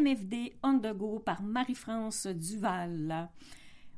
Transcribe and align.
MFD 0.00 0.54
on 0.62 0.78
the 0.78 0.94
go 0.96 1.18
par 1.18 1.42
Marie-France 1.42 2.26
Duval. 2.26 3.28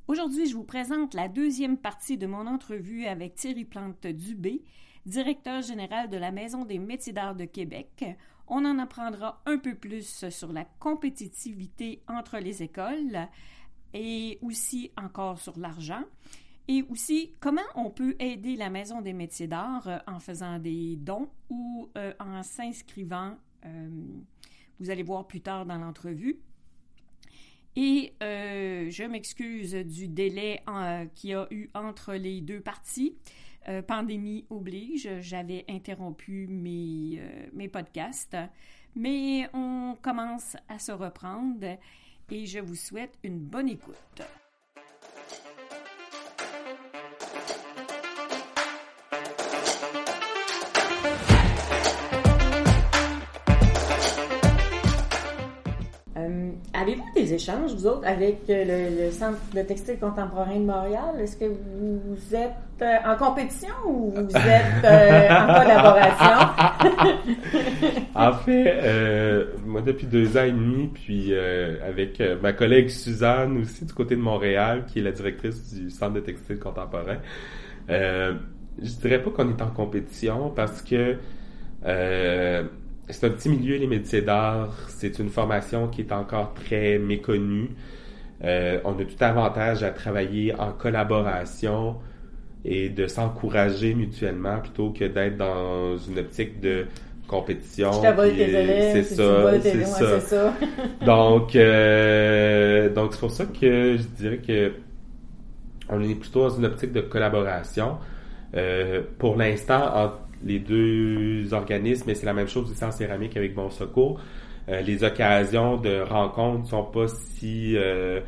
Aujourd'hui, 0.09 0.47
je 0.47 0.57
vous 0.57 0.65
présente 0.65 1.15
la 1.15 1.29
deuxième 1.29 1.77
partie 1.77 2.19
de 2.19 2.27
mon 2.27 2.49
entrevue 2.49 3.07
avec 3.07 3.37
Thierry 3.37 3.65
Plante 3.65 4.09
Dubé, 4.09 4.65
directeur 5.07 5.63
général 5.63 6.11
de 6.11 6.17
la 6.17 6.33
Maison 6.33 6.65
des 6.65 6.81
métiers 6.81 7.13
d'art 7.13 7.37
de 7.37 7.45
Québec. 7.45 8.05
On 8.49 8.65
en 8.65 8.81
apprendra 8.81 9.43
un 9.47 9.59
peu 9.59 9.77
plus 9.77 10.29
sur 10.29 10.53
la 10.53 10.65
compétitivité 10.81 12.03
entre 12.09 12.39
les 12.39 12.65
écoles 12.65 13.29
et 13.95 14.41
aussi 14.43 14.91
encore 14.97 15.39
sur 15.39 15.57
l'argent. 15.57 16.03
Et 16.67 16.83
aussi, 16.91 17.33
comment 17.39 17.61
on 17.77 17.91
peut 17.91 18.17
aider 18.19 18.57
la 18.57 18.71
Maison 18.71 19.03
des 19.03 19.13
métiers 19.13 19.47
d'art 19.47 19.87
euh, 19.87 19.99
en 20.09 20.19
faisant 20.19 20.59
des 20.59 20.97
dons 20.97 21.29
ou 21.49 21.89
euh, 21.97 22.13
en 22.19 22.43
s'inscrivant. 22.43 23.37
Euh, 23.65 23.89
vous 24.83 24.91
allez 24.91 25.03
voir 25.03 25.27
plus 25.27 25.41
tard 25.41 25.65
dans 25.65 25.79
l'entrevue. 25.79 26.39
Et 27.75 28.13
je 28.21 29.07
m'excuse 29.07 29.75
du 29.75 30.09
délai 30.09 30.63
qu'il 31.15 31.31
y 31.31 31.35
a 31.35 31.47
eu 31.51 31.71
entre 31.75 32.15
les 32.15 32.43
deux 32.43 32.61
parties. 32.61 33.17
pandémie 33.87 34.45
oblige, 34.51 35.09
j'avais 35.21 35.65
interrompu 35.71 36.47
mes, 36.49 37.23
mes 37.55 37.69
podcasts, 37.69 38.37
mais 38.95 39.49
on 39.55 39.97
commence 40.03 40.57
à 40.69 40.79
se 40.79 40.93
reprendre 40.93 41.79
et 42.31 42.47
je 42.47 42.59
vous 42.59 42.75
souhaite 42.77 43.19
une 43.23 43.39
bonne 43.39 43.69
écoute. 43.69 44.23
Avez-vous 56.83 57.05
des 57.15 57.33
échanges, 57.33 57.73
vous 57.77 57.87
autres, 57.87 58.05
avec 58.05 58.39
euh, 58.51 59.05
le, 59.07 59.11
Centre 59.13 59.39
de 59.55 59.63
textile 59.63 60.01
contemporain 60.01 60.57
de 60.57 60.65
Montréal? 60.65 61.15
Est-ce 61.21 61.37
que 61.37 61.45
vous 61.45 62.35
êtes 62.35 62.51
euh, 62.83 62.97
en 63.07 63.17
compétition 63.17 63.73
ou 63.87 64.11
vous 64.11 64.37
êtes 64.37 64.85
euh, 64.85 65.29
en 65.31 65.47
collaboration? 65.61 66.49
en 68.17 68.33
fait, 68.33 69.47
moi, 69.65 69.81
depuis 69.81 70.09
deux 70.09 70.37
ans 70.37 70.43
et 70.43 70.51
demi, 70.51 70.89
puis 70.89 71.33
avec 71.33 72.21
ma 72.43 72.53
collègue 72.53 72.89
Suzanne 72.89 73.59
aussi 73.59 73.85
du 73.85 73.93
côté 73.93 74.17
de 74.17 74.21
Montréal, 74.21 74.85
qui 74.89 74.99
est 74.99 75.03
la 75.03 75.13
directrice 75.13 75.73
du 75.73 75.89
Centre 75.89 76.15
de 76.15 76.21
textile 76.21 76.59
contemporain, 76.59 77.19
je 77.89 78.95
dirais 79.01 79.23
pas 79.23 79.31
qu'on 79.31 79.51
est 79.51 79.63
en 79.63 79.71
compétition 79.71 80.51
parce 80.51 80.83
que 80.83 81.17
c'est 83.13 83.27
un 83.27 83.31
petit 83.31 83.49
milieu, 83.49 83.77
les 83.77 83.87
métiers 83.87 84.23
d'art. 84.23 84.75
C'est 84.89 85.19
une 85.19 85.29
formation 85.29 85.89
qui 85.89 86.03
est 86.03 86.13
encore 86.13 86.55
très 86.55 86.99
méconnue. 86.99 87.71
Euh, 88.45 88.81
on 88.85 88.93
a 88.99 89.05
tout 89.05 89.17
avantage 89.21 89.83
à 89.83 89.91
travailler 89.91 90.55
en 90.59 90.73
collaboration 90.73 91.97
et 92.65 92.89
de 92.89 93.07
s'encourager 93.07 93.95
mutuellement 93.95 94.59
plutôt 94.61 94.91
que 94.91 95.05
d'être 95.05 95.37
dans 95.37 95.97
une 95.97 96.19
optique 96.19 96.61
de 96.61 96.87
compétition. 97.29 97.93
C'est 97.93 99.03
ça, 99.05 99.61
c'est 99.61 99.85
ça. 99.85 100.21
ça. 100.21 100.55
donc, 101.07 101.55
euh, 101.57 102.93
donc 102.93 103.13
c'est 103.15 103.21
pour 103.21 103.31
ça 103.31 103.47
que 103.47 103.97
je 103.97 104.03
dirais 104.17 104.39
que 104.39 104.73
on 105.89 106.03
est 106.03 106.15
plutôt 106.15 106.49
dans 106.49 106.57
une 106.57 106.67
optique 106.67 106.93
de 106.93 107.01
collaboration. 107.01 107.99
Euh, 108.55 109.03
pour 109.19 109.37
l'instant, 109.37 109.83
entre 109.95 110.19
les 110.45 110.59
deux 110.59 111.53
organismes, 111.53 112.05
mais 112.07 112.15
c'est 112.15 112.27
la 112.27 112.35
même 112.35 112.49
chose 112.49 112.71
aussi 112.71 112.85
en 112.85 112.93
céramique 112.93 113.37
avec 113.37 113.55
Bon 113.55 113.71
Secours. 113.71 114.21
Euh, 114.69 114.81
les 114.81 115.03
occasions 115.03 115.77
de 115.77 116.01
rencontres 116.01 116.69
sont 116.69 116.85
pas 116.85 117.09
si, 117.09 117.77
euh, 117.77 118.21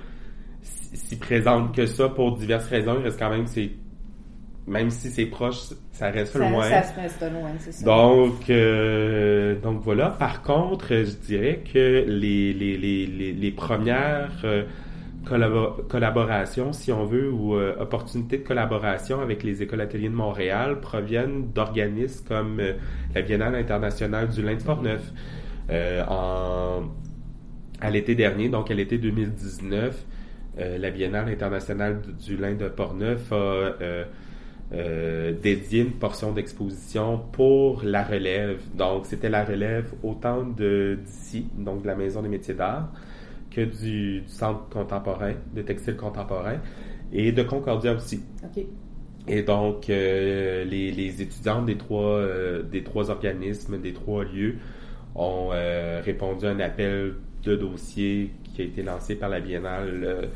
si, 0.63 1.17
présentes 1.17 1.75
que 1.75 1.87
ça 1.87 2.09
pour 2.09 2.37
diverses 2.37 2.67
raisons. 2.67 2.97
Il 2.99 3.05
reste 3.05 3.19
quand 3.19 3.31
même 3.31 3.47
c'est 3.47 3.71
même 4.67 4.91
si 4.91 5.11
c'est 5.11 5.27
proche, 5.27 5.59
ça 5.93 6.11
reste 6.11 6.37
loin. 6.37 6.63
Ça 6.63 6.81
reste 6.97 7.21
loin, 7.21 7.51
c'est 7.59 7.73
ça. 7.73 7.85
Donc, 7.85 8.49
euh, 8.49 9.61
donc 9.61 9.83
voilà. 9.83 10.09
Par 10.09 10.43
contre, 10.43 10.89
je 10.89 11.27
dirais 11.27 11.63
que 11.73 12.05
les, 12.09 12.55
les, 12.55 12.79
les, 12.79 13.33
les, 13.33 13.51
premières 13.51 14.43
collaboration, 15.25 16.73
si 16.73 16.93
on 16.93 17.05
veut, 17.05 17.31
ou 17.31 17.55
euh, 17.55 17.75
opportunités 17.79 18.39
de 18.39 18.45
collaboration 18.45 19.21
avec 19.21 19.43
les 19.43 19.63
écoles 19.63 19.81
ateliers 19.81 20.09
de 20.09 20.15
Montréal 20.15 20.81
proviennent 20.81 21.51
d'organismes 21.53 22.25
comme 22.27 22.61
euh, 22.61 22.75
la 23.15 23.23
Biennale 23.23 23.55
internationale 23.55 24.29
du 24.29 24.43
lin 24.43 24.55
de 24.55 24.63
Portneuf. 24.63 25.03
Euh, 25.71 26.05
en, 26.09 26.85
à 27.81 27.91
l'été 27.91 28.15
dernier, 28.15 28.49
donc 28.49 28.71
à 28.71 28.75
l'été 28.75 28.99
2019, 28.99 30.05
la 30.57 30.91
Biennale 30.91 31.29
internationale 31.29 32.01
du 32.25 32.37
lin 32.37 32.55
de 32.55 32.69
Portneuf 32.69 33.33
a 33.33 34.05
dédié 35.43 35.83
une 35.83 35.93
portion 35.93 36.33
d'exposition 36.33 37.19
pour 37.33 37.83
la 37.83 38.05
relève. 38.05 38.61
Donc, 38.75 39.07
c'était 39.07 39.29
la 39.29 39.45
relève 39.45 39.93
autant 40.05 40.45
de 40.45 40.99
d'ici, 41.05 41.49
donc 41.59 41.83
de 41.83 41.89
la 41.89 41.97
Maison 41.97 42.23
des 42.23 42.29
métiers 42.29 42.55
d'art, 42.55 42.89
que 43.55 43.63
du, 43.63 44.23
centre 44.27 44.69
contemporain, 44.69 45.35
de 45.55 45.63
textile 45.63 45.97
contemporain, 45.97 46.59
et 47.13 47.33
de 47.33 47.43
Concordia 47.43 47.95
aussi. 47.95 48.23
Et 49.27 49.43
donc, 49.43 49.89
euh, 49.89 50.65
les, 50.65 50.91
les, 50.91 51.23
étudiants 51.23 51.63
des 51.63 51.77
trois, 51.77 52.19
euh, 52.19 52.63
des 52.63 52.83
trois 52.83 53.11
organismes, 53.11 53.81
des 53.81 53.93
trois 53.93 54.25
lieux, 54.25 54.57
ont 55.15 55.51
euh, 55.53 56.03
répondu 56.05 56.45
à 56.47 56.51
un 56.51 56.61
appel 56.61 57.15
de 57.43 57.57
dossier 57.57 58.31
qui 58.53 58.63
a 58.63 58.65
été 58.65 58.83
lancé 58.83 59.15
par 59.15 59.29
la 59.29 59.41
Biennale 59.41 60.29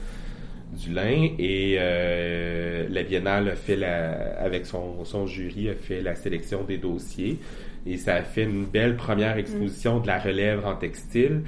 du 0.73 0.93
Lin 0.93 1.31
et 1.39 1.77
la 1.77 3.03
Biennale 3.03 3.49
a 3.49 3.57
fait 3.57 3.77
la, 3.77 4.39
avec 4.39 4.67
son, 4.67 5.05
son 5.05 5.27
jury 5.27 5.71
a 5.71 5.75
fait 5.75 6.03
la 6.03 6.15
sélection 6.15 6.65
des 6.65 6.77
dossiers 6.77 7.39
et 7.87 7.97
ça 7.97 8.17
a 8.17 8.23
fait 8.23 8.43
une 8.43 8.67
belle 8.67 8.97
première 8.97 9.39
exposition 9.39 10.01
de 10.01 10.07
la 10.07 10.19
relève 10.19 10.67
en 10.67 10.77
textile 10.77 11.43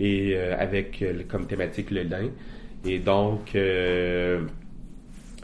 et 0.00 0.34
euh, 0.34 0.56
avec 0.58 1.02
euh, 1.02 1.22
comme 1.28 1.46
thématique 1.46 1.90
le 1.90 2.02
lin. 2.02 2.30
Et 2.84 2.98
donc, 2.98 3.54
euh, 3.54 4.40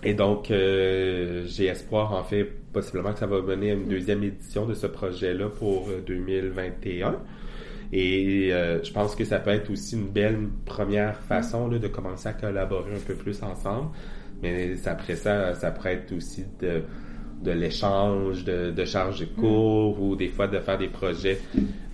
et 0.03 0.15
donc 0.15 0.47
j'ai 0.49 1.67
espoir 1.67 2.12
en 2.12 2.25
fait 2.25 2.44
possiblement 2.72 3.12
que 3.12 3.19
ça 3.19 3.27
va 3.27 3.41
mener 3.43 3.72
à 3.72 3.75
une 3.75 3.89
deuxième 3.89 4.22
édition 4.22 4.67
de 4.67 4.75
ce 4.75 4.87
projet-là 4.87 5.49
pour 5.49 5.89
2021. 6.06 7.17
Et 7.93 8.50
je 8.50 8.93
pense 8.93 9.15
que 9.15 9.25
ça 9.25 9.39
peut 9.39 9.50
être 9.50 9.71
aussi 9.71 9.97
une 9.97 10.09
belle 10.09 10.49
première 10.65 11.19
façon 11.21 11.69
là, 11.69 11.78
de 11.78 11.88
commencer 11.88 12.28
à 12.28 12.33
collaborer 12.33 12.94
un 12.94 13.00
peu 13.06 13.15
plus 13.15 13.43
ensemble. 13.43 13.91
Mais 14.43 14.75
après 14.87 15.17
ça, 15.17 15.55
ça 15.55 15.71
pourrait 15.71 15.94
être 15.94 16.12
aussi 16.12 16.44
de, 16.61 16.83
de 17.43 17.50
l'échange 17.50 18.44
de, 18.44 18.71
de 18.71 18.84
charges 18.84 19.21
de 19.21 19.25
cours 19.27 20.00
ou 20.00 20.17
des 20.17 20.28
fois 20.28 20.49
de 20.49 20.59
faire 20.59 20.78
des 20.78 20.88
projets 20.88 21.38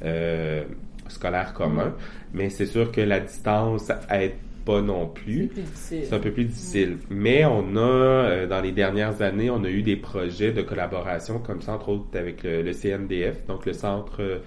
euh, 0.04 0.64
scolaires 1.12 1.54
communs. 1.54 1.94
Mais 2.32 2.50
c'est 2.50 2.66
sûr 2.66 2.90
que 2.90 3.00
la 3.00 3.20
distance 3.20 3.90
aide 4.10 4.34
pas 4.64 4.80
non 4.80 5.06
plus. 5.06 5.50
C'est 5.74 6.12
un 6.12 6.18
peu 6.18 6.30
plus 6.30 6.44
difficile. 6.44 6.98
Mais 7.10 7.44
on 7.44 7.76
a, 7.76 7.80
euh, 7.80 8.46
dans 8.46 8.60
les 8.60 8.72
dernières 8.72 9.22
années, 9.22 9.50
on 9.50 9.64
a 9.64 9.68
eu 9.68 9.82
des 9.82 9.96
projets 9.96 10.52
de 10.52 10.62
collaboration 10.62 11.38
comme 11.38 11.60
ça, 11.60 11.74
entre 11.74 11.90
autres 11.90 12.16
avec 12.16 12.42
le, 12.42 12.72
CNDF, 12.72 13.46
donc 13.46 13.66
le 13.66 13.72
Centre 13.72 14.42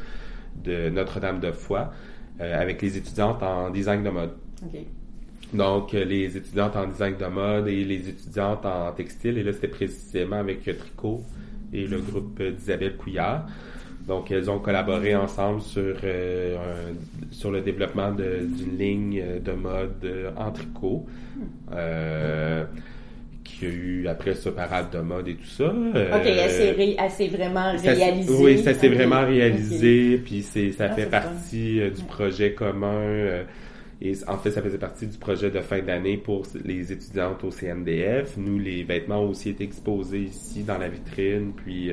de 0.64 0.90
Notre-Dame-de-Foix, 0.90 1.92
euh, 2.42 2.62
avec 2.62 2.82
les 2.82 2.98
étudiantes 2.98 3.44
en 3.44 3.70
design 3.70 4.04
de 4.04 4.10
mode. 4.10 4.32
Donc, 5.54 5.94
euh, 5.94 6.04
les 6.04 6.38
étudiantes 6.38 6.76
en 6.76 6.88
design 6.88 7.16
de 7.18 7.26
mode 7.26 7.68
et 7.68 7.84
les 7.84 8.10
étudiantes 8.10 8.66
en 8.66 8.92
textile. 8.92 9.38
Et 9.38 9.44
là, 9.44 9.54
c'était 9.54 9.68
précisément 9.68 10.38
avec 10.38 10.64
Tricot 10.64 11.22
et 11.74 11.88
le 11.88 12.00
groupe 12.00 12.42
d'Isabelle 12.42 12.96
Couillard. 12.96 13.48
Donc, 14.08 14.30
elles 14.32 14.50
ont 14.52 14.60
collaboré 14.60 15.16
ensemble 15.16 15.62
sur, 15.62 15.96
euh, 16.04 16.58
sur 17.32 17.52
le 17.52 17.62
développement 17.62 18.12
d'une 18.12 18.78
ligne 18.78 19.24
de 19.44 19.52
mode 19.52 20.04
euh, 20.04 20.32
en 20.38 20.52
tricot. 20.52 21.06
Euh, 21.74 22.66
qui 23.44 23.66
a 23.66 23.70
eu 23.70 24.08
après 24.08 24.34
ça 24.34 24.52
parade 24.52 24.90
de 24.92 25.00
mode 25.00 25.28
et 25.28 25.36
tout 25.36 25.46
ça. 25.46 25.66
ok, 25.68 26.26
elle 26.26 27.12
s'est 27.12 27.28
vraiment 27.28 27.74
réalisée. 27.78 28.34
oui, 28.40 28.64
ça 28.64 28.74
s'est 28.74 28.90
vraiment 28.90 29.24
réalisé, 29.24 30.18
puis 30.18 30.42
c'est 30.42 30.72
ça 30.72 30.88
ah, 30.90 30.96
fait 30.96 31.06
partie 31.06 31.80
du 31.92 32.04
projet 32.08 32.54
commun. 32.54 33.44
et 34.02 34.14
en 34.28 34.38
fait, 34.40 34.50
ça 34.50 34.64
faisait 34.64 34.80
partie 34.80 35.06
du 35.06 35.18
projet 35.20 35.52
de 35.52 35.60
fin 35.62 35.80
d'année 35.80 36.18
pour 36.18 36.48
les 36.64 36.92
étudiantes 36.92 37.44
au 37.44 37.52
CNDF. 37.52 38.36
Nous, 38.36 38.58
les 38.58 38.84
vêtements 38.84 39.22
ont 39.22 39.30
aussi 39.30 39.50
été 39.50 39.64
exposés 39.64 40.24
ici 40.24 40.64
dans 40.64 40.80
la 40.80 40.90
vitrine, 40.90 41.52
puis 41.56 41.92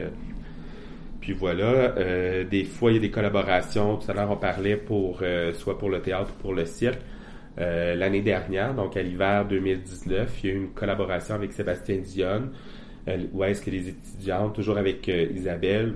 puis 1.22 1.32
voilà, 1.32 1.96
euh, 1.96 2.44
des 2.44 2.64
fois 2.64 2.90
il 2.90 2.96
y 2.96 2.98
a 2.98 3.00
des 3.00 3.10
collaborations. 3.10 3.96
Tout 3.96 4.10
à 4.10 4.14
l'heure 4.14 4.30
on 4.30 4.36
parlait 4.36 4.76
pour 4.76 5.20
euh, 5.22 5.52
soit 5.54 5.78
pour 5.78 5.88
le 5.88 6.02
théâtre 6.02 6.32
ou 6.36 6.42
pour 6.42 6.52
le 6.52 6.66
cirque. 6.66 7.00
Euh, 7.58 7.94
l'année 7.94 8.22
dernière, 8.22 8.74
donc 8.74 8.96
à 8.96 9.02
l'hiver 9.02 9.46
2019, 9.46 10.40
il 10.42 10.50
y 10.50 10.52
a 10.52 10.54
eu 10.54 10.58
une 10.58 10.70
collaboration 10.70 11.34
avec 11.34 11.52
Sébastien 11.52 11.98
Dionne, 11.98 12.50
où 13.32 13.44
est-ce 13.44 13.62
que 13.62 13.70
les 13.70 13.88
étudiantes, 13.88 14.54
toujours 14.54 14.78
avec 14.78 15.08
Isabelle, 15.08 15.94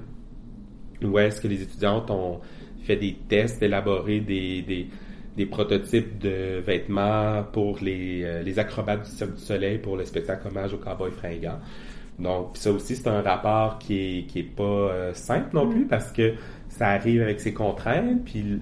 où 1.02 1.18
est-ce 1.18 1.40
que 1.40 1.48
les 1.48 1.62
étudiantes 1.62 2.10
ont 2.10 2.40
fait 2.82 2.96
des 2.96 3.16
tests, 3.28 3.62
élaboré 3.62 4.20
des, 4.20 4.62
des 4.62 4.88
des 5.36 5.46
prototypes 5.46 6.18
de 6.18 6.60
vêtements 6.60 7.44
pour 7.52 7.78
les, 7.82 8.22
euh, 8.24 8.42
les 8.42 8.58
acrobates 8.58 9.04
du 9.04 9.10
Cirque 9.10 9.34
du 9.34 9.42
Soleil 9.42 9.78
pour 9.78 9.96
le 9.96 10.04
spectacle 10.04 10.48
hommage 10.48 10.72
au 10.72 10.78
cowboy 10.78 11.10
fringant. 11.10 11.60
Donc, 12.18 12.50
ça 12.56 12.70
aussi, 12.72 12.96
c'est 12.96 13.08
un 13.08 13.20
rapport 13.20 13.78
qui 13.78 13.98
est, 14.20 14.22
qui 14.26 14.38
est 14.40 14.42
pas 14.42 14.62
euh, 14.62 15.14
simple 15.14 15.48
non 15.54 15.68
plus 15.68 15.84
parce 15.86 16.10
que 16.12 16.32
ça 16.70 16.88
arrive 16.88 17.20
avec 17.22 17.40
ses 17.40 17.52
contraintes, 17.52 18.24
puis 18.24 18.60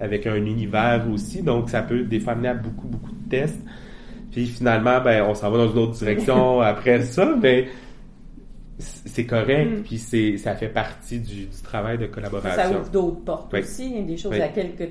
avec 0.00 0.26
un 0.26 0.36
univers 0.36 1.06
aussi. 1.10 1.42
Donc, 1.42 1.70
ça 1.70 1.82
peut 1.82 2.02
des 2.02 2.20
fois 2.20 2.34
amener 2.34 2.48
à 2.48 2.54
beaucoup, 2.54 2.88
beaucoup 2.88 3.12
de 3.12 3.28
tests. 3.30 3.60
Puis 4.30 4.46
finalement, 4.46 5.00
ben, 5.00 5.24
on 5.24 5.34
s'en 5.34 5.50
va 5.50 5.58
dans 5.58 5.72
une 5.72 5.78
autre 5.78 5.92
direction 5.98 6.60
après 6.60 7.02
ça, 7.02 7.34
mais 7.40 7.68
c'est 8.78 9.26
correct, 9.26 9.70
Mm. 9.78 9.82
puis 9.82 9.98
c'est 9.98 10.36
ça 10.38 10.54
fait 10.54 10.68
partie 10.68 11.20
du, 11.20 11.46
du 11.46 11.62
travail 11.62 11.98
de 11.98 12.06
collaboration. 12.06 12.62
Ça 12.62 12.70
ouvre 12.70 12.90
d'autres 12.90 13.20
portes 13.24 13.52
Oui. 13.52 13.60
aussi, 13.60 14.02
des 14.04 14.16
choses 14.16 14.32
Oui. 14.32 14.38
à 14.40 14.46
laquelle, 14.46 14.74
que- 14.74 14.84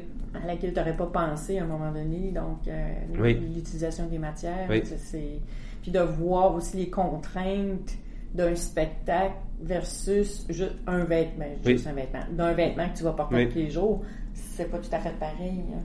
à 0.43 0.45
laquelle 0.45 0.73
tu 0.73 0.79
n'aurais 0.79 0.95
pas 0.95 1.07
pensé 1.07 1.57
à 1.57 1.63
un 1.63 1.67
moment 1.67 1.91
donné. 1.91 2.31
Donc, 2.31 2.67
euh, 2.67 2.87
Oui. 3.19 3.39
l'utilisation 3.55 4.05
des 4.07 4.19
matières, 4.19 4.67
c'est... 4.97 5.39
Puis 5.81 5.91
de 5.91 5.99
voir 5.99 6.55
aussi 6.55 6.77
les 6.77 6.89
contraintes 6.89 7.97
d'un 8.33 8.55
spectacle 8.55 9.33
versus 9.61 10.45
juste 10.49 10.75
un 10.87 11.03
vêtement, 11.03 11.45
Oui. 11.65 11.73
juste 11.73 11.87
un 11.87 11.93
vêtement, 11.93 12.19
d'un 12.31 12.53
vêtement 12.53 12.87
que 12.89 12.97
tu 12.97 13.03
vas 13.03 13.11
porter 13.13 13.35
Oui. 13.35 13.49
tous 13.49 13.57
les 13.57 13.69
jours, 13.71 14.03
c'est 14.33 14.69
pas 14.69 14.77
tout 14.77 14.89
à 14.93 14.99
fait 14.99 15.17
pareil. 15.19 15.61
hein. 15.73 15.81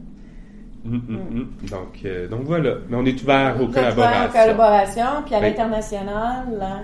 Mm, 0.84 0.96
mm, 0.96 1.16
mm. 1.62 1.68
Donc, 1.70 2.00
euh, 2.04 2.28
donc 2.28 2.42
voilà. 2.42 2.74
Mais 2.90 2.96
on 2.96 3.04
est 3.06 3.22
ouvert 3.22 3.56
aux 3.58 3.62
êtes 3.62 3.68
ouvert 3.68 3.94
collaborations. 3.94 4.28
aux 4.28 4.32
collaborations, 4.32 5.22
puis 5.24 5.34
à 5.34 5.40
l'international, 5.40 6.58
là, 6.58 6.82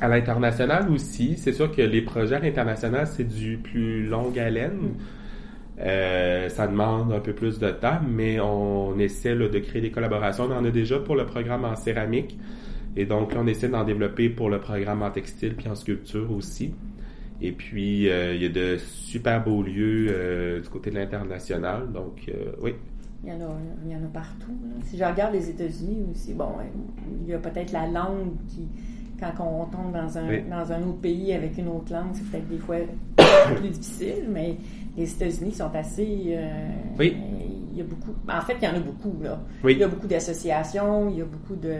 À 0.00 0.08
l'international 0.08 0.90
aussi, 0.90 1.36
c'est 1.36 1.52
sûr 1.52 1.70
que 1.70 1.80
les 1.80 2.02
projets 2.02 2.34
à 2.34 2.38
l'international, 2.40 3.06
c'est 3.06 3.22
du 3.24 3.58
plus 3.58 4.06
longue 4.06 4.36
haleine. 4.38 4.94
Euh, 5.80 6.48
ça 6.48 6.66
demande 6.68 7.12
un 7.12 7.18
peu 7.20 7.32
plus 7.32 7.58
de 7.58 7.70
temps, 7.70 7.98
mais 8.08 8.38
on 8.40 8.96
essaie 8.98 9.34
là, 9.34 9.48
de 9.48 9.58
créer 9.58 9.82
des 9.82 9.90
collaborations. 9.90 10.44
On 10.44 10.52
en 10.56 10.64
a 10.64 10.70
déjà 10.70 10.98
pour 10.98 11.16
le 11.16 11.26
programme 11.26 11.64
en 11.64 11.74
céramique. 11.74 12.38
Et 12.96 13.06
donc, 13.06 13.34
là, 13.34 13.40
on 13.42 13.46
essaie 13.48 13.68
d'en 13.68 13.82
développer 13.84 14.28
pour 14.28 14.50
le 14.50 14.60
programme 14.60 15.02
en 15.02 15.10
textile 15.10 15.54
puis 15.56 15.68
en 15.68 15.74
sculpture 15.74 16.30
aussi. 16.30 16.72
Et 17.42 17.50
puis, 17.50 18.08
euh, 18.08 18.34
il 18.34 18.42
y 18.42 18.46
a 18.46 18.48
de 18.48 18.76
super 18.78 19.42
beaux 19.42 19.62
lieux 19.62 20.06
euh, 20.10 20.60
du 20.60 20.68
côté 20.68 20.90
de 20.90 20.94
l'international. 20.96 21.90
Donc, 21.92 22.22
euh, 22.28 22.52
oui. 22.60 22.74
Il 23.24 23.30
y, 23.30 23.32
en 23.32 23.40
a, 23.40 23.56
il 23.84 23.90
y 23.90 23.96
en 23.96 24.04
a 24.04 24.08
partout. 24.12 24.52
là. 24.62 24.74
Si 24.84 24.96
je 24.98 25.04
regarde 25.04 25.32
les 25.32 25.48
États-Unis 25.50 26.04
aussi, 26.10 26.34
bon, 26.34 26.50
il 27.22 27.28
y 27.30 27.34
a 27.34 27.38
peut-être 27.38 27.72
la 27.72 27.86
langue 27.88 28.34
qui, 28.48 28.68
quand 29.18 29.32
on 29.42 29.64
tombe 29.64 29.92
dans 29.92 30.18
un, 30.18 30.28
Oui. 30.28 30.42
dans 30.48 30.70
un 30.70 30.82
autre 30.82 31.00
pays 31.00 31.32
avec 31.32 31.56
une 31.58 31.68
autre 31.68 31.90
langue, 31.92 32.10
c'est 32.12 32.30
peut-être 32.30 32.48
des 32.48 32.58
fois 32.58 32.76
plus 33.56 33.70
difficile, 33.70 34.26
mais 34.28 34.56
les 34.96 35.10
États-Unis 35.12 35.52
sont 35.52 35.70
assez. 35.74 36.06
euh, 36.28 36.48
Oui. 36.98 37.16
Il 37.72 37.78
y 37.78 37.80
a 37.80 37.84
beaucoup. 37.84 38.14
En 38.28 38.40
fait, 38.42 38.56
il 38.62 38.64
y 38.64 38.68
en 38.68 38.76
a 38.76 38.78
beaucoup, 38.78 39.16
là. 39.20 39.40
Oui. 39.64 39.72
Il 39.72 39.78
y 39.78 39.82
a 39.82 39.88
beaucoup 39.88 40.06
d'associations, 40.06 41.10
il 41.10 41.18
y 41.18 41.22
a 41.22 41.24
beaucoup 41.24 41.56
de. 41.56 41.74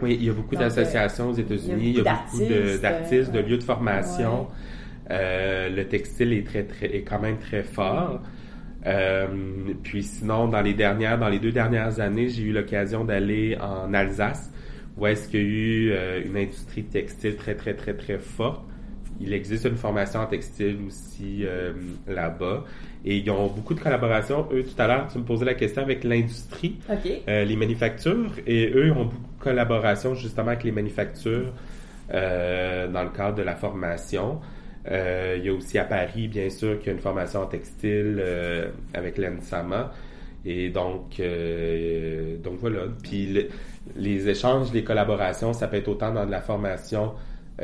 Oui, 0.00 0.16
il 0.20 0.24
y 0.26 0.30
a 0.30 0.32
beaucoup 0.32 0.54
Donc, 0.54 0.62
d'associations 0.64 1.30
aux 1.30 1.34
États-Unis, 1.34 1.74
il 1.80 1.96
y 1.96 2.00
a 2.00 2.14
beaucoup 2.14 2.38
d'artistes, 2.84 3.32
de, 3.32 3.38
euh, 3.38 3.42
lieux 3.42 3.58
de 3.58 3.62
formation. 3.64 4.42
ouais. 4.42 4.46
Euh, 5.10 5.68
le 5.70 5.88
textile 5.88 6.32
est 6.34 6.46
très, 6.46 6.64
très, 6.64 6.86
est 6.94 7.02
quand 7.02 7.18
même 7.18 7.38
très 7.38 7.62
fort. 7.62 8.20
Euh, 8.86 9.26
puis 9.82 10.02
sinon, 10.02 10.48
dans 10.48 10.60
les 10.60 10.74
dernières, 10.74 11.18
dans 11.18 11.28
les 11.28 11.38
deux 11.40 11.50
dernières 11.50 11.98
années, 11.98 12.28
j'ai 12.28 12.42
eu 12.44 12.52
l'occasion 12.52 13.04
d'aller 13.04 13.56
en 13.60 13.92
Alsace, 13.94 14.52
où 14.96 15.06
est-ce 15.06 15.28
qu'il 15.28 15.40
y 15.40 15.42
a 15.42 15.46
eu 15.46 15.90
euh, 15.92 16.22
une 16.26 16.36
industrie 16.36 16.84
textile 16.84 17.36
très, 17.36 17.54
très, 17.54 17.74
très, 17.74 17.94
très 17.94 18.18
forte. 18.18 18.64
Il 19.20 19.32
existe 19.32 19.64
une 19.64 19.76
formation 19.76 20.20
en 20.20 20.26
textile 20.26 20.78
aussi 20.86 21.44
euh, 21.44 21.72
là-bas. 22.06 22.64
Et 23.04 23.16
ils 23.18 23.30
ont 23.30 23.46
beaucoup 23.48 23.74
de 23.74 23.80
collaborations. 23.80 24.46
Eux, 24.52 24.62
tout 24.64 24.80
à 24.80 24.86
l'heure, 24.86 25.08
tu 25.10 25.18
me 25.18 25.24
posais 25.24 25.44
la 25.44 25.54
question 25.54 25.82
avec 25.82 26.04
l'industrie 26.04 26.76
OK. 26.90 27.10
euh, 27.28 27.44
les 27.44 27.56
manufactures 27.56 28.32
et 28.46 28.70
eux 28.74 28.92
ont 28.92 29.04
beaucoup 29.04 29.16
de 29.38 29.42
collaboration 29.42 30.14
justement 30.14 30.48
avec 30.48 30.64
les 30.64 30.72
manufactures 30.72 31.52
euh, 32.12 32.88
dans 32.88 33.02
le 33.02 33.10
cadre 33.10 33.36
de 33.36 33.42
la 33.42 33.54
formation. 33.56 34.40
Euh, 34.90 35.36
il 35.38 35.44
y 35.44 35.48
a 35.48 35.52
aussi 35.52 35.78
à 35.78 35.84
Paris, 35.84 36.28
bien 36.28 36.48
sûr, 36.50 36.78
qu'il 36.78 36.86
y 36.86 36.90
a 36.90 36.92
une 36.92 37.00
formation 37.00 37.40
en 37.42 37.46
textile 37.46 38.16
euh, 38.20 38.68
avec 38.94 39.18
l'ENSAMA. 39.18 39.92
Et 40.46 40.70
donc, 40.70 41.20
euh, 41.20 42.36
donc 42.38 42.58
voilà. 42.60 42.82
Puis 43.02 43.26
le- 43.26 43.48
les 43.96 44.28
échanges, 44.28 44.72
les 44.72 44.84
collaborations, 44.84 45.52
ça 45.52 45.66
peut 45.68 45.76
être 45.76 45.88
autant 45.88 46.12
dans 46.12 46.24
de 46.24 46.30
la 46.30 46.40
formation 46.40 47.12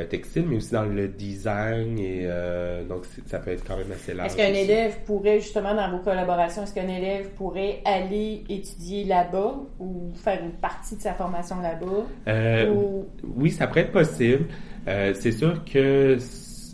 textile, 0.03 0.45
mais 0.49 0.57
aussi 0.57 0.73
dans 0.73 0.83
le 0.83 1.07
design. 1.07 1.97
Et 1.97 2.23
euh, 2.25 2.83
donc, 2.83 3.03
ça 3.27 3.39
peut 3.39 3.51
être 3.51 3.63
quand 3.65 3.77
même 3.77 3.91
assez 3.93 4.13
large. 4.13 4.27
Est-ce 4.27 4.37
qu'un 4.37 4.53
élève 4.53 4.97
pourrait, 5.05 5.39
justement, 5.39 5.73
dans 5.73 5.89
vos 5.89 5.99
collaborations, 5.99 6.63
est-ce 6.63 6.73
qu'un 6.73 6.87
élève 6.89 7.29
pourrait 7.37 7.79
aller 7.85 8.43
étudier 8.49 9.05
là-bas 9.05 9.55
ou 9.79 10.11
faire 10.15 10.43
une 10.43 10.51
partie 10.51 10.97
de 10.97 11.01
sa 11.01 11.13
formation 11.13 11.61
là-bas? 11.61 12.05
Euh, 12.27 12.69
Ou- 12.73 13.05
Oui, 13.37 13.51
ça 13.51 13.67
pourrait 13.67 13.81
être 13.81 13.93
possible. 13.93 14.45
Euh, 14.87 15.13
c'est 15.15 15.31
sûr 15.31 15.63
que 15.63 16.17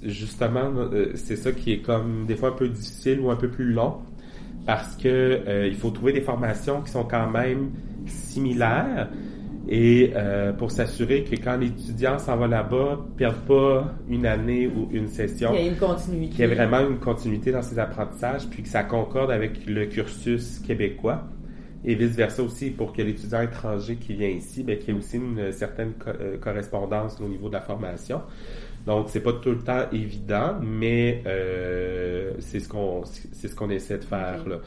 justement, 0.03 0.71
euh, 0.75 1.12
c'est 1.15 1.35
ça 1.35 1.51
qui 1.51 1.74
est 1.74 1.81
comme 1.81 2.25
des 2.25 2.35
fois 2.35 2.50
un 2.50 2.53
peu 2.53 2.67
difficile 2.67 3.19
ou 3.19 3.29
un 3.29 3.35
peu 3.35 3.50
plus 3.50 3.71
long 3.71 3.97
parce 4.65 4.95
que 4.95 5.07
euh, 5.07 5.67
il 5.67 5.75
faut 5.75 5.89
trouver 5.91 6.13
des 6.13 6.21
formations 6.21 6.81
qui 6.81 6.91
sont 6.91 7.03
quand 7.03 7.29
même 7.29 7.69
similaires 8.07 9.09
et 9.69 10.11
euh, 10.15 10.51
pour 10.53 10.71
s'assurer 10.71 11.23
que 11.23 11.35
quand 11.35 11.57
l'étudiant 11.57 12.17
s'en 12.17 12.35
va 12.37 12.47
là-bas, 12.47 12.99
perde 13.17 13.35
pas 13.47 13.93
une 14.09 14.25
année 14.25 14.67
ou 14.67 14.89
une 14.91 15.07
session, 15.07 15.51
Il 15.53 15.65
y 15.65 15.67
a 15.67 15.71
une 15.71 15.77
continuité. 15.77 16.29
qu'il 16.29 16.39
y 16.39 16.43
ait 16.43 16.55
vraiment 16.55 16.79
une 16.87 16.97
continuité 16.97 17.51
dans 17.51 17.61
ses 17.61 17.77
apprentissages, 17.79 18.47
puis 18.49 18.63
que 18.63 18.69
ça 18.69 18.83
concorde 18.83 19.31
avec 19.31 19.65
le 19.67 19.85
cursus 19.85 20.59
québécois. 20.59 21.23
Et 21.83 21.95
vice-versa 21.95 22.43
aussi, 22.43 22.69
pour 22.69 22.93
que 22.93 23.01
l'étudiant 23.01 23.41
étranger 23.41 23.95
qui 23.95 24.13
vient 24.13 24.27
ici, 24.29 24.61
ben, 24.63 24.77
qu'il 24.77 24.89
y 24.93 24.97
ait 24.97 24.99
aussi 24.99 25.17
une 25.17 25.51
certaine 25.51 25.93
co- 25.93 26.11
euh, 26.11 26.37
correspondance 26.37 27.19
au 27.19 27.27
niveau 27.27 27.47
de 27.47 27.53
la 27.53 27.61
formation. 27.61 28.21
Donc, 28.85 29.07
c'est 29.09 29.19
pas 29.21 29.33
tout 29.33 29.49
le 29.51 29.59
temps 29.59 29.85
évident, 29.91 30.55
mais 30.61 31.21
euh, 31.27 32.33
c'est 32.39 32.59
ce 32.59 32.67
qu'on 32.69 33.03
c'est 33.05 33.47
ce 33.47 33.55
qu'on 33.55 33.69
essaie 33.69 33.97
de 33.99 34.03
faire 34.03 34.47
là. 34.47 34.57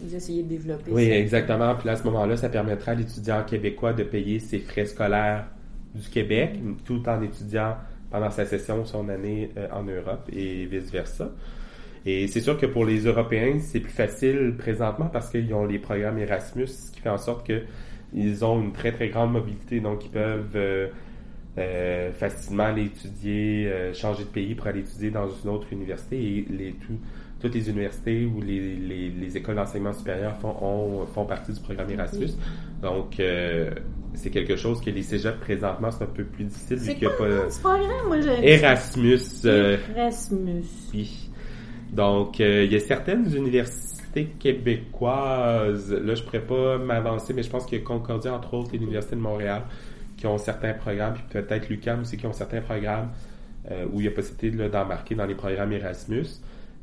Vous 0.00 0.14
essayez 0.14 0.42
de 0.42 0.48
développer 0.48 0.90
Oui, 0.92 1.06
ça. 1.06 1.16
exactement. 1.16 1.74
Puis 1.74 1.86
là, 1.86 1.92
à 1.92 1.96
ce 1.96 2.04
moment-là, 2.04 2.36
ça 2.36 2.48
permettra 2.48 2.92
à 2.92 2.94
l'étudiant 2.94 3.42
québécois 3.44 3.92
de 3.92 4.04
payer 4.04 4.38
ses 4.38 4.60
frais 4.60 4.86
scolaires 4.86 5.46
du 5.94 6.08
Québec, 6.08 6.60
tout 6.84 7.02
en 7.08 7.20
étudiant 7.22 7.76
pendant 8.10 8.30
sa 8.30 8.46
session 8.46 8.82
ou 8.82 8.86
son 8.86 9.08
année 9.08 9.50
euh, 9.56 9.66
en 9.72 9.82
Europe 9.82 10.28
et 10.32 10.66
vice-versa. 10.66 11.30
Et 12.06 12.28
c'est 12.28 12.40
sûr 12.40 12.58
que 12.58 12.66
pour 12.66 12.84
les 12.84 13.00
Européens, 13.06 13.58
c'est 13.60 13.80
plus 13.80 13.92
facile 13.92 14.54
présentement 14.56 15.06
parce 15.12 15.30
qu'ils 15.30 15.52
ont 15.54 15.66
les 15.66 15.78
programmes 15.78 16.18
Erasmus, 16.18 16.66
ce 16.68 16.92
qui 16.92 17.00
fait 17.00 17.08
en 17.10 17.18
sorte 17.18 17.46
que 17.46 17.62
ils 18.14 18.44
ont 18.44 18.60
une 18.62 18.72
très 18.72 18.92
très 18.92 19.08
grande 19.08 19.32
mobilité, 19.32 19.80
donc 19.80 20.04
ils 20.06 20.10
peuvent 20.10 20.52
euh, 20.56 20.88
euh, 21.58 22.12
facilement 22.12 22.64
aller 22.64 22.84
étudier, 22.86 23.70
changer 23.94 24.24
de 24.24 24.28
pays 24.28 24.54
pour 24.54 24.66
aller 24.68 24.80
étudier 24.80 25.10
dans 25.10 25.28
une 25.28 25.50
autre 25.50 25.66
université 25.72 26.16
et 26.16 26.46
les, 26.50 26.72
tout- 26.72 26.98
toutes 27.40 27.54
les 27.54 27.68
universités 27.70 28.24
ou 28.26 28.40
les, 28.40 28.74
les, 28.76 29.08
les 29.10 29.36
écoles 29.36 29.56
d'enseignement 29.56 29.92
supérieur 29.92 30.36
font, 30.38 30.54
ont- 30.60 31.06
font 31.06 31.24
partie 31.24 31.52
du 31.52 31.60
programme 31.60 31.90
Erasmus. 31.90 32.30
Donc, 32.82 33.20
euh, 33.20 33.70
c'est 34.14 34.30
quelque 34.30 34.56
chose 34.56 34.80
que 34.80 34.90
les 34.90 35.02
cégeps 35.02 35.38
présentement, 35.40 35.90
c'est 35.90 36.04
un 36.04 36.08
peu 36.08 36.24
plus 36.24 36.44
difficile 36.44 36.78
C'est 36.80 36.94
quoi 36.96 37.16
pas 37.16 37.24
programme? 37.60 38.06
Moi. 38.08 38.16
Erasmus. 38.42 39.18
euh, 39.44 39.76
Erasmus. 39.96 40.64
oui. 40.94 41.30
Donc, 41.92 42.40
euh, 42.40 42.64
il 42.64 42.72
y 42.72 42.76
a 42.76 42.80
certaines 42.80 43.32
universités 43.34 44.26
québécoises, 44.38 45.92
là, 45.92 46.14
je 46.14 46.22
pourrais 46.22 46.40
pas 46.44 46.78
m'avancer, 46.78 47.32
mais 47.34 47.42
je 47.42 47.50
pense 47.50 47.66
qu'il 47.66 47.78
y 47.78 47.80
a 47.80 47.84
Concordia, 47.84 48.34
entre 48.34 48.54
autres, 48.54 48.74
et 48.74 48.78
l'Université 48.78 49.16
de 49.16 49.20
Montréal, 49.20 49.62
qui 50.16 50.26
ont 50.26 50.38
certains 50.38 50.72
programmes, 50.74 51.14
puis 51.14 51.22
peut-être 51.30 51.68
l'UQAM 51.68 52.00
aussi, 52.00 52.16
qui 52.16 52.26
ont 52.26 52.32
certains 52.32 52.60
programmes 52.60 53.10
euh, 53.70 53.86
où 53.92 54.00
il 54.00 54.06
y 54.06 54.08
a 54.08 54.10
possibilité 54.10 54.68
d'embarquer 54.68 55.14
dans 55.14 55.26
les 55.26 55.34
programmes 55.34 55.72
Erasmus. 55.72 56.26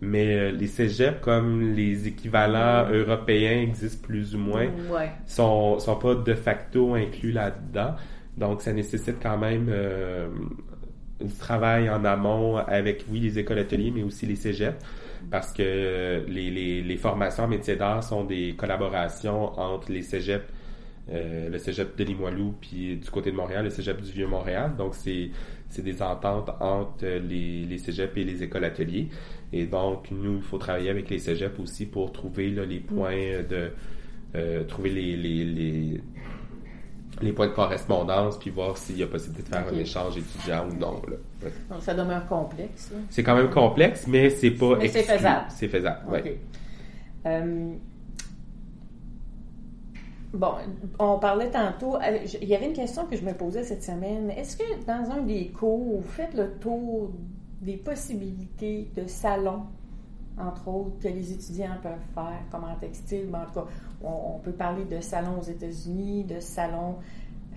Mais 0.02 0.36
euh, 0.36 0.52
les 0.52 0.68
cégeps, 0.68 1.20
comme 1.22 1.74
les 1.74 2.08
équivalents 2.08 2.90
européens 2.92 3.62
existent 3.62 4.06
plus 4.06 4.36
ou 4.36 4.40
moins, 4.40 4.68
Ouais. 4.92 5.10
sont, 5.26 5.80
sont 5.80 5.96
pas 5.96 6.16
de 6.16 6.34
facto 6.34 6.94
inclus 6.96 7.32
là-dedans. 7.32 7.96
Donc, 8.38 8.62
ça 8.62 8.74
nécessite 8.74 9.16
quand 9.24 9.38
même 9.38 9.68
euh, 9.70 10.28
du 11.22 11.34
travail 11.34 11.90
en 11.90 12.04
amont 12.04 12.58
avec, 12.58 13.06
oui, 13.10 13.20
les 13.22 13.40
écoles 13.40 13.60
ateliers, 13.60 13.92
mais 13.96 14.04
aussi 14.04 14.26
les 14.26 14.36
cégeps, 14.36 14.78
parce 15.32 15.54
que 15.54 16.24
les, 16.28 16.52
les, 16.52 16.82
les 16.82 16.98
formations 16.98 17.46
en 17.46 17.48
métier 17.48 17.78
d'art 17.78 18.04
sont 18.04 18.26
des 18.26 18.54
collaborations 18.58 19.58
entre 19.58 19.92
les 19.92 20.02
cégeps, 20.02 20.44
euh, 21.10 21.50
le 21.50 21.58
cégep 21.58 21.96
de 21.98 22.04
Limoilou, 22.04 22.54
puis 22.60 22.98
du 22.98 23.10
côté 23.10 23.32
de 23.32 23.36
Montréal, 23.38 23.64
le 23.64 23.70
cégep 23.70 24.02
du 24.02 24.12
Vieux-Montréal. 24.12 24.74
Donc, 24.78 24.94
c'est 24.96 25.30
c'est 25.76 25.82
des 25.92 26.02
ententes 26.02 26.50
entre 26.60 27.06
les, 27.06 27.66
les 27.66 27.78
cégeps 27.78 28.16
et 28.18 28.24
les 28.24 28.42
écoles 28.44 28.66
ateliers. 28.66 29.08
Et 29.54 29.66
donc, 29.66 30.10
nous, 30.12 30.38
il 30.38 30.42
faut 30.42 30.58
travailler 30.58 30.90
avec 30.90 31.10
les 31.10 31.20
cégeps 31.20 31.60
aussi 31.60 31.86
pour 31.86 32.12
trouver 32.12 32.50
là, 32.50 32.66
les 32.66 32.80
points 32.80 33.44
de... 33.50 33.72
euh, 34.36 34.64
trouver 34.66 34.90
les, 34.90 35.16
les, 35.16 35.44
les, 35.46 36.02
les 37.22 37.32
points 37.32 37.48
de 37.48 37.54
correspondance, 37.54 38.38
puis 38.38 38.50
voir 38.50 38.78
s'il 38.78 38.98
y 38.98 39.04
a 39.04 39.08
possibilité 39.08 39.44
de 39.44 39.56
faire 39.56 39.66
un 39.74 39.78
échange 39.78 40.18
étudiant 40.18 40.68
ou 40.70 40.74
non. 40.76 41.02
là. 41.10 41.18
Ouais. 41.44 41.52
Donc, 41.70 41.82
ça 41.82 41.94
demeure 41.94 42.26
complexe. 42.28 42.92
C'est 43.10 43.24
quand 43.24 43.36
même 43.36 43.50
complexe, 43.50 44.08
mais 44.08 44.30
c'est 44.30 44.52
pas 44.52 44.76
Mais 44.78 44.88
c'est 44.90 45.04
faisable. 45.04 45.46
C'est 45.50 45.68
faisable. 45.70 46.00
Euh, 47.26 47.74
Bon, 50.36 50.56
on 51.00 51.18
parlait 51.18 51.50
tantôt, 51.50 51.96
euh, 51.96 52.20
il 52.42 52.48
y 52.48 52.56
avait 52.56 52.68
une 52.68 52.74
question 52.74 53.06
que 53.06 53.16
je 53.16 53.24
me 53.24 53.34
posais 53.34 53.64
cette 53.64 53.84
semaine. 53.84 54.30
Est-ce 54.32 54.58
que 54.58 54.86
dans 54.86 55.10
un 55.12 55.22
des 55.22 55.48
cours, 55.48 56.02
vous 56.02 56.10
faites 56.10 56.34
le 56.34 56.52
tour 56.60 57.12
des 57.62 57.78
possibilités 57.78 58.90
de 58.98 59.08
salon, 59.08 59.62
entre 60.38 60.68
autres, 60.68 61.00
que 61.02 61.08
les 61.08 61.32
étudiants 61.32 61.78
peuvent 61.82 61.94
faire, 62.14 62.42
comme 62.52 62.66
en 62.66 62.76
textile? 62.76 63.30
en 63.34 63.46
tout 63.46 63.62
cas, 63.62 63.66
on, 64.04 64.40
peut 64.40 64.52
parler 64.52 64.84
de 64.84 65.00
salon 65.00 65.40
aux 65.40 65.44
États-Unis, 65.44 66.26
de 66.26 66.42
salon. 66.42 66.98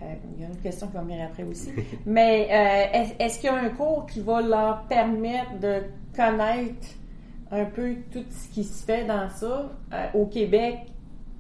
Euh, 0.01 0.15
il 0.37 0.43
y 0.43 0.45
a 0.45 0.49
une 0.49 0.57
question 0.59 0.87
qui 0.87 0.95
va 0.95 1.03
venir 1.03 1.25
après 1.25 1.43
aussi. 1.43 1.73
Mais 2.07 2.47
euh, 2.49 3.09
est-ce 3.19 3.41
qu'il 3.41 3.51
y 3.51 3.53
a 3.53 3.57
un 3.57 3.71
cours 3.71 4.07
qui 4.07 4.21
va 4.21 4.41
leur 4.41 4.83
permettre 4.83 5.59
de 5.59 5.83
connaître 6.15 6.87
un 7.51 7.65
peu 7.65 7.97
tout 8.13 8.25
ce 8.31 8.49
qui 8.55 8.63
se 8.63 8.85
fait 8.85 9.05
dans 9.05 9.29
ça? 9.31 9.73
Au 10.15 10.27
Québec? 10.27 10.77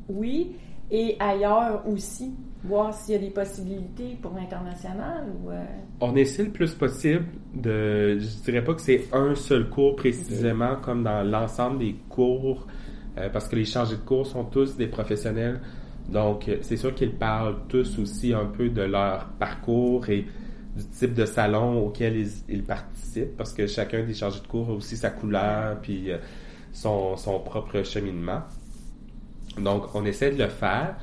Oui 0.09 0.57
et 0.91 1.17
ailleurs 1.19 1.83
aussi, 1.87 2.35
voir 2.65 2.95
s'il 2.95 3.15
y 3.15 3.19
a 3.19 3.21
des 3.21 3.31
possibilités 3.31 4.17
pour 4.23 4.33
l'international 4.33 5.27
ou... 5.43 5.51
Euh? 5.51 5.63
On 6.01 6.17
essaie 6.17 6.45
le 6.45 6.51
plus 6.51 6.75
possible 6.75 7.27
de... 7.55 8.19
Je 8.19 8.43
dirais 8.45 8.65
pas 8.65 8.75
que 8.75 8.81
c'est 8.81 9.05
un 9.13 9.35
seul 9.35 9.69
cours 9.69 9.97
précisément 9.97 10.77
comme 10.77 11.03
dans 11.03 11.23
l'ensemble 11.23 11.79
des 11.79 11.97
cours, 12.09 12.67
euh, 13.19 13.29
parce 13.29 13.49
que 13.49 13.57
les 13.57 13.67
chargés 13.67 13.97
de 13.97 14.01
cours 14.01 14.27
sont 14.27 14.45
tous 14.45 14.77
des 14.77 14.87
professionnels. 14.87 15.61
Donc, 16.09 16.49
euh, 16.49 16.57
c'est 16.63 16.79
sûr 16.79 16.95
qu'ils 16.95 17.15
parlent 17.15 17.57
tous 17.69 17.99
aussi 17.99 18.33
un 18.33 18.47
peu 18.47 18.71
de 18.71 18.83
leur 18.83 19.27
parcours 19.39 20.09
et 20.09 20.25
du 20.75 20.85
type 20.87 21.13
de 21.13 21.27
salon 21.27 21.87
auquel 21.87 22.27
ils, 22.49 22.63
participent, 22.63 23.37
parce 23.37 23.53
que 23.53 23.67
chacun 23.67 24.05
des 24.05 24.15
chargés 24.15 24.41
de 24.41 24.47
cours 24.47 24.71
a 24.71 24.73
aussi 24.73 24.97
sa 24.97 25.11
couleur, 25.11 25.79
puis 25.83 26.11
son, 26.73 27.17
son 27.17 27.41
propre 27.41 27.83
cheminement. 27.83 28.43
Donc, 29.63 29.95
on 29.95 30.05
essaie 30.05 30.31
de 30.31 30.43
le 30.43 30.49
faire. 30.49 30.97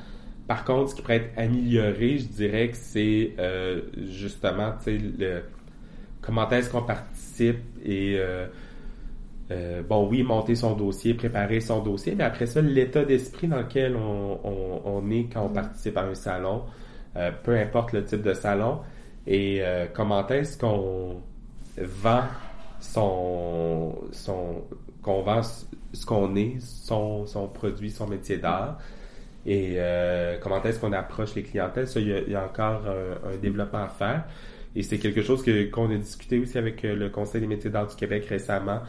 Par 0.46 0.64
contre, 0.64 0.90
ce 0.90 0.94
qui 0.94 1.02
pourrait 1.02 1.16
être 1.16 1.38
amélioré, 1.38 2.18
je 2.18 2.26
dirais 2.26 2.68
que 2.68 2.76
c'est 2.76 3.32
euh, 3.38 3.80
justement, 4.10 4.72
tu 4.78 4.84
sais, 4.84 4.98
le, 5.18 5.42
comment 6.20 6.48
est-ce 6.50 6.70
qu'on 6.70 6.82
participe 6.82 7.58
et 7.84 8.16
euh, 8.18 8.46
euh, 9.50 9.82
bon, 9.82 10.08
oui, 10.08 10.22
monter 10.22 10.54
son 10.54 10.74
dossier, 10.76 11.14
préparer 11.14 11.60
son 11.60 11.82
dossier, 11.82 12.14
mais 12.16 12.24
après 12.24 12.46
ça, 12.46 12.60
l'état 12.60 13.04
d'esprit 13.04 13.48
dans 13.48 13.58
lequel 13.58 13.96
on, 13.96 15.10
est 15.10 15.28
quand 15.32 15.46
on 15.46 15.48
participe 15.48 15.96
à 15.96 16.02
un 16.02 16.14
salon, 16.14 16.62
peu 17.42 17.56
importe 17.56 17.92
le 17.92 18.04
type 18.04 18.22
de 18.22 18.34
salon, 18.34 18.80
et 19.26 19.62
comment 19.94 20.26
est-ce 20.28 20.58
qu'on 20.58 21.20
vend 21.78 22.22
son, 22.80 23.94
son 24.12 24.62
qu'on 25.06 25.22
vend 25.22 25.40
ce 25.42 26.04
qu'on 26.04 26.34
est, 26.34 26.56
son, 26.60 27.24
produit, 27.54 27.90
son 27.90 28.08
métier 28.08 28.38
d'art. 28.38 28.78
Et 29.46 29.74
euh, 29.76 30.36
comment 30.42 30.60
est-ce 30.64 30.80
qu'on 30.80 30.92
approche 30.92 31.36
les 31.36 31.44
clientèles? 31.44 31.86
Ça, 31.86 32.00
il 32.00 32.08
y 32.08 32.34
a, 32.34 32.44
encore 32.44 32.82
un, 32.86 33.36
développement 33.36 33.84
à 33.84 33.88
faire. 33.88 34.24
Et 34.74 34.82
c'est 34.82 34.98
quelque 34.98 35.22
chose 35.22 35.42
que 35.42 35.70
qu'on 35.70 35.90
a 35.90 35.96
discuté 35.96 36.38
aussi 36.38 36.58
avec 36.58 36.84
euh, 36.84 36.96
le 36.96 37.08
Conseil 37.08 37.40
des 37.40 37.46
métiers 37.46 37.70
d'art 37.70 37.86
du 37.86 37.94
Québec 37.94 38.26
récemment. 38.28 38.80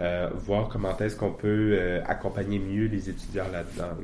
Euh, 0.00 0.30
voir 0.34 0.68
comment 0.68 0.96
est-ce 0.98 1.16
qu'on 1.16 1.32
peut 1.32 1.76
euh, 1.78 2.00
accompagner 2.06 2.58
mieux 2.58 2.86
les 2.86 3.10
étudiants 3.10 3.44
là-dedans. 3.52 3.94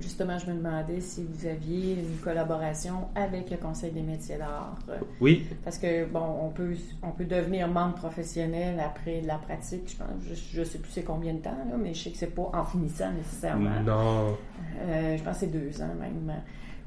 Justement, 0.00 0.38
je 0.38 0.50
me 0.50 0.56
demandais 0.56 1.00
si 1.00 1.22
vous 1.22 1.46
aviez 1.46 1.94
une 1.94 2.16
collaboration 2.24 3.08
avec 3.14 3.50
le 3.50 3.58
Conseil 3.58 3.90
des 3.90 4.00
métiers 4.00 4.38
d'art. 4.38 4.76
Oui. 5.20 5.46
Parce 5.64 5.76
que, 5.76 6.06
bon, 6.06 6.38
on 6.42 6.48
peut, 6.48 6.74
on 7.02 7.10
peut 7.10 7.26
devenir 7.26 7.68
membre 7.68 7.96
professionnel 7.96 8.80
après 8.80 9.20
la 9.20 9.36
pratique. 9.36 9.90
Je 9.90 9.96
pense, 9.96 10.08
je, 10.54 10.64
sais 10.64 10.78
plus 10.78 10.90
c'est 10.90 11.02
combien 11.02 11.34
de 11.34 11.40
temps, 11.40 11.50
là, 11.50 11.76
mais 11.78 11.92
je 11.92 12.04
sais 12.04 12.10
que 12.10 12.16
c'est 12.16 12.34
pas 12.34 12.50
en 12.54 12.64
finissant 12.64 13.12
nécessairement. 13.12 13.80
Non. 13.84 14.36
Euh, 14.80 15.16
je 15.16 15.22
pense 15.22 15.34
que 15.34 15.40
c'est 15.40 15.46
deux 15.52 15.82
ans 15.82 15.94
même. 16.00 16.32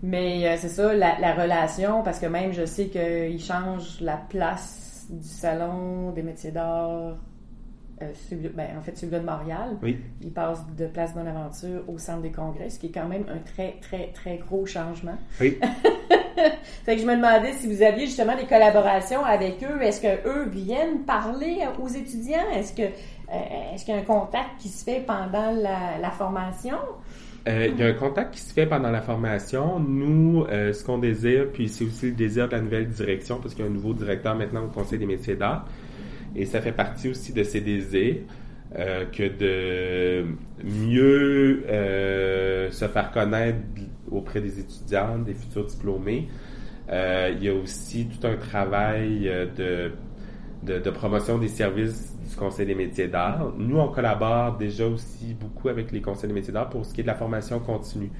Mais 0.02 0.58
c'est 0.58 0.70
ça, 0.70 0.96
la, 0.96 1.20
la, 1.20 1.36
relation, 1.36 2.02
parce 2.02 2.18
que 2.20 2.26
même 2.26 2.54
je 2.54 2.66
sais 2.66 2.88
qu'ils 2.88 3.40
changent 3.40 4.02
la 4.02 4.18
place 4.18 5.06
du 5.12 5.28
salon 5.28 6.12
des 6.12 6.24
métiers 6.24 6.50
d'art 6.50 7.18
euh, 8.02 8.50
ben, 8.56 8.68
en 8.78 8.82
fait, 8.82 8.98
celui 8.98 9.14
de 9.14 9.20
Montréal. 9.20 9.78
Il 10.22 10.32
passe 10.32 10.66
de 10.78 10.86
Place 10.88 11.14
Bonaventure 11.14 11.84
au 11.88 11.98
Centre 11.98 12.22
des 12.22 12.32
Congrès, 12.32 12.70
ce 12.70 12.80
qui 12.80 12.88
est 12.88 12.92
quand 12.92 13.08
même 13.08 13.26
un 13.30 13.40
très, 13.40 13.76
très, 13.82 14.08
très 14.14 14.38
gros 14.38 14.66
changement. 14.66 15.18
Oui. 15.40 15.58
fait 16.86 16.96
que 16.96 17.02
je 17.02 17.06
me 17.06 17.16
demandais 17.16 17.54
si 17.54 17.74
vous 17.74 17.82
aviez 17.82 18.06
justement 18.06 18.36
des 18.36 18.46
collaborations 18.46 19.24
avec 19.24 19.64
eux. 19.64 19.82
Est-ce 19.82 20.02
qu'eux 20.02 20.50
viennent 20.50 21.04
parler 21.06 21.60
aux 21.82 21.88
étudiants? 21.88 22.50
Est-ce 22.54 22.74
que 22.74 22.84
euh, 22.84 23.74
est-ce 23.74 23.86
qu'il 23.86 23.94
y 23.94 23.98
a 23.98 24.02
un 24.02 24.06
contact 24.06 24.60
qui 24.60 24.68
se 24.70 24.84
fait 24.84 25.04
pendant 25.06 25.52
la, 25.52 26.12
formation? 26.12 26.78
Euh, 27.48 27.68
il 27.72 27.80
y 27.80 27.84
a 27.84 27.88
un 27.88 27.94
contact 27.94 28.34
qui 28.34 28.42
se 28.42 28.54
fait 28.54 28.66
pendant 28.66 28.92
la 28.92 29.02
formation. 29.02 29.80
Nous, 29.80 30.46
ce 30.50 30.84
qu'on 30.84 30.98
désire, 30.98 31.48
puis 31.54 31.70
c'est 31.70 31.86
aussi 31.86 32.08
le 32.08 32.12
désir 32.12 32.48
de 32.48 32.54
la 32.54 32.62
nouvelle 32.62 32.90
direction, 32.90 33.40
parce 33.42 33.54
qu'il 33.54 33.64
y 33.64 33.68
a 33.68 33.72
un 33.72 33.74
nouveau 33.74 33.94
directeur 33.94 34.36
maintenant 34.36 34.66
au 34.66 34.68
Conseil 34.68 35.00
des 35.00 35.06
métiers 35.06 35.36
d'art, 35.36 35.66
et 36.36 36.46
ça 36.46 36.62
fait 36.62 36.72
partie 36.72 37.10
aussi 37.10 37.34
de 37.34 37.44
ses 37.44 37.62
désirs 37.62 38.18
euh, 38.80 39.04
que 39.06 39.24
de 39.24 40.26
mieux 40.64 41.66
euh, 41.68 42.72
se 42.72 42.88
faire 42.88 43.12
connaître 43.12 43.60
auprès 44.10 44.40
des 44.40 44.60
étudiants, 44.60 45.20
des 45.20 45.34
futurs 45.34 45.66
diplômés. 45.66 46.30
Euh, 46.90 47.34
il 47.36 47.44
y 47.44 47.50
a 47.50 47.54
aussi 47.54 48.08
tout 48.08 48.26
un 48.26 48.38
travail 48.38 49.30
de, 49.58 49.92
de, 50.64 50.80
de, 50.80 50.90
promotion 50.90 51.38
des 51.38 51.50
services 51.50 52.18
du 52.30 52.36
Conseil 52.38 52.66
des 52.66 52.76
métiers 52.76 53.10
d'art. 53.10 53.52
Nous, 53.58 53.78
on 53.78 53.90
collabore 53.90 54.56
déjà 54.58 54.88
aussi 54.88 55.34
beaucoup 55.34 55.68
avec 55.68 55.92
les 55.92 56.00
conseils 56.02 56.30
des 56.30 56.34
métiers 56.34 56.54
d'art 56.54 56.70
pour 56.70 56.86
ce 56.86 56.94
qui 56.94 57.02
est 57.02 57.04
de 57.04 57.08
la 57.08 57.16
formation 57.16 57.60
continue. 57.60 58.12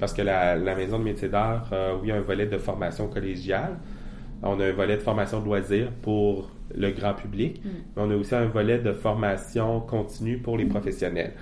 Parce 0.00 0.12
que 0.12 0.22
la, 0.22 0.56
la 0.56 0.74
Maison 0.74 0.98
de 0.98 1.04
métiers 1.04 1.28
d'art, 1.28 1.70
oui, 2.02 2.10
a 2.10 2.16
un 2.16 2.20
volet 2.20 2.46
de 2.46 2.58
formation 2.58 3.06
collégiale. 3.06 3.76
On 4.42 4.58
a 4.60 4.66
un 4.66 4.72
volet 4.72 4.96
de 4.96 5.02
formation 5.02 5.40
de 5.40 5.44
loisirs 5.44 5.90
pour 6.02 6.50
le 6.74 6.90
grand 6.90 7.14
public, 7.14 7.62
mm. 7.64 7.68
mais 7.96 8.02
on 8.02 8.10
a 8.10 8.16
aussi 8.16 8.34
un 8.34 8.46
volet 8.46 8.78
de 8.78 8.92
formation 8.92 9.80
continue 9.80 10.38
pour 10.38 10.56
les 10.56 10.64
mm. 10.64 10.70
professionnels. 10.70 11.32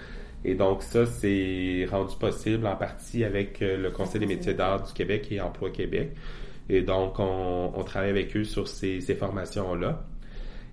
Et 0.45 0.55
donc 0.55 0.83
ça, 0.83 1.05
c'est 1.07 1.87
rendu 1.91 2.17
possible 2.17 2.67
en 2.67 2.77
partie 2.77 3.25
avec 3.25 3.61
euh, 3.63 3.77
le 3.77 3.91
Conseil 3.91 4.21
des 4.21 4.27
métiers 4.27 4.55
d'art 4.55 4.83
du 4.83 4.93
Québec 4.93 5.29
et 5.31 5.41
Emploi 5.41 5.71
Québec. 5.71 6.13
Et 6.69 6.83
donc, 6.83 7.19
on, 7.19 7.73
on 7.75 7.83
travaille 7.83 8.11
avec 8.11 8.37
eux 8.37 8.45
sur 8.45 8.69
ces, 8.69 9.01
ces 9.01 9.15
formations-là. 9.15 10.05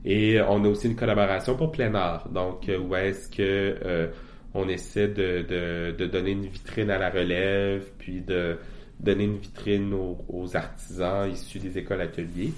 Et 0.03 0.39
on 0.41 0.63
a 0.63 0.67
aussi 0.67 0.87
une 0.87 0.95
collaboration 0.95 1.55
pour 1.55 1.71
plein 1.71 1.93
art. 1.95 2.29
Donc, 2.29 2.69
euh, 2.69 2.77
où 2.77 2.95
est-ce 2.95 3.29
que 3.29 3.75
euh, 3.83 4.07
on 4.53 4.69
essaie 4.69 5.07
de, 5.07 5.41
de, 5.41 5.95
de, 5.97 6.05
donner 6.05 6.31
une 6.31 6.45
vitrine 6.45 6.89
à 6.91 6.97
la 6.97 7.09
relève, 7.09 7.85
puis 7.97 8.21
de 8.21 8.57
donner 8.99 9.25
une 9.25 9.37
vitrine 9.37 9.93
aux, 9.93 10.17
aux 10.29 10.55
artisans 10.55 11.29
issus 11.29 11.59
des 11.59 11.77
écoles 11.77 12.01
ateliers. 12.01 12.53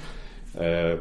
Euh, 0.60 0.98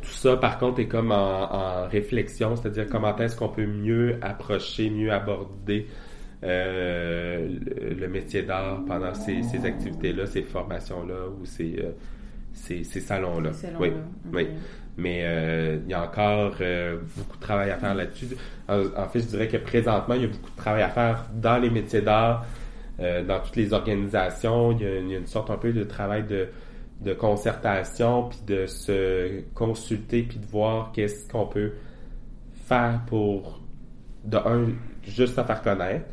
tout 0.00 0.10
ça, 0.10 0.36
par 0.36 0.58
contre, 0.58 0.80
est 0.80 0.88
comme 0.88 1.12
en, 1.12 1.86
réflexion, 1.88 2.56
c'est-à-dire 2.56 2.86
comment 2.90 3.16
est-ce 3.18 3.36
qu'on 3.36 3.48
peut 3.48 3.66
mieux 3.66 4.16
approcher, 4.22 4.88
mieux 4.88 5.12
aborder 5.12 5.86
euh, 6.44 7.48
le, 7.98 8.08
métier 8.08 8.42
d'art 8.42 8.80
pendant 8.86 9.14
ces, 9.14 9.42
activités-là, 9.64 10.26
ces 10.26 10.42
formations-là 10.42 11.28
ou 11.28 11.44
ces, 11.44 11.78
euh, 11.78 11.92
ces, 12.52 12.82
salons-là. 12.84 13.50
oui, 13.78 13.92
oui. 14.32 14.48
Mais 14.98 15.22
euh, 15.24 15.78
il 15.84 15.90
y 15.90 15.94
a 15.94 16.02
encore 16.02 16.52
beaucoup 17.16 17.36
de 17.36 17.42
travail 17.42 17.70
à 17.70 17.76
faire 17.76 17.94
là-dessus. 17.94 18.28
En, 18.68 19.08
fait, 19.08 19.20
je 19.20 19.26
dirais 19.26 19.48
que 19.48 19.56
présentement, 19.58 20.14
il 20.14 20.22
y 20.22 20.24
a 20.24 20.28
beaucoup 20.28 20.50
de 20.50 20.56
travail 20.56 20.82
à 20.82 20.88
faire 20.88 21.26
dans 21.34 21.58
les 21.58 21.70
métiers 21.70 22.02
d'art, 22.02 22.44
dans 22.98 23.40
toutes 23.40 23.56
les 23.56 23.72
organisations. 23.72 24.72
il 24.72 24.82
y, 24.82 24.86
a, 24.86 25.18
une 25.18 25.26
sorte 25.26 25.50
un 25.50 25.56
peu 25.56 25.72
de 25.72 25.82
travail 25.82 26.24
de 26.24 27.12
concertation, 27.14 28.28
puis 28.28 28.38
de 28.46 28.66
se 28.66 29.42
consulter, 29.54 30.22
puis 30.22 30.38
de 30.38 30.46
voir 30.46 30.92
qu'est-ce 30.92 31.28
qu'on 31.28 31.46
peut 31.46 31.72
faire 32.66 33.02
pour, 33.06 33.60
de 34.24 34.36
un, 34.36 34.68
juste 35.04 35.34
se 35.34 35.42
faire 35.42 35.62
connaître, 35.62 36.06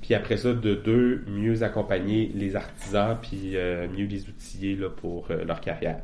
puis 0.00 0.14
après 0.14 0.36
ça, 0.36 0.52
de 0.52 0.74
deux, 0.74 1.24
mieux 1.26 1.62
accompagner 1.62 2.30
les 2.34 2.54
artisans, 2.54 3.16
puis 3.20 3.56
euh, 3.56 3.88
mieux 3.88 4.06
les 4.06 4.28
outiller 4.28 4.76
là, 4.76 4.88
pour 4.88 5.30
euh, 5.30 5.44
leur 5.44 5.60
carrière. 5.60 6.00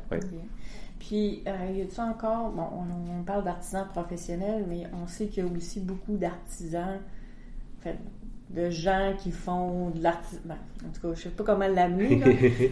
Puis, 0.99 1.43
euh, 1.47 1.71
y 1.73 1.81
a-t-il 1.81 2.01
encore, 2.01 2.51
bon, 2.51 2.67
on, 3.19 3.23
parle 3.23 3.43
d'artisans 3.43 3.87
professionnels, 3.91 4.65
mais 4.67 4.87
on 4.93 5.07
sait 5.07 5.27
qu'il 5.27 5.45
y 5.45 5.47
a 5.47 5.51
aussi 5.51 5.79
beaucoup 5.79 6.17
d'artisans, 6.17 6.99
de 8.49 8.69
gens 8.69 9.13
qui 9.21 9.31
font 9.31 9.89
de 9.89 10.03
l'artisanat. 10.03 10.43
Ben, 10.45 10.55
en 10.85 10.91
tout 10.93 11.07
cas, 11.07 11.15
je 11.15 11.21
sais 11.23 11.29
pas 11.29 11.43
comment 11.43 11.67
l'amener, 11.67 12.19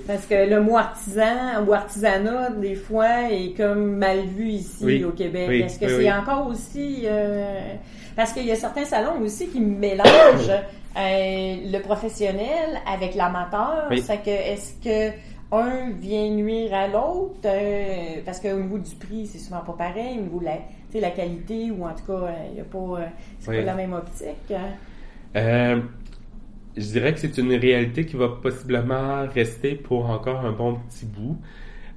parce 0.07 0.25
que 0.25 0.49
le 0.49 0.61
mot 0.61 0.77
artisan 0.77 1.65
ou 1.65 1.73
artisanat, 1.73 2.51
des 2.51 2.75
fois, 2.75 3.31
est 3.31 3.55
comme 3.57 3.95
mal 3.95 4.25
vu 4.25 4.49
ici 4.49 5.03
au 5.03 5.11
Québec. 5.11 5.49
Est-ce 5.49 5.79
que 5.79 5.87
c'est 5.87 6.11
encore 6.11 6.47
aussi... 6.47 7.01
Euh, 7.05 7.73
parce 8.15 8.33
qu'il 8.33 8.45
y 8.45 8.51
a 8.51 8.55
certains 8.55 8.85
salons 8.85 9.19
aussi 9.21 9.47
qui 9.47 9.59
mélangent 9.59 10.51
euh, 10.51 11.55
le 11.65 11.79
professionnel 11.79 12.79
avec 12.85 13.15
l'amateur. 13.15 13.87
que 13.89 14.29
est-ce 14.29 14.73
que 14.83 15.15
un 15.53 15.89
vient 15.99 16.29
nuire 16.29 16.73
à 16.73 16.87
l'autre? 16.87 17.39
Euh, 17.45 18.21
parce 18.23 18.39
qu'au 18.39 18.57
niveau 18.57 18.77
du 18.77 18.95
prix, 18.95 19.25
c'est 19.25 19.39
souvent 19.39 19.61
pas 19.61 19.73
pareil. 19.73 20.19
Au 20.19 20.21
niveau 20.21 20.39
de 20.39 20.45
la, 20.45 20.57
la 20.93 21.11
qualité, 21.11 21.71
ou 21.71 21.85
en 21.85 21.93
tout 21.93 22.05
cas, 22.05 22.33
il 22.51 22.57
y 22.57 22.61
a 22.61 22.65
pas... 22.65 23.09
c'est 23.39 23.51
pas 23.51 23.61
la 23.61 23.73
même 23.73 23.93
optique. 23.93 24.51
Hein. 24.51 24.75
Euh, 25.35 25.81
je 26.77 26.83
dirais 26.83 27.13
que 27.13 27.19
c'est 27.19 27.37
une 27.37 27.53
réalité 27.53 28.05
qui 28.05 28.15
va 28.15 28.29
possiblement 28.29 29.27
rester 29.27 29.75
pour 29.75 30.09
encore 30.09 30.45
un 30.45 30.51
bon 30.51 30.75
petit 30.89 31.05
bout. 31.05 31.37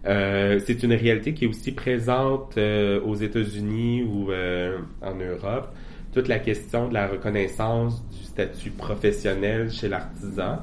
Euh, 0.07 0.61
c'est 0.65 0.83
une 0.83 0.93
réalité 0.93 1.33
qui 1.33 1.45
est 1.45 1.49
aussi 1.49 1.73
présente 1.73 2.59
euh, 2.59 3.01
aux 3.03 3.15
États-Unis 3.15 4.03
ou 4.03 4.31
euh, 4.31 4.79
en 5.01 5.15
Europe. 5.15 5.75
Toute 6.13 6.29
la 6.29 6.39
question 6.39 6.89
de 6.89 6.95
la 6.95 7.07
reconnaissance 7.07 8.07
du 8.09 8.25
statut 8.25 8.71
professionnel 8.71 9.71
chez 9.71 9.89
l'artisan. 9.89 10.59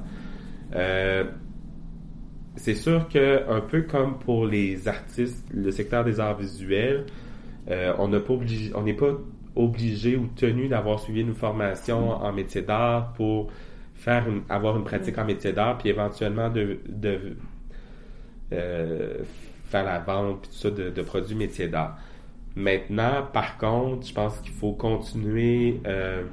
c'est 2.55 2.75
sûr 2.75 3.07
que 3.09 3.49
un 3.49 3.61
peu 3.61 3.81
comme 3.81 4.19
pour 4.19 4.45
les 4.45 4.87
artistes, 4.87 5.45
le 5.53 5.71
secteur 5.71 6.03
des 6.03 6.19
arts 6.19 6.37
visuels, 6.37 7.05
on 7.67 8.07
n'est 8.07 8.19
pas 8.19 8.33
obligé, 8.33 8.71
on 8.75 8.83
n'est 8.83 8.93
pas 8.93 9.17
obligé 9.55 10.15
ou 10.15 10.27
tenu 10.35 10.67
d'avoir 10.67 10.99
suivi 10.99 11.21
une 11.21 11.35
formation 11.35 12.11
en 12.11 12.31
métier 12.31 12.61
d'art 12.61 13.13
pour 13.13 13.51
faire 13.95 14.25
avoir 14.49 14.77
une 14.77 14.83
pratique 14.83 15.17
en 15.17 15.25
métier 15.25 15.53
d'art, 15.53 15.77
puis 15.77 15.89
éventuellement 15.89 16.49
de, 16.49 16.79
de 16.87 17.35
euh, 18.53 19.17
faire 19.65 19.83
la 19.83 19.99
vente, 19.99 20.41
puis 20.41 20.51
tout 20.51 20.57
ça 20.57 20.71
de, 20.71 20.89
de 20.89 21.01
produits 21.01 21.35
métiers 21.35 21.67
d'art. 21.67 21.97
Maintenant, 22.55 23.27
par 23.31 23.57
contre, 23.57 24.07
je 24.07 24.13
pense 24.13 24.39
qu'il 24.39 24.51
faut 24.51 24.73
continuer. 24.73 25.79
Euh, 25.85 26.23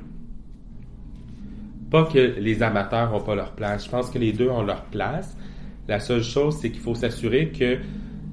pas 1.90 2.04
que 2.04 2.18
les 2.18 2.62
amateurs 2.62 3.10
n'ont 3.10 3.20
pas 3.20 3.34
leur 3.34 3.52
place. 3.52 3.87
Je 3.87 3.90
pense 3.90 4.10
que 4.10 4.18
les 4.18 4.32
deux 4.32 4.48
ont 4.48 4.62
leur 4.62 4.82
place. 4.84 5.37
La 5.87 6.00
seule 6.00 6.22
chose, 6.22 6.58
c'est 6.58 6.70
qu'il 6.70 6.82
faut 6.82 6.94
s'assurer 6.94 7.48
que 7.48 7.78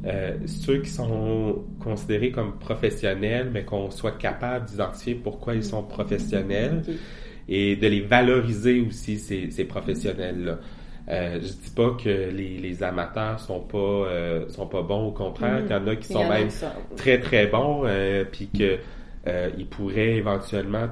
euh, 0.06 0.38
ceux 0.46 0.82
qui 0.82 0.90
sont 0.90 1.64
considérés 1.80 2.32
comme 2.32 2.60
professionnels, 2.60 3.50
mais 3.52 3.64
qu'on 3.64 3.90
soit 3.90 4.18
capable 4.18 4.66
d'identifier 4.66 5.16
pourquoi 5.16 5.56
ils 5.56 5.64
sont 5.64 5.84
professionnels 5.84 6.84
et 7.48 7.76
de 7.76 7.88
les 7.88 8.02
valoriser 8.02 8.82
aussi, 8.82 9.18
ces, 9.18 9.50
ces 9.52 9.66
professionnels-là. 9.66 10.60
Euh, 11.08 11.36
je 11.36 11.48
dis 11.48 11.70
pas 11.76 11.96
que 12.04 12.10
les, 12.10 12.58
les 12.58 12.82
amateurs 12.82 13.40
sont 13.40 13.60
pas 13.60 13.78
euh, 13.78 14.50
sont 14.50 14.66
pas 14.66 14.82
bons 14.82 15.08
au 15.08 15.12
contraire, 15.12 15.62
mm. 15.62 15.68
qu'il 15.68 15.76
y 15.76 15.80
en 15.80 15.88
a 15.88 15.96
qui 15.96 16.08
sont 16.08 16.28
même 16.28 16.50
très 16.98 17.20
très 17.20 17.46
bons 17.46 17.84
euh, 17.86 18.24
puis 18.30 18.48
que 18.48 18.78
euh, 19.28 19.50
ils 19.56 19.68
pourraient 19.68 20.16
éventuellement 20.16 20.88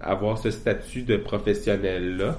avoir 0.00 0.38
ce 0.38 0.50
statut 0.50 1.02
de 1.02 1.16
professionnel 1.16 2.16
là. 2.16 2.38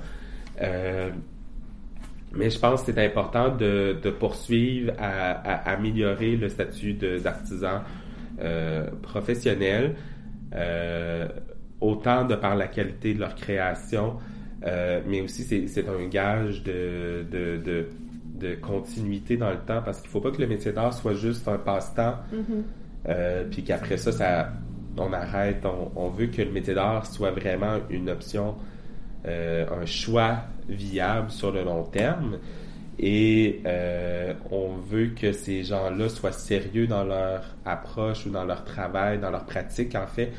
Euh, 2.34 2.38
mais 2.38 2.50
je 2.50 2.60
pense 2.60 2.84
que 2.84 2.92
c'est 2.92 3.06
important 3.06 3.50
de, 3.56 3.98
de 4.02 4.10
poursuivre 4.10 4.94
à, 4.98 5.32
à, 5.32 5.74
améliorer 5.74 6.36
le 6.36 6.50
statut 6.50 6.94
d'artisan 6.94 7.82
professionnel 9.02 9.96
autant 11.84 12.26
de 12.26 12.36
par 12.36 12.56
la 12.56 12.68
qualité 12.68 13.14
de 13.14 13.20
leur 13.20 13.36
création, 13.36 14.16
euh, 14.66 15.02
mais 15.06 15.22
aussi 15.22 15.44
c'est 15.68 15.88
un 15.88 16.08
gage 16.08 16.64
de, 16.64 17.26
de, 17.30 17.58
de, 17.58 17.90
de, 18.40 18.56
continuité 18.56 19.36
dans 19.36 19.52
le 19.52 19.58
temps 19.58 19.82
parce 19.84 20.00
qu'il 20.00 20.10
faut 20.10 20.22
pas 20.22 20.32
que 20.32 20.42
le 20.42 20.48
métier 20.48 20.72
d'art 20.72 20.94
soit 20.94 21.14
juste 21.14 21.48
un 21.48 21.58
passe-temps, 21.58 22.16
mm-hmm. 22.34 23.10
euh, 23.10 23.44
puis 23.52 23.64
qu'après 23.64 23.98
ça, 23.98 24.14
ça, 24.14 24.50
on 24.98 25.12
arrête. 25.12 25.66
On, 25.66 25.92
on 25.96 26.10
veut 26.10 26.28
que 26.28 26.42
le 26.42 26.52
métier 26.52 26.74
d'art 26.74 27.06
soit 27.06 27.32
vraiment 27.32 27.80
une 27.90 28.10
option, 28.10 28.56
euh, 29.26 29.66
un 29.82 29.86
choix 29.86 30.38
viable 30.70 31.32
sur 31.32 31.52
le 31.52 31.64
long 31.64 31.84
terme. 31.84 32.38
Et 33.00 33.62
euh, 33.66 34.34
on 34.52 34.76
veut 34.78 35.08
que 35.20 35.32
ces 35.32 35.64
gens-là 35.64 36.10
soient 36.10 36.32
sérieux 36.32 36.86
dans 36.88 37.04
leur 37.04 37.44
approche 37.66 38.26
ou 38.26 38.30
dans 38.30 38.46
leur 38.46 38.64
travail, 38.64 39.20
dans 39.20 39.32
leur 39.32 39.46
pratique 39.46 39.96
en 39.96 40.06
fait, 40.06 40.32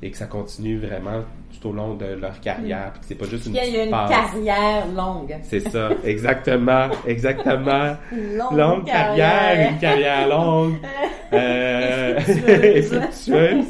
et 0.00 0.10
que 0.10 0.16
ça 0.16 0.26
continue 0.26 0.78
vraiment 0.78 1.22
tout 1.60 1.68
au 1.68 1.72
long 1.72 1.94
de 1.94 2.06
leur 2.06 2.40
carrière, 2.40 2.92
puis 2.92 3.00
que 3.00 3.06
c'est 3.08 3.14
pas 3.14 3.26
juste 3.26 3.46
une 3.46 3.56
Il 3.56 3.72
y 3.72 3.78
a 3.78 3.84
une 3.84 3.90
carrière 3.90 4.86
longue. 4.96 5.36
C'est 5.42 5.60
ça, 5.68 5.90
exactement, 6.02 6.88
exactement. 7.06 7.96
Longue, 8.12 8.56
longue 8.58 8.84
carrière. 8.86 9.70
une 9.72 9.78
carrière 9.78 10.28
longue. 10.28 10.76
euh, 11.34 12.18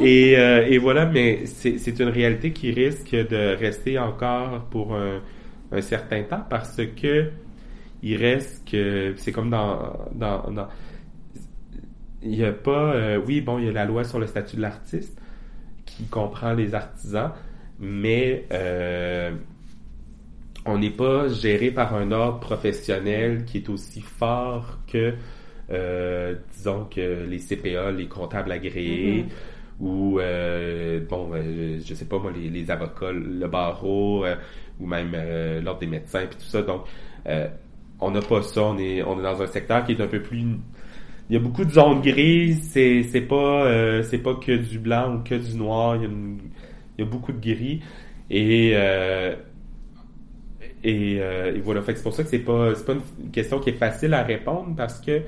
Et, 0.00 0.36
euh, 0.36 0.66
et 0.68 0.78
voilà, 0.78 1.04
mais 1.04 1.44
c'est 1.44 2.00
une 2.00 2.08
réalité 2.08 2.52
qui 2.52 2.72
risque 2.72 3.12
de 3.12 3.54
rester 3.56 3.98
encore 3.98 4.62
pour 4.70 4.94
un, 4.94 5.20
un 5.72 5.80
certain 5.80 6.22
temps 6.24 6.44
parce 6.48 6.80
que 7.00 7.30
il 8.02 8.16
reste 8.16 8.68
que 8.68 9.14
c'est 9.16 9.32
comme 9.32 9.50
dans, 9.50 10.08
dans, 10.14 10.50
dans 10.50 10.68
il 12.22 12.34
y 12.34 12.44
a 12.44 12.52
pas 12.52 12.94
euh, 12.94 13.20
oui 13.26 13.40
bon 13.40 13.58
il 13.58 13.66
y 13.66 13.68
a 13.68 13.72
la 13.72 13.84
loi 13.84 14.04
sur 14.04 14.18
le 14.18 14.26
statut 14.26 14.56
de 14.56 14.62
l'artiste 14.62 15.18
qui 15.96 16.04
comprend 16.04 16.54
les 16.54 16.74
artisans, 16.74 17.32
mais 17.78 18.46
euh, 18.52 19.32
on 20.64 20.78
n'est 20.78 20.90
pas 20.90 21.28
géré 21.28 21.70
par 21.70 21.94
un 21.94 22.10
ordre 22.12 22.40
professionnel 22.40 23.44
qui 23.44 23.58
est 23.58 23.68
aussi 23.68 24.00
fort 24.00 24.78
que, 24.86 25.14
euh, 25.70 26.34
disons 26.54 26.84
que 26.84 27.26
les 27.28 27.38
CPA, 27.38 27.90
les 27.90 28.06
comptables 28.06 28.52
agréés, 28.52 29.22
mm-hmm. 29.22 29.26
Ou, 29.80 30.20
euh, 30.20 31.00
bon, 31.08 31.30
je 31.34 31.94
sais 31.94 32.04
pas 32.04 32.18
moi, 32.18 32.32
les, 32.32 32.48
les 32.50 32.70
avocats, 32.70 33.12
le 33.12 33.48
barreau, 33.48 34.24
ou 34.80 34.86
même 34.86 35.12
l'ordre 35.62 35.80
des 35.80 35.86
médecins, 35.86 36.26
puis 36.28 36.38
tout 36.38 36.44
ça. 36.46 36.62
Donc, 36.62 36.82
on 38.00 38.10
n'a 38.10 38.20
pas 38.20 38.42
ça. 38.42 38.62
On 38.62 38.78
est, 38.78 39.02
on 39.02 39.18
est 39.18 39.22
dans 39.22 39.42
un 39.42 39.46
secteur 39.46 39.84
qui 39.84 39.92
est 39.92 40.00
un 40.00 40.06
peu 40.08 40.20
plus 40.22 40.44
il 41.32 41.36
y 41.36 41.38
a 41.38 41.40
beaucoup 41.40 41.64
de 41.64 41.70
zones 41.72 42.02
grises. 42.02 42.68
C'est 42.72 43.02
c'est 43.04 43.22
pas 43.22 43.64
euh, 43.64 44.02
c'est 44.02 44.18
pas 44.18 44.34
que 44.34 44.52
du 44.52 44.78
blanc 44.78 45.14
ou 45.14 45.22
que 45.22 45.34
du 45.34 45.54
noir. 45.56 45.96
Il 45.96 46.02
y 46.02 46.06
a, 46.06 46.08
il 46.08 47.04
y 47.04 47.08
a 47.08 47.10
beaucoup 47.10 47.32
de 47.32 47.40
gris 47.40 47.80
et 48.30 48.72
euh, 48.74 49.34
et, 50.84 51.18
euh, 51.20 51.54
et, 51.54 51.60
voilà. 51.60 51.80
Fait 51.82 51.96
c'est 51.96 52.02
pour 52.02 52.12
ça 52.12 52.24
que 52.24 52.28
c'est 52.28 52.40
pas 52.40 52.74
c'est 52.74 52.84
pas 52.84 52.94
une 53.22 53.30
question 53.30 53.60
qui 53.60 53.70
est 53.70 53.74
facile 53.74 54.14
à 54.14 54.22
répondre 54.24 54.74
parce 54.76 55.00
que 55.00 55.22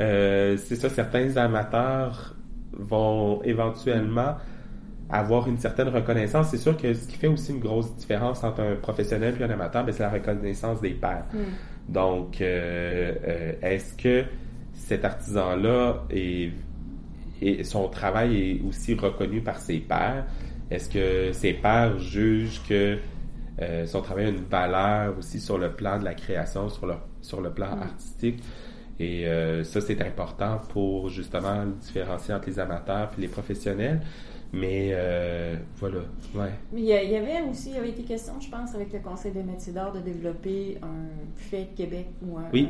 euh, 0.00 0.56
c'est 0.56 0.76
ça. 0.76 0.88
Certains 0.88 1.36
amateurs 1.36 2.34
vont 2.78 3.42
éventuellement 3.42 4.34
avoir 5.10 5.48
une 5.48 5.58
certaine 5.58 5.88
reconnaissance. 5.88 6.48
C'est 6.50 6.58
sûr 6.58 6.76
que 6.76 6.94
ce 6.94 7.06
qui 7.06 7.16
fait 7.16 7.26
aussi 7.26 7.52
une 7.52 7.60
grosse 7.60 7.94
différence 7.96 8.42
entre 8.42 8.60
un 8.60 8.76
professionnel 8.76 9.36
et 9.38 9.44
un 9.44 9.50
amateur, 9.50 9.84
ben, 9.84 9.92
c'est 9.92 10.02
la 10.02 10.10
reconnaissance 10.10 10.80
des 10.80 10.94
pairs. 10.94 11.26
Mm. 11.32 11.92
Donc, 11.92 12.40
est-ce 12.40 13.94
que 13.94 14.24
cet 14.74 15.04
artisan-là 15.04 16.04
et, 16.10 16.52
son 17.62 17.88
travail 17.88 18.36
est 18.36 18.62
aussi 18.66 18.94
reconnu 18.94 19.40
par 19.40 19.58
ses 19.58 19.78
pairs? 19.78 20.24
Est-ce 20.70 20.88
que 20.88 21.32
ses 21.32 21.52
pairs 21.52 21.98
jugent 21.98 22.62
que 22.66 22.98
euh, 23.60 23.86
son 23.86 24.00
travail 24.00 24.26
a 24.26 24.28
une 24.30 24.44
valeur 24.44 25.18
aussi 25.18 25.38
sur 25.40 25.58
le 25.58 25.72
plan 25.72 25.98
de 25.98 26.04
la 26.04 26.14
création, 26.14 26.68
sur 26.68 26.86
le, 26.86 26.94
sur 27.20 27.40
le 27.40 27.50
plan 27.50 27.76
mm. 27.76 27.82
artistique? 27.82 28.42
Et 29.00 29.26
euh, 29.26 29.64
ça, 29.64 29.80
c'est 29.80 30.00
important 30.02 30.60
pour 30.72 31.08
justement 31.08 31.66
différencier 31.66 32.34
entre 32.34 32.48
les 32.48 32.58
amateurs 32.58 33.10
et 33.16 33.20
les 33.20 33.28
professionnels. 33.28 34.00
Mais 34.52 34.90
euh, 34.92 35.56
voilà, 35.80 35.98
ouais. 36.36 36.50
Mais 36.72 36.80
il 36.80 36.86
y, 36.86 36.92
avait 36.92 37.42
aussi, 37.50 37.70
il 37.70 37.74
y 37.74 37.78
avait 37.78 37.88
été 37.88 38.04
question, 38.04 38.34
je 38.40 38.48
pense, 38.48 38.72
avec 38.72 38.92
le 38.92 39.00
Conseil 39.00 39.32
des 39.32 39.42
métiers 39.42 39.72
d'art 39.72 39.92
de 39.92 39.98
développer 39.98 40.78
un 40.80 41.08
fait 41.34 41.70
Québec 41.74 42.06
ou 42.22 42.38
un, 42.38 42.44
oui. 42.52 42.68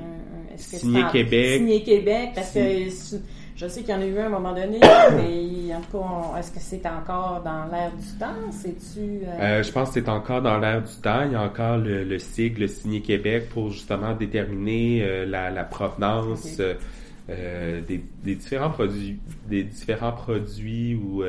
signé 0.56 1.02
Québec. 1.12 1.58
Signé 1.58 1.82
Québec, 1.82 2.30
parce 2.34 2.52
que 2.52 2.88
je 3.56 3.68
sais 3.68 3.82
qu'il 3.82 3.90
y 3.90 3.94
en 3.94 4.00
a 4.00 4.06
eu 4.06 4.18
un 4.18 4.24
à 4.24 4.26
un 4.26 4.30
moment 4.30 4.52
donné, 4.52 4.80
mais 5.16 5.74
en 5.74 5.80
tout 5.80 5.98
cas, 5.98 6.38
est-ce 6.38 6.50
que 6.50 6.58
c'est 6.60 6.84
encore 6.86 7.40
dans 7.44 7.66
l'air 7.66 7.92
du 7.92 8.18
temps? 8.18 8.50
C'est-tu... 8.50 9.20
Euh... 9.26 9.40
Euh, 9.40 9.62
je 9.62 9.70
pense 9.70 9.88
que 9.88 9.94
c'est 9.94 10.08
encore 10.08 10.42
dans 10.42 10.58
l'air 10.58 10.82
du 10.82 10.94
temps. 11.00 11.22
Il 11.24 11.32
y 11.32 11.36
a 11.36 11.42
encore 11.42 11.78
le, 11.78 12.02
le 12.02 12.18
sigle 12.18 12.68
Signé 12.68 13.00
Québec 13.00 13.48
pour 13.50 13.70
justement 13.70 14.14
déterminer 14.14 15.02
euh, 15.04 15.24
la, 15.24 15.50
la, 15.50 15.64
provenance 15.64 16.58
euh, 16.60 17.80
des, 17.82 18.02
des, 18.24 18.34
différents 18.34 18.70
produits, 18.70 19.20
des 19.46 19.62
différents 19.62 20.12
produits 20.12 20.96
ou 20.96 21.22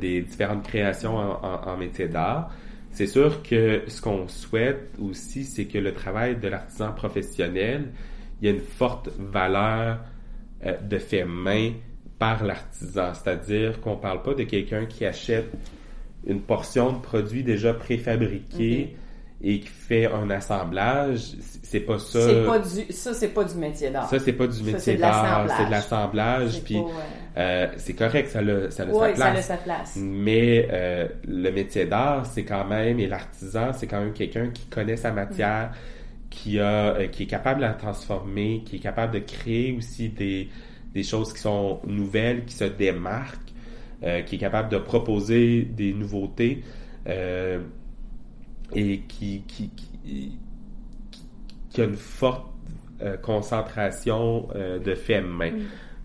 des 0.00 0.22
différentes 0.22 0.64
créations 0.64 1.16
en, 1.16 1.68
en, 1.68 1.76
métier 1.76 2.08
d'art. 2.08 2.50
C'est 2.90 3.06
sûr 3.06 3.42
que 3.42 3.82
ce 3.86 4.00
qu'on 4.00 4.26
souhaite 4.28 4.90
aussi, 5.00 5.44
c'est 5.44 5.66
que 5.66 5.78
le 5.78 5.94
travail 5.94 6.36
de 6.36 6.48
l'artisan 6.48 6.92
professionnel, 6.92 7.92
il 8.40 8.48
y 8.48 8.52
a 8.52 8.54
une 8.54 8.60
forte 8.60 9.08
valeur 9.18 9.98
euh, 10.64 10.76
de 10.80 10.98
fait 10.98 11.24
main 11.24 11.72
par 12.18 12.44
l'artisan. 12.44 13.12
C'est-à-dire 13.14 13.80
qu'on 13.80 13.96
parle 13.96 14.22
pas 14.22 14.34
de 14.34 14.44
quelqu'un 14.44 14.86
qui 14.86 15.04
achète 15.04 15.50
une 16.26 16.40
portion 16.40 16.92
de 16.92 16.98
produits 16.98 17.42
déjà 17.42 17.74
préfabriqués 17.74 18.96
et 19.42 19.60
qui 19.60 19.68
fait 19.68 20.06
un 20.06 20.30
assemblage, 20.30 21.20
c'est 21.62 21.80
pas 21.80 21.98
ça. 21.98 22.20
C'est 22.20 22.46
pas 22.46 22.58
du, 22.58 22.92
ça 22.92 23.12
c'est 23.12 23.28
pas 23.28 23.44
du 23.44 23.54
métier 23.56 23.90
d'art. 23.90 24.08
Ça 24.08 24.18
c'est 24.18 24.32
pas 24.32 24.46
du 24.46 24.62
métier 24.62 24.96
d'art, 24.96 25.46
c'est 25.56 25.66
de 25.66 25.70
l'assemblage. 25.70 26.62
Puis 26.64 26.78
euh, 27.36 27.66
c'est 27.76 27.92
correct, 27.94 28.28
ça 28.28 28.38
a, 28.38 28.70
ça 28.70 28.84
a 28.84 28.86
sa 28.86 28.92
place. 28.92 29.18
ça 29.18 29.26
a 29.26 29.42
sa 29.42 29.56
place. 29.58 29.96
Mais 30.00 30.68
euh, 30.72 31.08
le 31.28 31.50
métier 31.50 31.84
d'art, 31.84 32.24
c'est 32.24 32.44
quand 32.44 32.64
même 32.64 32.98
et 33.00 33.06
l'artisan, 33.06 33.72
c'est 33.74 33.86
quand 33.86 34.00
même 34.00 34.14
quelqu'un 34.14 34.48
qui 34.48 34.66
connaît 34.66 34.96
sa 34.96 35.12
matière, 35.12 35.72
qui 36.34 36.58
a, 36.58 36.94
euh, 36.94 37.06
qui 37.08 37.24
est 37.24 37.26
capable 37.26 37.60
de 37.60 37.66
la 37.66 37.74
transformer, 37.74 38.62
qui 38.64 38.76
est 38.76 38.80
capable 38.80 39.14
de 39.14 39.20
créer 39.20 39.72
aussi 39.76 40.08
des 40.08 40.48
des 40.92 41.02
choses 41.02 41.32
qui 41.32 41.40
sont 41.40 41.80
nouvelles, 41.86 42.44
qui 42.44 42.54
se 42.54 42.64
démarquent, 42.64 43.52
qui 44.26 44.36
est 44.36 44.38
capable 44.38 44.68
de 44.68 44.78
proposer 44.78 45.62
des 45.62 45.92
nouveautés. 45.92 46.62
Euh, 47.08 47.58
et 48.74 49.00
qui, 49.00 49.42
qui, 49.46 49.70
qui, 49.70 50.38
qui 51.70 51.80
a 51.80 51.84
une 51.84 51.96
forte 51.96 52.46
euh, 53.02 53.16
concentration 53.16 54.48
euh, 54.54 54.78
de 54.78 54.94
fait 54.94 55.20
main. 55.20 55.50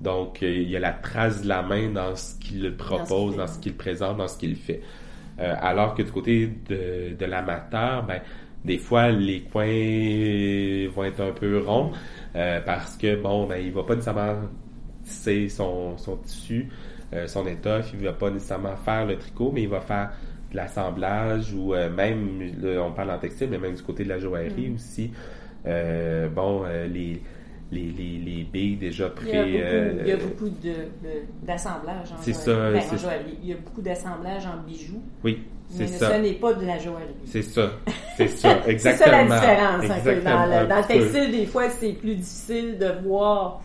Donc, 0.01 0.41
euh, 0.41 0.51
il 0.51 0.69
y 0.69 0.75
a 0.75 0.79
la 0.79 0.93
trace 0.93 1.43
de 1.43 1.47
la 1.47 1.61
main 1.61 1.89
dans 1.91 2.15
ce 2.15 2.35
qu'il 2.39 2.75
propose, 2.75 3.37
dans 3.37 3.47
ce 3.47 3.59
qu'il 3.59 3.75
présente, 3.75 4.17
dans 4.17 4.27
ce 4.27 4.37
qu'il 4.37 4.55
fait. 4.55 4.81
alors 5.37 5.93
que 5.95 6.01
du 6.01 6.11
côté 6.11 6.47
de, 6.67 7.15
de 7.17 7.25
l'amateur, 7.25 8.03
ben, 8.03 8.21
des 8.65 8.77
fois, 8.77 9.09
les 9.09 9.41
coins 9.41 10.87
vont 10.93 11.03
être 11.03 11.21
un 11.21 11.31
peu 11.31 11.59
ronds 11.59 11.91
parce 12.33 12.97
que, 12.97 13.15
bon, 13.15 13.47
ben, 13.47 13.57
il 13.57 13.71
va 13.71 13.83
pas 13.83 13.95
nécessairement 13.95 14.35
tisser 15.03 15.49
son, 15.49 15.97
son 15.97 16.17
tissu, 16.17 16.69
son 17.27 17.47
étoffe, 17.47 17.91
il 17.93 18.05
va 18.05 18.13
pas 18.13 18.29
nécessairement 18.29 18.75
faire 18.75 19.05
le 19.05 19.17
tricot, 19.17 19.51
mais 19.53 19.63
il 19.63 19.69
va 19.69 19.81
faire 19.81 20.11
de 20.51 20.57
l'assemblage 20.57 21.53
ou 21.53 21.73
même, 21.73 22.53
on 22.79 22.91
parle 22.91 23.11
en 23.11 23.17
textile, 23.17 23.49
mais 23.49 23.57
même 23.57 23.75
du 23.75 23.81
côté 23.81 24.03
de 24.03 24.09
la 24.09 24.19
joaillerie 24.19 24.69
mm. 24.69 24.75
aussi. 24.75 25.11
Euh, 25.65 26.29
bon, 26.29 26.63
euh, 26.65 26.87
les, 26.87 27.21
les, 27.71 27.91
les, 27.91 28.17
les, 28.17 28.43
billes 28.43 28.77
déjà 28.77 29.09
pré... 29.09 29.29
Il 30.01 30.07
y 30.07 30.11
a 30.11 30.17
beaucoup, 30.17 30.47
euh, 30.65 30.85
d'assemblage 31.43 32.11
en 32.11 32.21
C'est 32.21 32.33
ça. 32.33 32.71
Ben, 32.71 32.81
il 33.41 33.49
y 33.49 33.53
a 33.53 33.57
beaucoup 33.57 33.81
d'assemblage 33.81 34.45
en 34.45 34.63
bijoux. 34.65 35.01
Oui, 35.23 35.43
c'est 35.69 35.87
ça. 35.87 36.09
Mais 36.09 36.15
ce 36.15 36.21
n'est 36.21 36.39
pas 36.39 36.53
de 36.53 36.65
la 36.65 36.77
joaillerie. 36.79 37.13
C'est 37.25 37.41
ça. 37.43 37.71
C'est 38.17 38.27
ça, 38.27 38.57
exactement. 38.67 39.05
c'est 39.05 39.11
ça 39.11 39.11
la 39.11 39.23
différence. 39.23 39.89
Un 39.89 39.99
peu. 40.01 40.21
Dans, 40.21 40.45
le, 40.45 40.67
dans 40.67 40.77
le 40.77 40.83
textile, 40.87 41.31
des 41.31 41.45
fois, 41.45 41.69
c'est 41.69 41.93
plus 41.93 42.15
difficile 42.15 42.77
de 42.77 43.07
voir 43.07 43.61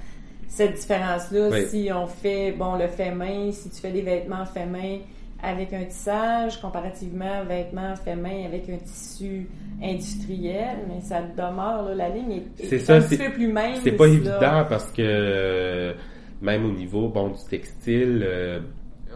cette 0.46 0.74
différence-là 0.74 1.66
si 1.66 1.90
on 1.92 2.06
fait, 2.06 2.52
bon, 2.52 2.76
le 2.76 2.86
fait 2.86 3.10
main, 3.10 3.50
si 3.50 3.70
tu 3.70 3.80
fais 3.80 3.90
des 3.90 4.02
vêtements 4.02 4.44
fait 4.46 4.66
main 4.66 4.98
avec 5.42 5.72
un 5.72 5.84
tissage, 5.84 6.60
comparativement 6.60 7.44
vêtements 7.44 7.94
fait 7.96 8.16
main 8.16 8.46
avec 8.46 8.68
un 8.68 8.78
tissu 8.78 9.48
industriel, 9.82 10.78
mais 10.88 11.00
ça 11.00 11.22
demeure, 11.22 11.94
la 11.94 12.08
ligne 12.08 12.42
est, 12.58 12.90
un 12.90 13.00
petit 13.00 13.18
peu 13.18 13.32
plus 13.32 13.52
mince. 13.52 13.80
C'est 13.82 13.92
pas 13.92 14.06
évident 14.06 14.64
parce 14.68 14.90
que 14.92 15.94
même 16.40 16.64
au 16.64 16.72
niveau 16.72 17.08
bon 17.08 17.28
du 17.28 17.44
textile, 17.48 18.24
euh, 18.24 18.60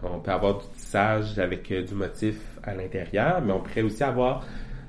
on 0.02 0.18
peut 0.20 0.30
avoir 0.30 0.58
du 0.58 0.66
tissage 0.76 1.38
avec 1.38 1.70
euh, 1.70 1.82
du 1.82 1.94
motif 1.94 2.36
à 2.68 2.74
l'intérieur, 2.74 3.40
mais 3.42 3.52
on 3.52 3.60
pourrait 3.60 3.82
aussi 3.82 4.02
avoir 4.02 4.46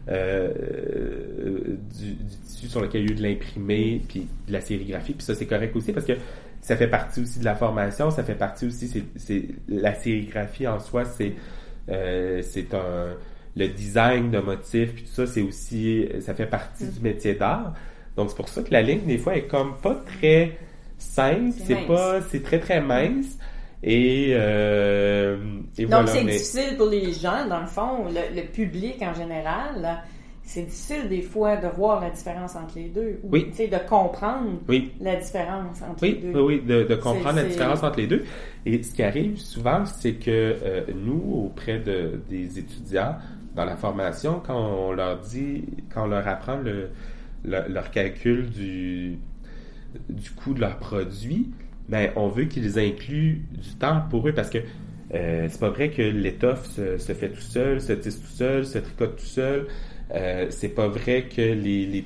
euh, 0.09 1.77
du, 1.97 2.15
tissu 2.45 2.67
sur 2.67 2.81
lequel 2.81 3.01
il 3.01 3.07
y 3.07 3.09
a 3.09 3.13
eu 3.13 3.15
de 3.15 3.23
l'imprimé, 3.23 4.01
puis 4.07 4.27
de 4.47 4.53
la 4.53 4.61
sérigraphie, 4.61 5.13
puis 5.13 5.23
ça 5.23 5.35
c'est 5.35 5.45
correct 5.45 5.75
aussi 5.75 5.91
parce 5.91 6.05
que 6.05 6.13
ça 6.61 6.75
fait 6.75 6.87
partie 6.87 7.21
aussi 7.21 7.39
de 7.39 7.45
la 7.45 7.55
formation, 7.55 8.11
ça 8.11 8.23
fait 8.23 8.35
partie 8.35 8.65
aussi, 8.65 9.05
c'est 9.15 9.43
la 9.67 9.95
sérigraphie 9.95 10.67
en 10.67 10.79
soi, 10.79 11.05
c'est 11.05 11.33
c'est 11.87 12.73
un 12.73 13.15
le 13.55 13.67
design 13.67 14.31
de 14.31 14.39
motifs, 14.39 14.93
puis 14.93 15.03
tout 15.03 15.11
ça, 15.11 15.27
c'est 15.27 15.41
aussi, 15.41 16.07
ça 16.21 16.33
fait 16.33 16.45
partie 16.45 16.87
du 16.87 16.99
métier 17.01 17.33
d'art. 17.33 17.73
Donc, 18.15 18.29
c'est 18.29 18.35
pour 18.35 18.49
ça 18.49 18.61
que 18.63 18.71
la 18.71 18.81
ligne, 18.81 19.05
des 19.05 19.17
fois, 19.17 19.35
est 19.35 19.47
comme 19.47 19.77
pas 19.77 19.95
très 19.95 20.57
simple, 20.97 21.51
c'est 21.65 21.87
pas, 21.87 22.21
c'est 22.29 22.43
très, 22.43 22.59
très 22.59 22.81
mince. 22.81 23.37
Et, 23.81 24.31
euh, 24.31 25.37
Donc, 25.77 26.09
c'est 26.09 26.23
difficile 26.23 26.75
pour 26.77 26.87
les 26.87 27.13
gens, 27.13 27.47
dans 27.47 27.61
le 27.61 27.67
fond, 27.67 28.05
le, 28.09 28.41
public 28.47 29.01
en 29.01 29.13
général. 29.13 30.03
c'est 30.43 30.63
difficile 30.63 31.07
des 31.07 31.21
fois 31.21 31.55
de 31.55 31.67
voir 31.67 32.01
la 32.01 32.09
différence 32.09 32.55
entre 32.55 32.75
les 32.75 32.89
deux. 32.89 33.19
Ou, 33.23 33.29
oui. 33.31 33.51
de 33.57 33.77
comprendre 33.87 34.57
la 34.99 35.15
différence 35.15 35.81
entre 35.81 36.03
les 36.05 36.15
deux. 36.15 36.31
Oui, 36.33 36.41
oui, 36.41 36.61
de, 36.61 36.83
de 36.83 36.95
comprendre 36.95 37.37
la 37.37 37.43
différence 37.45 37.81
entre 37.83 37.99
les 37.99 38.07
deux. 38.07 38.25
Et 38.65 38.83
ce 38.83 38.93
qui 38.93 39.03
arrive 39.03 39.37
souvent, 39.37 39.85
c'est 39.85 40.15
que 40.15 40.29
euh, 40.61 40.81
nous, 40.93 41.45
auprès 41.45 41.79
de, 41.79 42.19
des 42.29 42.59
étudiants, 42.59 43.15
dans 43.55 43.65
la 43.65 43.77
formation, 43.77 44.41
quand 44.45 44.57
on 44.57 44.91
leur 44.91 45.19
dit, 45.19 45.65
quand 45.93 46.03
on 46.03 46.07
leur 46.07 46.27
apprend 46.27 46.57
le, 46.57 46.89
leur 47.43 47.91
calcul 47.91 48.49
du, 48.49 49.17
du 50.09 50.31
coût 50.31 50.53
de 50.53 50.61
leur 50.61 50.77
produit, 50.77 51.51
ben, 51.89 52.11
on 52.15 52.27
veut 52.27 52.45
qu'ils 52.45 52.77
incluent 52.79 53.41
du 53.51 53.75
temps 53.79 54.03
pour 54.09 54.27
eux 54.27 54.33
parce 54.33 54.49
que 54.49 54.59
euh, 55.13 55.47
c'est 55.49 55.59
pas 55.59 55.69
vrai 55.69 55.89
que 55.89 56.01
l'étoffe 56.01 56.67
se, 56.67 57.13
fait 57.13 57.29
tout 57.29 57.41
seul, 57.41 57.81
se 57.81 57.93
tisse 57.93 58.21
tout 58.21 58.27
seul, 58.27 58.65
se 58.65 58.77
tricote 58.77 59.17
tout 59.17 59.25
seul. 59.25 59.67
Euh, 60.13 60.47
c'est 60.49 60.69
pas 60.69 60.87
vrai 60.87 61.23
que 61.23 61.41
les, 61.41 61.85
les, 61.85 62.03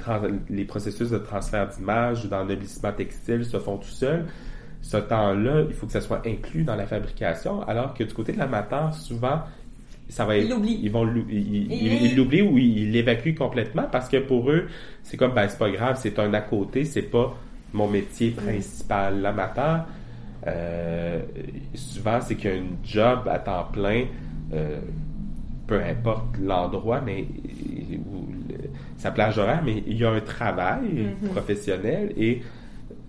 les 0.50 0.66
processus 0.66 1.10
de 1.10 1.18
transfert 1.18 1.68
d'image 1.68 2.26
ou 2.26 2.28
d'ennoblissement 2.30 2.92
textile 2.94 3.46
se 3.46 3.60
font 3.60 3.78
tout 3.78 3.90
seuls. 3.90 4.26
Ce 4.82 4.98
temps-là, 4.98 5.64
il 5.68 5.74
faut 5.74 5.86
que 5.86 5.94
ça 5.94 6.02
soit 6.02 6.26
inclus 6.26 6.64
dans 6.64 6.76
la 6.76 6.86
fabrication, 6.86 7.62
alors 7.64 7.94
que 7.94 8.04
du 8.04 8.14
côté 8.14 8.34
de 8.34 8.40
l'amateur, 8.40 8.94
souvent, 8.94 9.44
ça 10.10 10.26
va 10.26 10.38
être, 10.38 10.50
ils 10.50 10.92
vont 10.92 11.08
ils 11.30 12.16
l'oublient 12.16 12.42
ou 12.42 12.58
ils 12.58 12.92
l'évacuent 12.92 13.36
complètement 13.36 13.88
parce 13.92 14.10
que 14.10 14.18
pour 14.18 14.52
eux 14.52 14.68
c'est 15.02 15.18
comme 15.18 15.34
ben 15.34 15.48
c'est 15.48 15.58
pas 15.58 15.72
grave 15.72 15.98
c'est 16.00 16.20
un 16.20 16.34
à 16.34 16.42
côté 16.42 16.84
c'est 16.84 17.04
pas 17.04 17.36
mon 17.74 17.88
métier 17.88 18.32
principal 18.32 19.22
l'amateur 19.22 19.86
euh, 20.48 21.22
souvent 21.74 22.20
c'est 22.22 22.36
qu'il 22.36 22.50
y 22.52 22.54
a 22.54 22.58
un 22.58 22.66
job 22.84 23.28
à 23.30 23.40
temps 23.40 23.68
plein 23.72 24.06
euh, 24.54 24.80
peu 25.68 25.82
importe 25.82 26.38
l'endroit 26.42 27.02
mais 27.02 27.26
sa 28.98 29.12
plage 29.12 29.38
horaire 29.38 29.62
mais 29.66 29.84
il 29.88 29.98
y 29.98 30.06
a 30.06 30.12
un 30.12 30.22
travail 30.22 30.84
mm-hmm. 31.24 31.30
professionnel 31.30 32.14
et 32.18 32.42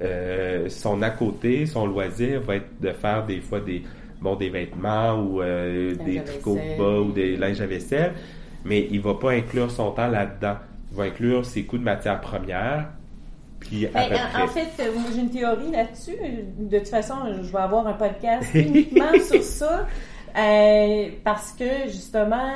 euh, 0.02 0.68
son 0.68 1.02
à 1.02 1.10
côté 1.10 1.66
son 1.66 1.86
loisir 1.86 2.40
va 2.42 2.56
être 2.56 2.80
de 2.80 2.90
faire 2.90 3.26
des 3.26 3.40
fois 3.40 3.60
des 3.60 3.82
bon, 4.20 4.36
des 4.36 4.48
vêtements 4.48 5.20
ou 5.20 5.42
des 5.42 6.22
tricots 6.24 6.58
bas 6.78 7.00
ou 7.00 7.12
des 7.12 7.36
linges 7.36 7.60
à 7.60 7.66
vaisselle, 7.66 8.14
mais 8.64 8.88
il 8.90 9.00
va 9.00 9.14
pas 9.14 9.32
inclure 9.32 9.70
son 9.70 9.90
temps 9.90 10.08
là-dedans. 10.08 10.56
Il 10.90 10.96
va 10.96 11.04
inclure 11.04 11.44
ses 11.44 11.64
coûts 11.64 11.76
de 11.76 11.82
matière 11.82 12.20
première, 12.22 12.88
puis 13.64 13.86
ben, 13.86 14.12
en, 14.40 14.46
fait, 14.46 14.68
euh, 14.80 14.92
j'ai 15.12 15.20
une 15.20 15.30
théorie 15.30 15.70
là-dessus. 15.70 16.16
De 16.58 16.78
toute 16.78 16.88
façon, 16.88 17.14
je 17.42 17.50
vais 17.50 17.58
avoir 17.58 17.86
un 17.86 17.94
podcast 17.94 18.48
uniquement 18.54 19.12
sur 19.26 19.42
ça, 19.42 19.86
euh, 20.36 21.08
parce 21.22 21.52
que 21.52 21.86
justement, 21.86 22.52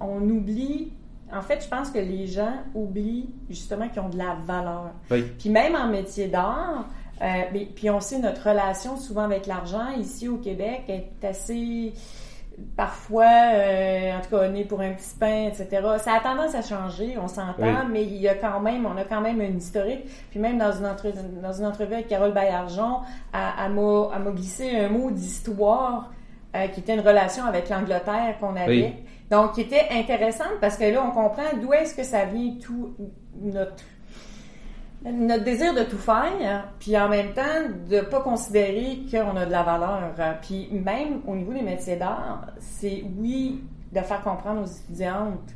on 0.00 0.20
oublie 0.28 0.92
en 1.32 1.42
fait, 1.42 1.62
je 1.62 1.68
pense 1.68 1.90
que 1.90 1.98
les 1.98 2.26
gens 2.26 2.54
oublient 2.74 3.28
justement 3.48 3.88
qu'ils 3.88 4.02
ont 4.02 4.08
de 4.08 4.18
la 4.18 4.36
valeur. 4.44 4.90
Puis 5.38 5.48
même 5.48 5.76
en 5.76 5.88
métier 5.88 6.26
d'art, 6.26 6.88
euh, 7.22 7.42
puis 7.74 7.90
on 7.90 8.00
sait 8.00 8.18
notre 8.18 8.48
relation 8.48 8.96
souvent 8.96 9.22
avec 9.22 9.46
l'argent 9.46 9.90
ici 9.98 10.28
au 10.28 10.38
Québec 10.38 10.84
est 10.88 11.24
assez 11.24 11.92
parfois, 12.76 13.24
euh, 13.24 14.16
en 14.16 14.20
tout 14.20 14.30
cas, 14.30 14.48
on 14.50 14.54
est 14.54 14.64
pour 14.64 14.80
un 14.80 14.92
petit 14.92 15.14
pain, 15.18 15.48
etc. 15.48 15.68
Ça 15.98 16.14
a 16.14 16.20
tendance 16.20 16.54
à 16.54 16.62
changer, 16.62 17.16
on 17.18 17.28
s'entend, 17.28 17.86
mais 17.90 18.04
il 18.04 18.16
y 18.16 18.28
a 18.28 18.34
quand 18.34 18.60
même, 18.60 18.86
on 18.86 18.96
a 18.96 19.04
quand 19.04 19.20
même 19.20 19.40
une 19.40 19.58
historique. 19.58 20.04
Puis 20.30 20.40
même 20.40 20.58
dans 20.58 20.72
une, 20.72 21.40
dans 21.42 21.52
une 21.52 21.66
entrevue 21.66 21.94
avec 21.94 22.08
Carole 22.08 22.32
Baillargeon, 22.32 23.00
elle, 23.32 23.72
m'a 23.72 24.30
glissé 24.30 24.78
un 24.78 24.88
mot 24.88 25.10
d'histoire 25.10 26.10
euh, 26.56 26.66
qui 26.68 26.80
était 26.80 26.94
une 26.94 27.06
relation 27.06 27.44
avec 27.44 27.68
l'Angleterre 27.68 28.36
qu'on 28.40 28.56
avait. 28.56 28.94
Donc, 29.30 29.52
qui 29.52 29.60
était 29.60 29.86
intéressante 29.92 30.58
parce 30.60 30.76
que 30.76 30.84
là, 30.84 31.04
on 31.06 31.12
comprend 31.12 31.56
d'où 31.60 31.72
est-ce 31.72 31.94
que 31.94 32.02
ça 32.02 32.24
vient 32.24 32.54
tout 32.60 32.96
notre 33.40 33.74
notre 35.04 35.44
désir 35.44 35.74
de 35.74 35.82
tout 35.84 35.98
faire, 35.98 36.68
puis 36.78 36.96
en 36.98 37.08
même 37.08 37.32
temps 37.32 37.42
de 37.88 38.00
pas 38.00 38.20
considérer 38.20 39.00
qu'on 39.10 39.36
a 39.36 39.46
de 39.46 39.50
la 39.50 39.62
valeur. 39.62 40.12
Puis 40.42 40.68
même 40.72 41.20
au 41.26 41.34
niveau 41.34 41.52
des 41.52 41.62
métiers 41.62 41.96
d'art, 41.96 42.46
c'est 42.58 43.04
oui 43.18 43.64
de 43.92 44.00
faire 44.00 44.22
comprendre 44.22 44.62
aux 44.62 44.66
étudiantes 44.66 45.54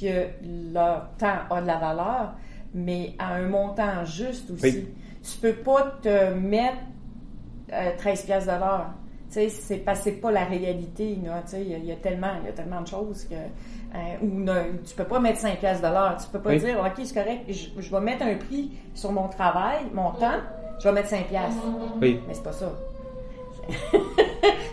que 0.00 0.72
leur 0.72 1.08
temps 1.18 1.38
a 1.50 1.60
de 1.60 1.66
la 1.66 1.78
valeur, 1.78 2.34
mais 2.74 3.14
à 3.18 3.34
un 3.34 3.48
montant 3.48 4.04
juste 4.04 4.50
aussi. 4.50 4.88
Tu 5.22 5.38
peux 5.40 5.54
pas 5.54 5.94
te 6.02 6.34
mettre 6.34 6.76
13 7.68 8.20
euh, 8.22 8.26
pièces 8.26 8.46
de 8.46 8.50
l'heure. 8.50 8.90
Tu 9.34 9.40
sais, 9.40 9.48
c'est 9.48 9.78
pas, 9.78 9.94
pas 10.22 10.30
la 10.30 10.44
réalité. 10.44 11.18
Tu 11.20 11.28
sais, 11.46 11.62
il 11.62 11.84
y, 11.84 11.90
a 11.90 11.96
tellement, 11.96 12.30
il 12.40 12.46
y 12.46 12.48
a 12.48 12.52
tellement 12.52 12.82
de 12.82 12.86
choses 12.86 13.24
que 13.24 13.34
euh, 13.34 13.98
ou 14.22 14.40
ne, 14.40 14.78
tu 14.86 14.94
peux 14.96 15.04
pas 15.04 15.18
mettre 15.18 15.40
5 15.40 15.58
pièces 15.58 15.80
de 15.80 15.88
l'heure. 15.88 16.16
Tu 16.20 16.28
peux 16.30 16.38
pas 16.38 16.54
dire, 16.54 16.78
OK, 16.78 17.04
c'est 17.04 17.14
correct, 17.14 17.42
je, 17.48 17.90
vais 17.90 18.00
mettre 18.00 18.24
un 18.24 18.36
prix 18.36 18.70
sur 18.94 19.10
mon 19.10 19.26
travail, 19.26 19.78
mon 19.92 20.10
temps, 20.12 20.38
je 20.78 20.84
vais 20.84 20.94
mettre 20.94 21.08
5 21.08 21.26
pièces. 21.26 21.54
Oui. 22.00 22.20
Mais 22.28 22.34
c'est 22.34 22.44
pas 22.44 22.52
ça. 22.52 22.72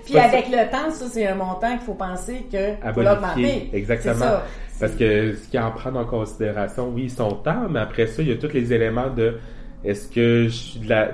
Puis 0.06 0.20
avec 0.20 0.50
le 0.50 0.70
temps, 0.70 0.92
ça, 0.92 1.06
c'est 1.10 1.26
un 1.26 1.36
montant 1.36 1.72
qu'il 1.72 1.82
faut 1.82 1.96
penser 1.96 2.46
que 2.52 2.76
faut 2.94 3.02
l'augmenter. 3.02 3.70
Exactement. 3.74 4.42
Parce 4.80 4.94
que 4.94 5.36
ce 5.36 5.48
qui 5.48 5.58
en 5.58 5.72
prend 5.72 5.96
en 5.96 6.06
considération, 6.06 6.90
oui, 6.90 7.10
son 7.10 7.32
temps, 7.32 7.68
mais 7.70 7.80
après 7.80 8.08
ça, 8.08 8.22
il 8.22 8.30
y 8.30 8.32
a 8.32 8.36
tous 8.36 8.54
les 8.54 8.74
éléments 8.74 9.10
de 9.10 9.40
est-ce 9.84 10.08
que 10.08 10.44
je 10.46 10.50
suis 10.50 10.80
de 10.80 10.90
la. 10.90 11.14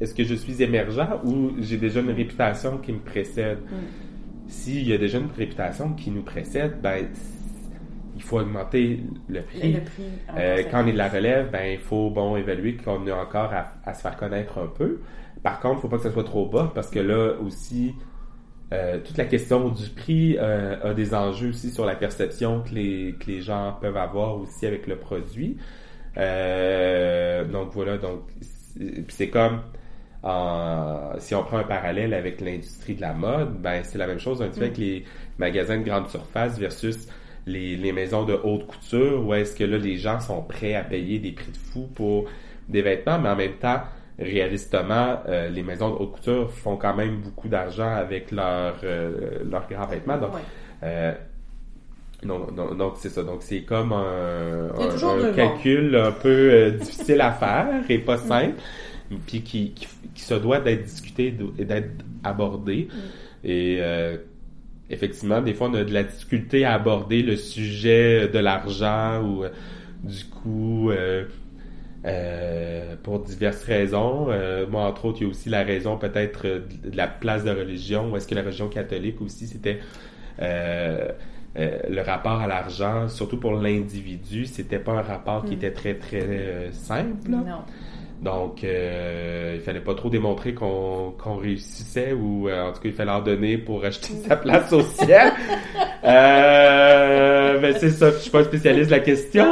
Est-ce 0.00 0.14
que 0.14 0.24
je 0.24 0.34
suis 0.34 0.62
émergent 0.62 1.20
ou 1.24 1.52
j'ai 1.60 1.76
déjà 1.76 2.00
une 2.00 2.10
réputation 2.10 2.78
qui 2.78 2.92
me 2.92 3.00
précède? 3.00 3.58
Mm 3.58 4.06
s'il 4.48 4.88
y 4.88 4.92
a 4.92 4.98
déjà 4.98 5.18
une 5.18 5.30
réputation 5.36 5.92
qui 5.92 6.10
nous 6.10 6.22
précède, 6.22 6.80
ben, 6.80 7.06
il 8.16 8.22
faut 8.22 8.40
augmenter 8.40 9.00
le 9.28 9.42
prix. 9.42 9.76
Euh, 10.36 10.62
quand 10.70 10.84
on 10.84 10.86
est 10.88 10.92
de 10.92 10.98
la 10.98 11.08
relève, 11.08 11.50
ben, 11.50 11.72
il 11.72 11.78
faut 11.78 12.10
bon 12.10 12.36
évaluer 12.36 12.76
qu'on 12.76 13.06
a 13.06 13.14
encore 13.14 13.52
à, 13.84 13.94
se 13.94 14.00
faire 14.00 14.16
connaître 14.16 14.58
un 14.58 14.66
peu. 14.66 15.00
Par 15.42 15.60
contre, 15.60 15.74
il 15.74 15.76
ne 15.76 15.82
faut 15.82 15.88
pas 15.88 15.96
que 15.98 16.02
ça 16.02 16.12
soit 16.12 16.24
trop 16.24 16.46
bas 16.46 16.72
parce 16.74 16.90
que 16.90 16.98
là 16.98 17.34
aussi, 17.40 17.94
euh, 18.72 18.98
toute 19.04 19.16
la 19.18 19.26
question 19.26 19.68
du 19.68 19.88
prix 19.90 20.36
euh, 20.38 20.90
a 20.90 20.94
des 20.94 21.14
enjeux 21.14 21.50
aussi 21.50 21.70
sur 21.70 21.84
la 21.84 21.94
perception 21.94 22.62
que 22.62 22.74
les, 22.74 23.14
que 23.20 23.26
les 23.30 23.40
gens 23.40 23.76
peuvent 23.80 23.96
avoir 23.96 24.36
aussi 24.38 24.66
avec 24.66 24.86
le 24.86 24.96
produit. 24.96 25.58
Euh, 26.16 27.44
donc 27.44 27.70
voilà, 27.72 27.98
donc 27.98 28.22
c'est 29.08 29.28
comme 29.28 29.60
si 30.22 31.34
on 31.34 31.44
prend 31.44 31.58
un 31.58 31.64
parallèle 31.64 32.14
avec 32.14 32.40
l'industrie 32.40 32.94
de 32.94 33.00
la 33.00 33.12
mode, 33.12 33.60
ben 33.60 33.82
c'est 33.84 33.98
la 33.98 34.06
même 34.06 34.18
chose 34.18 34.42
un 34.42 34.48
petit 34.48 34.58
peu 34.58 34.66
avec 34.66 34.78
les 34.78 35.04
magasins 35.38 35.78
de 35.78 35.84
grande 35.84 36.08
surface 36.08 36.58
versus 36.58 37.08
les, 37.46 37.76
les 37.76 37.92
maisons 37.92 38.24
de 38.24 38.34
haute 38.34 38.66
couture, 38.66 39.26
où 39.26 39.34
est-ce 39.34 39.56
que 39.56 39.64
là 39.64 39.78
les 39.78 39.96
gens 39.96 40.20
sont 40.20 40.42
prêts 40.42 40.74
à 40.74 40.82
payer 40.82 41.18
des 41.18 41.32
prix 41.32 41.50
de 41.52 41.56
fou 41.56 41.88
pour 41.94 42.26
des 42.68 42.82
vêtements, 42.82 43.18
mais 43.18 43.30
en 43.30 43.36
même 43.36 43.54
temps 43.54 43.80
réalistement, 44.18 45.20
euh, 45.28 45.48
les 45.48 45.62
maisons 45.62 45.90
de 45.90 45.94
haute 45.96 46.12
couture 46.12 46.50
font 46.50 46.76
quand 46.76 46.94
même 46.94 47.20
beaucoup 47.20 47.48
d'argent 47.48 47.94
avec 47.94 48.30
leurs 48.30 48.78
euh, 48.84 49.44
leurs 49.48 49.68
grands 49.68 49.86
vêtements. 49.86 50.18
Donc, 50.18 50.32
euh, 50.82 51.12
donc, 52.24 52.94
c'est 52.96 53.10
ça. 53.10 53.22
Donc, 53.22 53.42
c'est 53.42 53.62
comme 53.62 53.92
un, 53.92 54.70
calcul 55.36 55.94
un 55.94 56.10
peu 56.10 56.72
difficile 56.72 57.20
à 57.20 57.30
faire 57.30 57.84
et 57.88 57.98
pas 57.98 58.16
simple, 58.16 58.56
puis 59.26 59.42
qui, 59.42 59.72
qui, 59.72 60.22
se 60.22 60.34
doit 60.34 60.60
d'être 60.60 60.84
discuté 60.84 61.34
et 61.58 61.64
d'être 61.64 62.04
abordé. 62.24 62.88
Mm. 62.90 63.48
Et 63.48 63.80
effectivement, 64.90 65.40
des 65.40 65.54
fois, 65.54 65.68
on 65.68 65.74
a 65.74 65.84
de 65.84 65.92
la 65.92 66.02
difficulté 66.02 66.64
à 66.64 66.74
aborder 66.74 67.22
le 67.22 67.36
sujet 67.36 68.28
de 68.28 68.38
l'argent 68.38 69.22
ou 69.22 69.44
du 70.02 70.24
coup 70.24 70.90
euh, 72.04 72.94
pour 73.02 73.18
diverses 73.20 73.64
raisons. 73.64 74.28
Euh, 74.30 74.66
moi, 74.68 74.84
entre 74.84 75.06
autres, 75.06 75.18
il 75.20 75.24
y 75.24 75.26
a 75.26 75.30
aussi 75.30 75.48
la 75.48 75.64
raison 75.64 75.96
peut-être 75.98 76.46
euh, 76.46 76.60
de 76.84 76.96
la 76.96 77.08
place 77.08 77.44
de 77.44 77.50
religion, 77.50 78.10
ou 78.10 78.16
est-ce 78.16 78.28
que 78.28 78.36
la 78.36 78.42
religion 78.42 78.68
catholique 78.68 79.20
aussi, 79.20 79.46
c'était 79.48 79.80
le 80.40 82.00
rapport 82.02 82.40
à 82.40 82.46
l'argent, 82.46 83.08
surtout 83.08 83.38
pour 83.38 83.54
l'individu, 83.54 84.46
c'était 84.46 84.78
pas 84.78 84.92
un 84.92 85.02
rapport 85.02 85.44
qui 85.44 85.50
mm. 85.50 85.58
était 85.58 85.72
très, 85.72 85.94
très 85.94 86.68
simple. 86.72 87.28
Non. 87.28 87.44
Donc, 88.20 88.62
il 88.62 89.60
fallait 89.60 89.80
pas 89.80 89.94
trop 89.94 90.10
démontrer 90.10 90.54
qu'on 90.54 91.14
qu'on 91.16 91.36
réussissait 91.36 92.12
ou 92.12 92.50
en 92.50 92.72
tout 92.72 92.80
cas, 92.80 92.88
il 92.88 92.92
fallait 92.92 93.10
en 93.10 93.20
donner 93.20 93.58
pour 93.58 93.84
acheter 93.84 94.14
sa 94.26 94.36
place 94.36 94.72
au 94.72 94.82
ciel. 94.82 95.32
euh, 96.04 97.58
mais 97.60 97.78
c'est 97.78 97.90
ça, 97.90 98.10
je 98.10 98.16
suis 98.18 98.30
pas 98.30 98.44
spécialiste 98.44 98.90
de 98.90 98.96
la 98.96 99.00
question. 99.00 99.46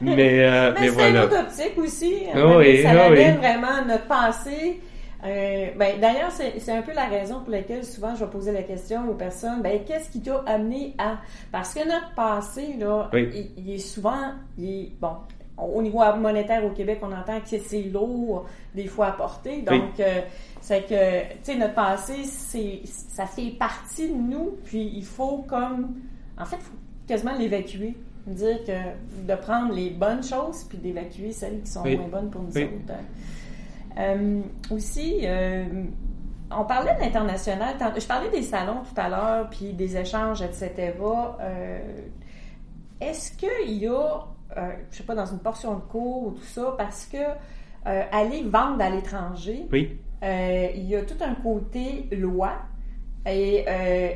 mais, 0.00 0.44
euh, 0.44 0.72
mais, 0.78 0.88
c'est 0.88 1.10
une 1.10 1.18
autre 1.18 1.40
optique 1.40 1.78
aussi. 1.78 2.14
Oh 2.34 2.56
oui, 2.58 2.82
ça 2.82 2.92
oh 3.08 3.10
vraiment 3.10 3.84
notre 3.86 4.06
pensée. 4.06 4.80
Euh, 5.24 5.68
ben, 5.76 6.00
D'ailleurs, 6.00 6.32
c'est 6.32 6.72
un 6.72 6.82
peu 6.82 6.92
la 6.92 7.06
raison 7.06 7.40
pour 7.40 7.50
laquelle 7.50 7.84
souvent 7.84 8.14
je 8.16 8.24
vais 8.24 8.30
poser 8.30 8.52
la 8.52 8.62
question 8.62 9.08
aux 9.08 9.14
personnes, 9.14 9.62
ben, 9.62 9.80
qu'est-ce 9.86 10.10
qui 10.10 10.20
t'a 10.20 10.42
amené 10.46 10.94
à... 10.98 11.18
Parce 11.52 11.74
que 11.74 11.86
notre 11.86 12.12
passé, 12.16 12.74
là, 12.78 13.08
il, 13.14 13.70
est 13.72 13.78
souvent... 13.78 14.32
Il 14.58 14.90
bon, 15.00 15.14
au 15.58 15.82
niveau 15.82 16.00
monétaire 16.16 16.64
au 16.64 16.70
Québec, 16.70 17.00
on 17.02 17.12
entend 17.12 17.40
que 17.40 17.58
c'est 17.58 17.82
lourd 17.82 18.46
des 18.74 18.86
fois 18.86 19.08
à 19.08 19.12
porter. 19.12 19.62
Donc, 19.62 20.00
euh, 20.00 20.20
c'est 20.60 20.82
que, 20.86 21.22
tu 21.22 21.38
sais, 21.42 21.56
notre 21.56 21.74
passé, 21.74 22.24
ça 22.24 23.26
fait 23.26 23.50
partie 23.50 24.08
de 24.08 24.16
nous, 24.16 24.58
puis 24.64 24.92
il 24.94 25.04
faut 25.04 25.44
comme... 25.48 25.94
En 26.38 26.44
fait, 26.44 26.56
faut 26.56 26.72
quasiment 27.06 27.34
l'évacuer 27.36 27.94
dire 28.26 28.64
que 28.64 29.26
de 29.26 29.34
prendre 29.34 29.74
les 29.74 29.90
bonnes 29.90 30.22
choses 30.22 30.64
puis 30.64 30.78
d'évacuer 30.78 31.32
celles 31.32 31.60
qui 31.62 31.70
sont 31.70 31.82
moins 31.82 32.08
bonnes 32.08 32.30
pour 32.30 32.42
nous 32.42 32.56
autres. 32.56 32.94
Euh, 33.98 34.40
aussi, 34.70 35.20
euh, 35.24 35.64
on 36.50 36.64
parlait 36.64 36.94
de 36.94 37.00
l'international. 37.00 37.74
Je 37.98 38.06
parlais 38.06 38.30
des 38.30 38.42
salons 38.42 38.82
tout 38.84 38.98
à 38.98 39.08
l'heure, 39.08 39.50
puis 39.50 39.72
des 39.72 39.96
échanges, 39.96 40.40
etc. 40.40 40.92
Est-ce 43.00 43.32
qu'il 43.32 43.78
y 43.78 43.88
a, 43.88 44.20
je 44.90 44.96
sais 44.96 45.04
pas, 45.04 45.14
dans 45.14 45.26
une 45.26 45.38
portion 45.38 45.74
de 45.74 45.80
cours 45.80 46.26
ou 46.26 46.30
tout 46.32 46.44
ça, 46.44 46.74
parce 46.76 47.06
que 47.06 47.18
aller 47.84 48.42
vendre 48.44 48.82
à 48.82 48.90
l'étranger, 48.90 49.66
oui. 49.72 49.98
il 50.22 50.84
y 50.84 50.96
a 50.96 51.02
tout 51.02 51.16
un 51.20 51.34
côté 51.34 52.08
loi. 52.12 52.52
Et 53.26 53.64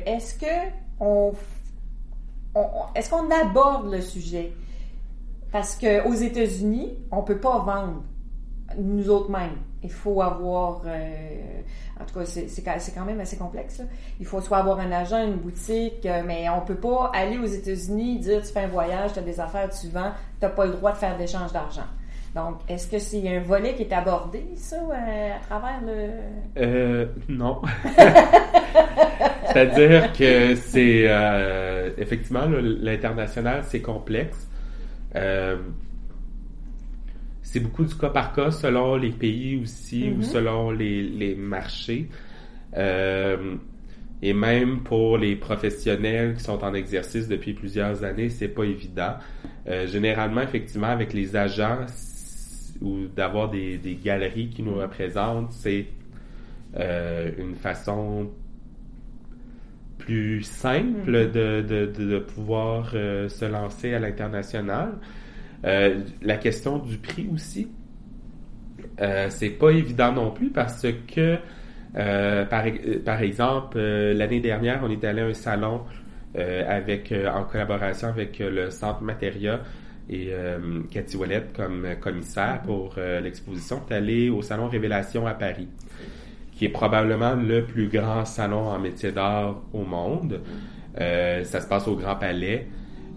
est-ce 0.05 0.37
que 0.37 0.71
on 0.99 1.33
est-ce 2.95 3.09
qu'on 3.09 3.29
aborde 3.29 3.91
le 3.91 4.01
sujet? 4.01 4.51
Parce 5.51 5.75
qu'aux 5.75 6.13
États-Unis, 6.13 6.97
on 7.11 7.17
ne 7.17 7.25
peut 7.25 7.39
pas 7.39 7.59
vendre 7.59 8.03
nous 8.77 9.09
autres 9.09 9.29
mêmes. 9.31 9.57
Il 9.83 9.91
faut 9.91 10.21
avoir, 10.21 10.81
euh, 10.85 11.61
en 11.99 12.05
tout 12.05 12.19
cas, 12.19 12.25
c'est 12.25 12.93
quand 12.93 13.05
même 13.05 13.19
assez 13.19 13.37
complexe. 13.37 13.81
Il 14.19 14.25
faut 14.25 14.41
soit 14.41 14.57
avoir 14.57 14.79
un 14.79 14.91
agent, 14.91 15.23
une 15.23 15.35
boutique, 15.35 16.05
euh, 16.05 16.23
mais 16.25 16.49
on 16.49 16.61
peut 16.61 16.75
pas 16.75 17.11
aller 17.13 17.37
aux 17.37 17.45
États-Unis 17.45 18.19
dire 18.19 18.41
tu 18.41 18.51
fais 18.51 18.61
un 18.61 18.67
voyage, 18.67 19.13
tu 19.13 19.19
as 19.19 19.23
des 19.23 19.39
affaires, 19.39 19.69
tu 19.69 19.87
vends, 19.87 20.11
tu 20.39 20.45
n'as 20.45 20.51
pas 20.51 20.65
le 20.65 20.73
droit 20.73 20.91
de 20.91 20.97
faire 20.97 21.17
d'échange 21.17 21.53
d'argent. 21.53 21.87
Donc, 22.35 22.59
est-ce 22.67 22.87
que 22.87 22.99
c'est 22.99 23.35
un 23.35 23.39
volet 23.39 23.73
qui 23.73 23.83
est 23.83 23.93
abordé, 23.93 24.43
ça, 24.55 24.75
euh, 24.75 25.35
à 25.35 25.39
travers 25.47 25.81
le... 25.81 26.61
Euh, 26.61 27.05
non. 27.29 27.61
C'est-à-dire 29.47 30.11
que 30.13 30.55
c'est... 30.55 31.07
Effectivement, 31.97 32.45
l'international, 32.47 33.63
c'est 33.65 33.81
complexe. 33.81 34.47
C'est 37.49 37.59
beaucoup 37.59 37.85
du 37.85 37.95
cas 37.95 38.09
par 38.09 38.33
cas 38.33 38.51
selon 38.51 38.95
les 38.97 39.11
pays 39.11 39.59
aussi 39.61 40.09
ou 40.09 40.19
mm-hmm. 40.19 40.23
selon 40.23 40.71
les, 40.71 41.01
les 41.03 41.35
marchés. 41.35 42.09
et 42.75 44.33
même 44.33 44.81
pour 44.83 45.17
les 45.17 45.35
professionnels 45.35 46.35
qui 46.35 46.43
sont 46.43 46.63
en 46.63 46.73
exercice 46.73 47.27
depuis 47.27 47.53
plusieurs 47.53 48.03
années, 48.03 48.29
c'est 48.29 48.49
pas 48.49 48.65
évident. 48.65 49.15
généralement, 49.85 50.41
effectivement, 50.41 50.87
avec 50.87 51.13
les 51.13 51.35
agents, 51.35 51.85
ou 52.81 53.07
d'avoir 53.07 53.49
des, 53.49 53.77
des, 53.77 53.95
galeries 53.95 54.49
qui 54.49 54.63
nous 54.63 54.75
représentent, 54.75 55.51
c'est 55.51 55.87
euh, 56.75 57.31
une 57.37 57.55
façon 57.55 58.29
plus 59.97 60.43
simple 60.43 61.11
mm-hmm. 61.11 61.31
de, 61.31 61.85
de, 61.87 62.05
de, 62.05 62.19
pouvoir 62.19 62.91
euh, 62.93 63.29
se 63.29 63.45
lancer 63.45 63.93
à 63.93 63.99
l'international. 63.99 64.93
Euh, 65.65 66.01
la 66.21 66.37
question 66.37 66.77
du 66.77 66.97
prix 66.97 67.27
aussi, 67.33 67.67
euh, 69.01 69.27
c'est 69.29 69.49
pas 69.49 69.69
évident 69.71 70.11
non 70.11 70.31
plus 70.31 70.49
parce 70.49 70.85
que, 71.13 71.37
euh, 71.95 72.45
par, 72.45 72.63
par 73.05 73.21
exemple, 73.21 73.79
l'année 73.79 74.39
dernière, 74.39 74.81
on 74.83 74.89
est 74.89 75.03
allé 75.03 75.21
à 75.21 75.25
un 75.25 75.33
salon 75.33 75.81
avec, 76.35 77.11
en 77.33 77.45
collaboration 77.45 78.09
avec 78.09 78.37
le 78.37 78.69
Centre 78.69 79.01
Matéria 79.01 79.59
et 80.09 80.29
euh, 80.31 80.81
Cathy 80.89 81.17
Wallet 81.17 81.47
comme 81.55 81.85
commissaire 81.99 82.61
pour 82.65 82.95
euh, 82.97 83.19
l'exposition 83.19 83.81
est 83.89 83.93
allée 83.93 84.29
au 84.29 84.41
Salon 84.41 84.69
Révélation 84.69 85.27
à 85.27 85.33
Paris, 85.33 85.67
qui 86.53 86.65
est 86.65 86.69
probablement 86.69 87.35
le 87.35 87.65
plus 87.65 87.87
grand 87.89 88.23
salon 88.25 88.67
en 88.67 88.79
métier 88.79 89.11
d'art 89.11 89.61
au 89.73 89.83
monde. 89.83 90.41
Euh, 90.99 91.43
ça 91.43 91.61
se 91.61 91.67
passe 91.67 91.87
au 91.87 91.95
Grand 91.95 92.15
Palais. 92.15 92.67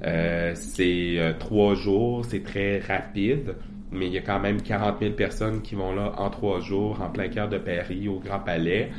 C'est 0.02 1.34
trois 1.38 1.74
jours, 1.74 2.24
c'est 2.24 2.42
très 2.42 2.80
rapide, 2.80 3.54
mais 3.92 4.06
il 4.06 4.12
y 4.12 4.18
a 4.18 4.22
quand 4.22 4.40
même 4.40 4.62
40 4.62 5.00
000 5.00 5.12
personnes 5.12 5.62
qui 5.62 5.74
vont 5.74 5.94
là 5.94 6.12
en 6.16 6.30
trois 6.30 6.60
jours, 6.60 7.00
en 7.02 7.10
plein 7.10 7.28
cœur 7.28 7.48
de 7.48 7.58
Paris, 7.58 8.08
au 8.08 8.18
Grand 8.18 8.40
Palais. 8.40 8.90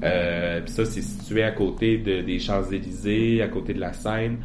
Puis 0.00 0.72
ça, 0.72 0.84
c'est 0.84 1.02
situé 1.02 1.42
à 1.42 1.52
côté 1.52 1.98
de, 1.98 2.22
des 2.22 2.38
Champs-Élysées, 2.38 3.42
à 3.42 3.48
côté 3.48 3.74
de 3.74 3.80
la 3.80 3.92
Seine. 3.92 4.38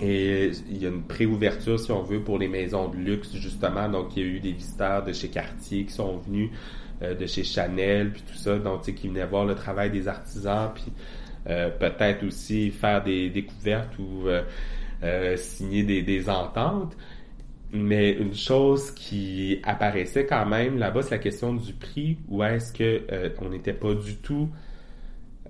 Et 0.00 0.52
il 0.70 0.82
y 0.82 0.86
a 0.86 0.90
une 0.90 1.02
préouverture, 1.02 1.78
si 1.78 1.90
on 1.90 2.02
veut, 2.02 2.20
pour 2.20 2.38
les 2.38 2.48
maisons 2.48 2.88
de 2.88 2.96
luxe, 2.96 3.34
justement. 3.34 3.88
Donc, 3.88 4.16
il 4.16 4.22
y 4.22 4.26
a 4.26 4.28
eu 4.28 4.40
des 4.40 4.52
visiteurs 4.52 5.02
de 5.02 5.12
chez 5.12 5.28
Cartier 5.28 5.84
qui 5.84 5.92
sont 5.92 6.18
venus, 6.18 6.50
euh, 7.02 7.14
de 7.14 7.26
chez 7.26 7.42
Chanel, 7.42 8.12
puis 8.12 8.22
tout 8.22 8.38
ça, 8.38 8.58
donc, 8.58 8.82
qui 8.82 9.08
venaient 9.08 9.26
voir 9.26 9.44
le 9.44 9.54
travail 9.54 9.90
des 9.90 10.06
artisans, 10.06 10.70
puis 10.72 10.84
euh, 10.86 11.27
peut-être 11.44 12.24
aussi 12.24 12.70
faire 12.70 13.02
des 13.02 13.30
découvertes 13.30 13.98
ou 13.98 14.28
euh, 14.28 15.36
signer 15.36 15.82
des, 15.82 16.02
des 16.02 16.28
ententes. 16.28 16.96
Mais 17.72 18.12
une 18.12 18.34
chose 18.34 18.90
qui 18.92 19.60
apparaissait 19.62 20.26
quand 20.26 20.46
même 20.46 20.78
là-bas, 20.78 21.02
c'est 21.02 21.12
la 21.12 21.18
question 21.18 21.54
du 21.54 21.72
prix. 21.72 22.18
Où 22.28 22.42
est-ce 22.42 22.72
que 22.72 23.02
on 23.40 23.50
n'était 23.50 23.72
pas 23.72 23.94
du 23.94 24.16
tout 24.16 24.48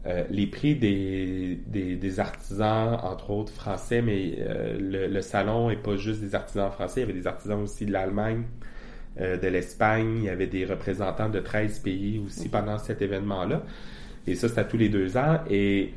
euh, 0.06 0.24
les 0.30 0.46
prix 0.46 0.74
des, 0.74 1.58
des, 1.66 2.20
artisans, 2.20 2.98
entre 3.02 3.30
autres 3.30 3.52
français, 3.52 4.00
mais 4.00 4.36
euh, 4.38 5.08
le, 5.08 5.20
salon 5.20 5.70
est 5.70 5.76
pas 5.76 5.96
juste 5.96 6.20
des 6.20 6.34
artisans 6.34 6.70
français, 6.70 7.00
il 7.00 7.08
y 7.08 7.10
avait 7.10 7.18
des 7.18 7.26
artisans 7.26 7.60
aussi 7.60 7.84
de 7.84 7.92
l'Allemagne, 7.92 8.44
euh, 9.20 9.36
de 9.36 9.48
l'Espagne, 9.48 10.18
il 10.18 10.24
y 10.24 10.28
avait 10.28 10.46
des 10.46 10.64
représentants 10.64 11.28
de 11.28 11.40
13 11.40 11.80
pays 11.80 12.22
aussi 12.24 12.48
pendant 12.48 12.78
cet 12.78 13.02
événement-là. 13.02 13.62
Et 14.30 14.34
ça, 14.34 14.48
c'est 14.48 14.60
à 14.60 14.64
tous 14.64 14.76
les 14.76 14.88
deux 14.88 15.16
ans. 15.16 15.38
Et 15.50 15.92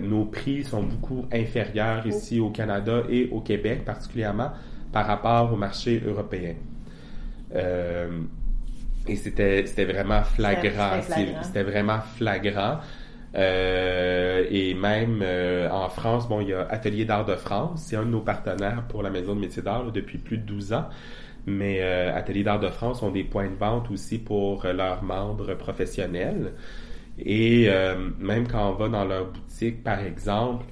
nos 0.00 0.24
prix 0.24 0.64
sont 0.64 0.82
beaucoup 0.82 1.26
inférieurs 1.32 2.06
ici 2.06 2.40
au 2.40 2.50
Canada 2.50 3.02
et 3.08 3.28
au 3.30 3.40
Québec 3.40 3.84
particulièrement 3.84 4.50
par 4.92 5.06
rapport 5.06 5.52
au 5.52 5.56
marché 5.56 6.02
européen. 6.06 6.54
et 9.08 9.16
c'était 9.16 9.84
vraiment 9.84 10.22
flagrant. 10.22 11.00
C'était 11.42 11.62
vraiment 11.62 12.00
flagrant. 12.16 12.78
Euh, 13.34 14.44
et 14.50 14.74
même 14.74 15.20
euh, 15.22 15.68
en 15.70 15.88
France, 15.88 16.28
bon, 16.28 16.40
il 16.40 16.48
y 16.48 16.52
a 16.52 16.66
Atelier 16.68 17.04
d'art 17.04 17.24
de 17.24 17.34
France, 17.34 17.84
c'est 17.86 17.96
un 17.96 18.04
de 18.04 18.10
nos 18.10 18.20
partenaires 18.20 18.84
pour 18.88 19.02
la 19.02 19.10
Maison 19.10 19.34
de 19.34 19.40
métiers 19.40 19.62
d'art 19.62 19.90
depuis 19.90 20.18
plus 20.18 20.38
de 20.38 20.44
12 20.44 20.72
ans. 20.74 20.84
Mais 21.46 21.78
euh, 21.80 22.14
Atelier 22.14 22.44
d'art 22.44 22.60
de 22.60 22.68
France 22.68 23.02
ont 23.02 23.10
des 23.10 23.24
points 23.24 23.48
de 23.48 23.56
vente 23.56 23.90
aussi 23.90 24.18
pour 24.18 24.64
leurs 24.64 25.02
membres 25.02 25.54
professionnels. 25.54 26.52
Et 27.18 27.68
même 28.18 28.48
quand 28.48 28.70
on 28.70 28.74
va 28.74 28.88
dans 28.88 29.04
leur 29.04 29.26
boutique, 29.30 29.82
par 29.82 30.00
exemple, 30.00 30.64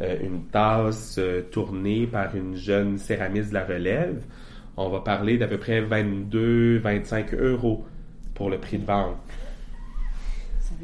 une 0.00 0.46
tasse 0.46 1.18
tournée 1.50 2.06
par 2.06 2.34
une 2.36 2.54
jeune 2.56 2.98
céramiste 2.98 3.50
de 3.50 3.54
la 3.54 3.64
relève, 3.64 4.22
on 4.76 4.88
va 4.88 5.00
parler 5.00 5.38
d'à 5.38 5.48
peu 5.48 5.58
près 5.58 5.82
22-25 5.82 7.34
euros 7.34 7.84
pour 8.34 8.48
le 8.48 8.58
prix 8.58 8.78
de 8.78 8.86
vente. 8.86 9.16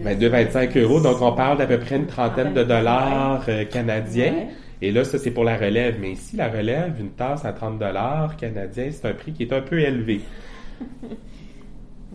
22-25 0.02 0.78
euros, 0.80 1.00
donc 1.00 1.22
on 1.22 1.32
parle 1.32 1.58
d'à 1.58 1.66
peu 1.66 1.78
près 1.78 1.96
une 1.96 2.06
trentaine 2.06 2.52
de 2.52 2.64
dollars 2.64 3.44
euh, 3.48 3.64
canadiens. 3.64 4.48
Et 4.82 4.90
là, 4.90 5.04
ça, 5.04 5.18
c'est 5.18 5.30
pour 5.30 5.44
la 5.44 5.56
relève. 5.56 5.98
Mais 6.00 6.12
ici, 6.12 6.36
la 6.36 6.48
relève, 6.48 6.94
une 6.98 7.10
tasse 7.10 7.44
à 7.44 7.52
30 7.52 7.78
dollars 7.78 8.36
canadiens, 8.36 8.88
c'est 8.90 9.08
un 9.08 9.14
prix 9.14 9.32
qui 9.32 9.44
est 9.44 9.52
un 9.52 9.60
peu 9.60 9.78
élevé. 9.78 10.20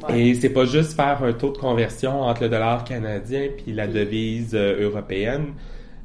Et 0.08 0.34
c'est 0.36 0.50
pas 0.50 0.66
juste 0.66 0.94
faire 0.94 1.24
un 1.24 1.34
taux 1.34 1.52
de 1.52 1.58
conversion 1.58 2.22
entre 2.22 2.44
le 2.44 2.50
dollar 2.50 2.84
canadien 2.84 3.50
puis 3.58 3.74
la 3.74 3.88
devise 3.88 4.56
euh, 4.56 4.84
européenne. 4.84 5.54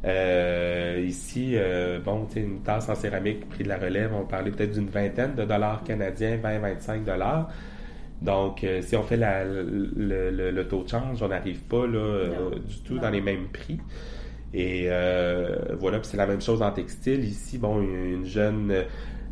Euh, 0.04 1.02
ici, 1.07 1.57
bon, 2.04 2.26
tu 2.26 2.35
sais, 2.35 2.40
une 2.40 2.61
tasse 2.61 2.90
en 2.90 2.94
céramique, 2.94 3.48
prix 3.48 3.64
de 3.64 3.70
la 3.70 3.78
relève, 3.78 4.11
on 4.14 4.26
parlait 4.26 4.50
peut-être 4.50 4.72
d'une 4.72 4.88
vingtaine 4.88 5.35
de 5.35 5.44
dollars 5.44 5.83
canadiens, 5.83 6.37
20-25 6.37 7.04
dollars. 7.04 7.48
Donc, 8.24 8.64
euh, 8.64 8.80
si 8.80 8.96
on 8.96 9.02
fait 9.02 9.18
le, 9.18 10.62
taux 10.62 10.83
de 10.83 10.88
change, 10.88 11.22
on 11.22 11.28
n'arrive 11.28 11.61
pas 11.61 11.87
là, 11.87 11.98
euh, 11.98 12.50
du 12.66 12.78
tout 12.78 12.98
dans 12.98 13.11
les 13.11 13.20
mêmes 13.20 13.48
prix. 13.52 13.78
Et 14.54 14.87
euh, 14.87 15.57
voilà, 15.78 15.98
c'est 16.02 16.16
la 16.16 16.26
même 16.26 16.40
chose 16.40 16.62
en 16.62 16.70
textile. 16.70 17.24
Ici, 17.24 17.59
bon, 17.59 17.83
une, 17.83 18.24
jeune 18.24 18.72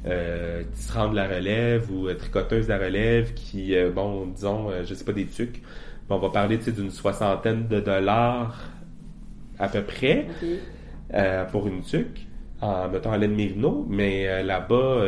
euh, 0.07 0.63
tisserande 0.75 1.13
de 1.13 1.17
la 1.17 1.29
relève 1.29 1.91
ou 1.91 2.13
tricoteuse 2.13 2.67
de 2.67 2.73
la 2.73 2.79
relève 2.79 3.35
qui, 3.35 3.75
bon, 3.95 4.27
disons, 4.27 4.71
je 4.85 4.95
sais 4.95 5.05
pas, 5.05 5.13
des 5.13 5.27
trucs. 5.27 5.63
on 6.09 6.19
va 6.19 6.31
parler 6.31 6.59
d'une 6.59 6.91
soixantaine 6.91 7.69
de 7.69 7.81
dollars 7.81 8.71
à 9.59 9.69
peu 9.69 9.83
près 9.83 10.27
pour 11.51 11.67
une 11.67 11.83
tuque 11.83 12.27
en 12.61 12.89
mettant 12.89 13.11
en 13.11 13.17
laine 13.17 13.35
mérino, 13.35 13.87
mais 13.89 14.43
là-bas, 14.43 15.05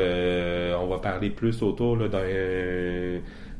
on 0.80 0.87
va 0.87 0.98
parler 0.98 1.30
plus 1.30 1.62
autour 1.62 1.96
d'un 2.09 2.20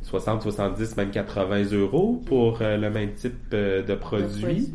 60, 0.05 0.42
70, 0.42 0.97
même 0.97 1.11
80 1.11 1.73
euros 1.73 2.20
pour 2.27 2.59
euh, 2.61 2.77
le 2.77 2.90
même 2.90 3.14
type 3.14 3.35
euh, 3.55 3.83
de 3.83 3.94
produit. 3.94 4.70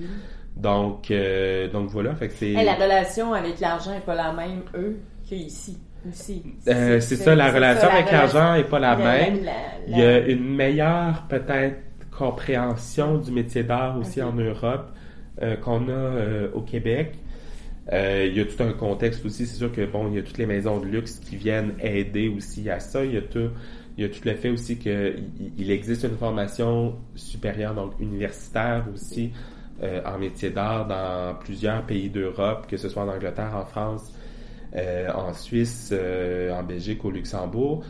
Donc, 0.57 1.11
euh, 1.11 1.69
donc 1.69 1.89
voilà, 1.89 2.15
fait 2.15 2.27
que 2.27 2.33
c'est... 2.33 2.51
la 2.51 2.73
relation 2.73 3.33
avec 3.33 3.59
l'argent 3.59 3.91
n'est 3.91 4.01
pas 4.01 4.15
la 4.15 4.33
même, 4.33 4.63
eux, 4.75 4.97
qu'ici. 5.23 5.77
Aussi. 6.07 6.43
c'est 6.63 7.01
ça, 7.01 7.35
la 7.35 7.51
relation 7.51 7.89
avec 7.89 8.11
l'argent 8.11 8.55
n'est 8.55 8.63
pas 8.63 8.79
la, 8.79 8.95
même. 8.95 9.39
Il 9.87 9.97
y 9.97 10.01
a 10.01 10.19
une 10.19 10.55
meilleure, 10.55 11.25
peut-être, 11.27 11.77
compréhension 12.11 13.17
du 13.17 13.31
métier 13.31 13.63
d'art 13.63 13.97
aussi 13.97 14.21
en 14.21 14.33
Europe 14.33 14.91
qu'on 15.61 15.87
a 15.89 16.47
au 16.53 16.61
Québec. 16.61 17.15
il 17.91 18.33
y 18.33 18.39
a 18.39 18.45
tout 18.45 18.61
un 18.63 18.73
contexte 18.73 19.25
aussi. 19.25 19.45
C'est 19.45 19.57
sûr 19.57 19.71
que 19.71 19.85
bon, 19.85 20.07
il 20.09 20.15
y 20.15 20.19
a 20.19 20.21
toutes 20.21 20.37
les 20.37 20.45
maisons 20.45 20.79
de 20.79 20.85
luxe 20.85 21.15
qui 21.19 21.35
viennent 21.35 21.73
aider 21.81 22.27
aussi 22.29 22.69
à 22.69 22.79
ça. 22.79 23.03
Il 23.03 23.13
y 23.13 23.17
a 23.17 23.21
tout 23.21 23.49
il 23.99 24.03
y 24.03 24.05
a 24.05 24.09
tout 24.09 24.21
le 24.23 24.33
fait 24.33 24.49
aussi 24.49 24.77
qu'il 24.77 25.71
existe 25.71 26.05
une 26.05 26.15
formation 26.15 26.95
supérieure, 27.15 27.73
donc 27.75 27.99
universitaire 27.99 28.85
aussi, 28.93 29.33
euh, 29.83 29.99
en 30.05 30.17
métier 30.17 30.51
d'art 30.51 30.87
dans 30.87 31.35
plusieurs 31.37 31.83
pays 31.83 32.09
d'Europe, 32.09 32.65
que 32.69 32.77
ce 32.77 32.87
soit 32.87 33.03
en 33.03 33.09
Angleterre, 33.09 33.51
en 33.53 33.65
France, 33.65 34.09
euh, 34.09 34.15
en 34.75 35.33
Suisse, 35.33 35.89
euh, 35.91 36.51
en 36.51 36.63
Belgique, 36.63 37.03
au 37.05 37.11
Luxembourg. 37.11 37.83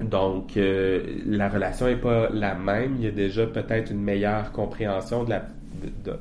donc, 0.00 0.52
la 0.56 1.48
relation 1.48 1.86
n'est 1.86 1.96
pas 1.96 2.28
la 2.30 2.54
même. 2.54 2.96
Il 2.98 3.04
y 3.04 3.08
a 3.08 3.12
déjà 3.12 3.46
peut-être 3.46 3.90
une 3.90 4.02
meilleure 4.02 4.52
compréhension 4.52 5.24
de 5.24 5.30
la 5.30 5.46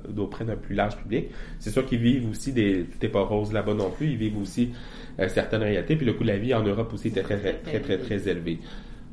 d'auprès 0.09 0.45
d'un 0.45 0.55
plus 0.55 0.75
large 0.75 0.97
public. 0.97 1.29
C'est 1.59 1.71
sûr 1.71 1.85
qu'ils 1.85 1.99
vivent 1.99 2.29
aussi 2.29 2.51
des... 2.51 2.85
Tout 2.99 3.09
pas 3.09 3.23
rose 3.23 3.53
là-bas 3.53 3.73
non 3.73 3.89
plus. 3.89 4.07
Ils 4.07 4.17
vivent 4.17 4.39
aussi 4.39 4.71
euh, 5.19 5.27
certaines 5.29 5.63
réalités. 5.63 5.95
Puis 5.95 6.05
le 6.05 6.13
coût 6.13 6.23
de 6.23 6.29
la 6.29 6.37
vie 6.37 6.53
en 6.53 6.63
Europe 6.63 6.93
aussi 6.93 7.09
était 7.09 7.23
très, 7.23 7.37
très, 7.37 7.79
très, 7.79 7.97
très, 7.97 8.29
élevé. 8.29 8.59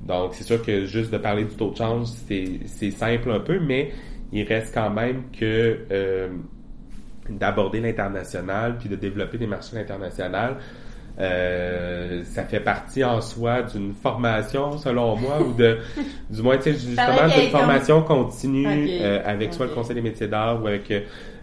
Donc, 0.07 0.35
c'est 0.35 0.45
sûr 0.45 0.63
que 0.63 0.85
juste 0.85 1.13
de 1.13 1.19
parler 1.19 1.45
du 1.45 1.55
taux 1.55 1.71
de 1.71 1.77
change, 1.77 2.09
c'est 2.09 2.91
simple 2.91 3.31
un 3.31 3.41
peu, 3.41 3.59
mais 3.59 3.93
il 4.33 4.43
reste 4.47 4.75
quand 4.75 4.91
même 4.91 5.25
que 5.39 5.79
euh, 5.91 6.29
d'aborder 7.31 7.81
l'international 7.81 8.77
puis 8.79 8.89
de 8.89 8.97
développer 8.97 9.39
des 9.39 9.47
marchés 9.47 9.79
internationaux, 9.79 10.57
euh, 11.19 12.23
ça 12.25 12.45
fait 12.45 12.61
partie 12.61 13.05
en 13.05 13.21
soi 13.21 13.63
d'une 13.63 13.95
formation, 13.95 14.77
selon 14.79 15.17
moi, 15.17 15.41
ou 15.41 15.53
de, 15.53 15.79
du 16.31 16.43
moins, 16.43 16.57
tu 16.57 16.65
sais, 16.65 16.73
justement, 16.73 17.29
d'une 17.29 17.51
formation 17.51 18.03
continue 18.03 18.67
euh, 18.67 19.23
avec 19.25 19.55
soit 19.55 19.67
le 19.67 19.73
Conseil 19.73 19.95
des 19.95 20.03
métiers 20.03 20.27
d'art 20.27 20.61
ou 20.63 20.67
avec 20.67 20.93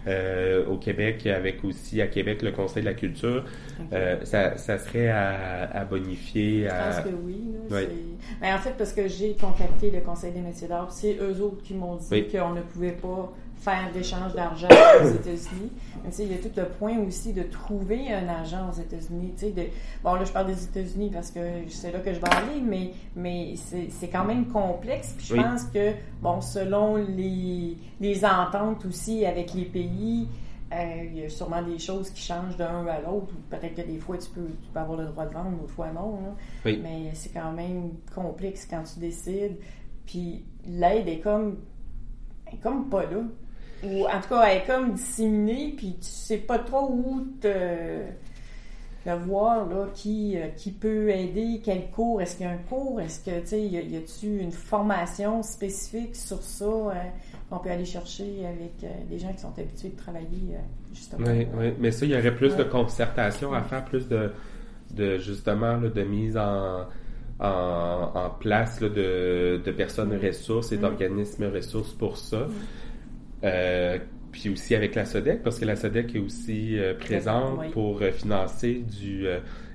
euh, 0.06 0.66
au 0.66 0.76
Québec, 0.76 1.26
avec 1.26 1.64
aussi 1.64 2.02
à 2.02 2.08
Québec 2.08 2.42
le 2.42 2.50
Conseil 2.50 2.82
de 2.82 2.88
la 2.88 2.94
culture. 2.94 3.44
Euh, 3.92 4.16
ça, 4.24 4.56
ça, 4.56 4.76
serait 4.78 5.08
à, 5.08 5.70
à 5.72 5.84
bonifier. 5.84 6.64
Je 6.64 6.68
pense 6.68 7.04
que 7.04 7.14
oui. 7.24 7.40
Mais 7.70 7.86
ben, 8.40 8.54
en 8.56 8.58
fait, 8.58 8.74
parce 8.76 8.92
que 8.92 9.08
j'ai 9.08 9.34
contacté 9.34 9.90
le 9.90 10.00
Conseil 10.00 10.32
des 10.32 10.40
métiers 10.40 10.68
d'art, 10.68 10.90
c'est 10.90 11.16
eux 11.20 11.40
autres 11.40 11.62
qui 11.62 11.74
m'ont 11.74 11.96
dit 11.96 12.26
qu'on 12.28 12.50
ne 12.50 12.62
pouvait 12.62 12.92
pas 12.92 13.32
faire 13.62 13.92
d'échange 13.92 14.34
d'argent 14.34 14.68
aux 15.02 15.08
États-Unis. 15.08 15.70
Mais 16.04 16.10
il 16.18 16.32
y 16.32 16.34
a 16.34 16.38
tout 16.38 16.50
le 16.56 16.66
point 16.66 16.98
aussi 16.98 17.32
de 17.32 17.44
trouver 17.44 18.12
un 18.12 18.28
agent 18.28 18.68
aux 18.68 18.80
États-Unis. 18.80 19.34
De, 19.40 19.62
bon, 20.02 20.14
là, 20.14 20.24
je 20.24 20.32
parle 20.32 20.48
des 20.48 20.64
États-Unis 20.64 21.10
parce 21.12 21.30
que 21.30 21.40
c'est 21.68 21.92
là 21.92 22.00
que 22.00 22.12
je 22.12 22.18
vais 22.18 22.34
aller, 22.34 22.60
mais, 22.60 22.90
mais 23.14 23.54
c'est 23.56 24.08
quand 24.08 24.24
même 24.24 24.46
complexe. 24.46 25.14
Puis 25.16 25.26
je 25.28 25.36
pense 25.36 25.64
que, 25.64 25.92
bon, 26.20 26.40
selon 26.40 26.96
les, 26.96 27.76
les 28.00 28.24
ententes 28.24 28.84
aussi 28.84 29.24
avec 29.24 29.54
les 29.54 29.64
pays, 29.64 30.28
euh, 30.72 31.04
il 31.04 31.18
y 31.18 31.24
a 31.24 31.28
sûrement 31.28 31.62
des 31.62 31.78
choses 31.78 32.10
qui 32.10 32.22
changent 32.22 32.56
d'un 32.56 32.84
à 32.86 33.00
l'autre. 33.00 33.32
Peut-être 33.48 33.76
que 33.76 33.82
des 33.82 33.98
fois, 33.98 34.18
tu 34.18 34.28
peux, 34.30 34.48
tu 34.62 34.70
peux 34.72 34.80
avoir 34.80 34.98
le 34.98 35.06
droit 35.06 35.26
de 35.26 35.34
vendre, 35.34 35.58
d'autres 35.58 35.72
fois 35.72 35.90
non. 35.94 36.18
Mais 36.64 37.10
c'est 37.14 37.32
quand 37.32 37.52
même 37.52 37.90
complexe 38.12 38.66
quand 38.68 38.82
tu 38.82 38.98
décides. 38.98 39.58
Puis 40.04 40.44
l'aide 40.66 41.06
est 41.06 41.20
comme, 41.20 41.58
est 42.52 42.56
comme 42.56 42.88
pas 42.88 43.04
là 43.04 43.22
ou 43.84 44.06
en 44.06 44.20
tout 44.20 44.28
cas, 44.28 44.44
elle 44.44 44.58
est 44.58 44.66
comme 44.66 44.92
disséminée, 44.92 45.74
puis 45.76 45.96
tu 46.00 46.08
sais 46.08 46.38
pas 46.38 46.58
trop 46.58 46.88
où 46.90 47.26
te, 47.40 47.48
voir, 49.10 49.66
là, 49.68 49.86
qui, 49.92 50.36
euh, 50.36 50.46
qui 50.56 50.70
peut 50.70 51.10
aider, 51.10 51.60
quel 51.64 51.90
cours, 51.90 52.22
est-ce 52.22 52.36
qu'il 52.36 52.46
y 52.46 52.48
a 52.48 52.52
un 52.52 52.58
cours, 52.68 53.00
est-ce 53.00 53.24
que, 53.24 53.40
tu 53.40 53.46
sais, 53.46 53.60
y 53.60 53.96
a-tu 53.96 54.38
une 54.38 54.52
formation 54.52 55.42
spécifique 55.42 56.14
sur 56.14 56.40
ça 56.42 56.64
euh, 56.64 56.92
qu'on 57.50 57.58
peut 57.58 57.70
aller 57.70 57.84
chercher 57.84 58.46
avec 58.46 58.84
euh, 58.84 58.88
des 59.10 59.18
gens 59.18 59.32
qui 59.32 59.40
sont 59.40 59.52
habitués 59.58 59.90
de 59.90 59.96
travailler, 59.96 60.56
justement? 60.94 61.26
Oui, 61.26 61.48
oui, 61.58 61.74
mais 61.80 61.90
ça, 61.90 62.06
il 62.06 62.12
y 62.12 62.16
aurait 62.16 62.34
plus 62.34 62.54
de 62.54 62.62
concertation 62.62 63.52
à 63.52 63.62
faire, 63.62 63.84
plus 63.84 64.06
de, 64.08 64.30
de 64.94 65.18
justement, 65.18 65.78
de 65.78 66.02
mise 66.02 66.36
en... 66.36 66.86
En, 67.44 68.30
place 68.38 68.78
de, 68.78 69.60
de, 69.64 69.72
personnes 69.72 70.16
ressources 70.16 70.70
et 70.70 70.76
mm. 70.76 70.80
d'organismes 70.80 71.46
ressources 71.52 71.92
pour 71.92 72.16
ça. 72.16 72.38
Mm. 72.38 72.52
Euh, 73.44 73.98
puis 74.30 74.48
aussi 74.48 74.74
avec 74.74 74.94
la 74.94 75.04
SODEC, 75.04 75.42
parce 75.42 75.58
que 75.58 75.66
la 75.66 75.76
SODEC 75.76 76.14
est 76.16 76.18
aussi 76.18 76.78
euh, 76.78 76.94
présente 76.94 77.70
pour 77.72 78.00
euh, 78.00 78.10
financer 78.10 78.82
du 78.98 79.26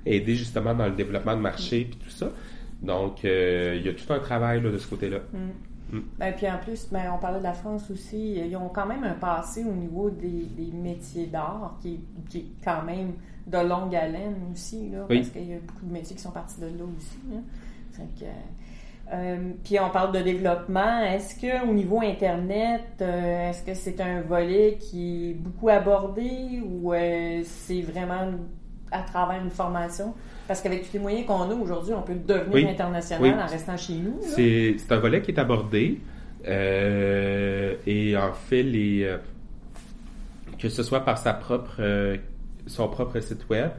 aider 0.06 0.36
justement 0.36 0.73
dans 0.73 0.88
le 0.88 0.95
développement 0.95 1.36
de 1.36 1.41
marché 1.41 1.86
puis 1.91 1.99
tout 1.99 2.10
ça. 2.10 2.32
Donc 2.82 3.23
il 3.23 3.82
y 3.86 3.89
a 3.89 3.93
tout 3.93 4.12
un 4.12 4.19
travail 4.19 4.62
là, 4.62 4.71
de 4.71 4.77
ce 4.77 4.88
côté-là. 4.88 5.19
Mm. 5.32 5.95
Mm. 5.97 6.03
Ben, 6.17 6.34
puis 6.34 6.49
en 6.49 6.58
plus, 6.58 6.87
ben, 6.92 7.12
on 7.15 7.19
parlait 7.19 7.39
de 7.39 7.44
la 7.44 7.54
France 7.54 7.89
aussi. 7.92 8.33
Ils 8.33 8.56
ont 8.58 8.69
quand 8.69 8.85
même 8.85 9.04
un 9.04 9.13
passé 9.13 9.63
au 9.63 9.73
niveau 9.73 10.10
des, 10.10 10.46
des 10.58 10.71
métiers 10.71 11.27
d'art 11.27 11.77
qui, 11.81 12.00
qui, 12.29 12.39
est 12.39 12.46
quand 12.63 12.83
même 12.83 13.13
de 13.46 13.58
longue 13.58 13.96
haleine 13.96 14.35
aussi, 14.52 14.89
là, 14.89 15.06
parce 15.08 15.29
qu'il 15.29 15.50
y 15.50 15.54
a 15.54 15.60
beaucoup 15.60 15.85
de 15.85 15.94
métiers 15.94 16.15
qui 16.15 16.21
sont 16.21 16.31
partis 16.31 16.60
de 16.60 16.65
là 16.65 16.83
aussi. 16.98 17.19
Là. 17.31 17.37
Que, 17.98 18.25
euh, 18.25 18.27
puis 19.63 19.79
on 19.79 19.89
parle 19.89 20.12
de 20.12 20.19
développement. 20.19 21.01
Est-ce 21.01 21.35
que 21.35 21.67
au 21.67 21.73
niveau 21.73 22.01
Internet, 22.01 22.81
euh, 23.01 23.49
est-ce 23.49 23.63
que 23.63 23.73
c'est 23.73 24.01
un 24.01 24.21
volet 24.21 24.77
qui 24.79 25.31
est 25.31 25.33
beaucoup 25.33 25.69
abordé 25.69 26.62
ou 26.65 26.93
euh, 26.93 27.41
c'est 27.43 27.81
vraiment 27.81 28.31
à 28.91 29.01
travers 29.03 29.41
une 29.41 29.49
formation? 29.49 30.13
Parce 30.47 30.62
qu'avec 30.62 30.85
tous 30.85 30.93
les 30.93 30.99
moyens 30.99 31.25
qu'on 31.25 31.41
a 31.41 31.53
aujourd'hui, 31.53 31.93
on 31.93 32.01
peut 32.01 32.15
devenir 32.15 32.69
international 32.69 33.39
en 33.39 33.47
restant 33.47 33.77
chez 33.77 33.93
nous. 33.93 34.19
C'est 34.21 34.75
un 34.89 34.99
volet 34.99 35.21
qui 35.21 35.31
est 35.31 35.39
abordé. 35.39 35.99
et 36.45 38.17
en 38.17 38.33
fait, 38.33 38.63
les, 38.63 39.15
que 40.60 40.69
ce 40.69 40.83
soit 40.83 41.01
par 41.01 41.17
sa 41.17 41.33
propre, 41.33 41.81
son 42.65 42.87
propre 42.87 43.19
site 43.19 43.49
web 43.49 43.71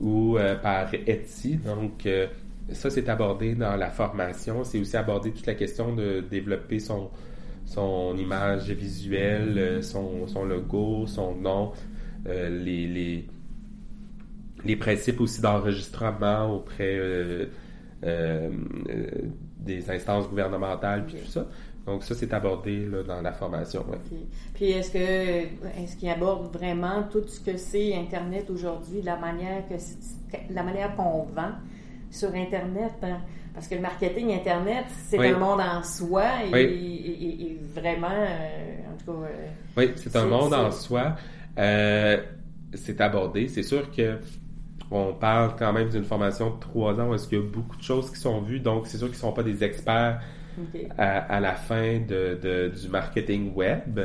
ou 0.00 0.36
par 0.62 0.92
Etsy, 1.06 1.56
donc 1.56 2.06
ça, 2.72 2.90
c'est 2.90 3.08
abordé 3.08 3.54
dans 3.54 3.76
la 3.76 3.90
formation. 3.90 4.64
C'est 4.64 4.78
aussi 4.78 4.96
abordé 4.96 5.32
toute 5.32 5.46
la 5.46 5.54
question 5.54 5.94
de 5.94 6.20
développer 6.20 6.78
son, 6.80 7.10
son 7.64 8.16
image 8.16 8.70
visuelle, 8.70 9.82
son, 9.82 10.26
son 10.26 10.44
logo, 10.44 11.06
son 11.06 11.34
nom, 11.34 11.72
les, 12.26 12.86
les, 12.86 13.28
les 14.64 14.76
principes 14.76 15.20
aussi 15.20 15.40
d'enregistrement 15.40 16.54
auprès 16.54 16.98
des 18.02 19.90
instances 19.90 20.28
gouvernementales, 20.28 21.06
puis 21.06 21.16
tout 21.16 21.30
ça. 21.30 21.46
Donc 21.86 22.02
ça, 22.02 22.14
c'est 22.14 22.32
abordé 22.32 22.86
là, 22.86 23.02
dans 23.02 23.20
la 23.20 23.32
formation. 23.32 23.84
Puis 24.54 24.70
est-ce 24.70 24.90
que 24.90 24.98
est-ce 24.98 25.96
qu'il 25.96 26.08
aborde 26.08 26.50
vraiment 26.56 27.02
tout 27.10 27.22
ce 27.26 27.40
que 27.40 27.58
c'est 27.58 27.94
Internet 27.94 28.48
aujourd'hui, 28.48 29.02
la 29.02 29.16
manière 29.16 29.64
que 29.68 29.74
la 30.50 30.62
manière 30.62 30.96
qu'on 30.96 31.24
vend? 31.24 31.52
Sur 32.14 32.34
Internet? 32.34 32.92
Hein? 33.02 33.20
Parce 33.54 33.68
que 33.68 33.76
le 33.76 33.80
marketing 33.80 34.32
Internet, 34.34 34.86
c'est 35.06 35.18
un 35.18 35.38
monde 35.38 35.60
en 35.60 35.82
soi 35.82 36.24
et, 36.52 37.58
vraiment, 37.74 38.08
euh, 38.10 38.92
en 38.92 38.96
tout 38.98 39.20
cas. 39.20 39.28
Euh, 39.28 39.46
oui, 39.76 39.92
c'est 39.96 40.16
un 40.16 40.26
monde 40.26 40.52
en 40.52 40.72
soi. 40.72 41.14
Euh, 41.56 42.20
c'est 42.74 43.00
abordé. 43.00 43.46
C'est 43.46 43.62
sûr 43.62 43.90
que 43.92 44.18
on 44.90 45.14
parle 45.14 45.54
quand 45.56 45.72
même 45.72 45.88
d'une 45.88 46.04
formation 46.04 46.50
de 46.50 46.60
trois 46.60 47.00
ans 47.00 47.10
où 47.10 47.14
est-ce 47.14 47.28
qu'il 47.28 47.38
y 47.38 47.40
a 47.40 47.44
beaucoup 47.44 47.76
de 47.76 47.82
choses 47.82 48.10
qui 48.10 48.18
sont 48.18 48.40
vues. 48.42 48.60
Donc, 48.60 48.86
c'est 48.86 48.98
sûr 48.98 49.06
qu'ils 49.06 49.16
ne 49.16 49.20
sont 49.20 49.32
pas 49.32 49.44
des 49.44 49.62
experts 49.62 50.20
à, 50.98 51.40
la 51.40 51.54
fin 51.54 52.00
de, 52.00 52.70
du 52.74 52.88
marketing 52.88 53.54
web. 53.54 54.00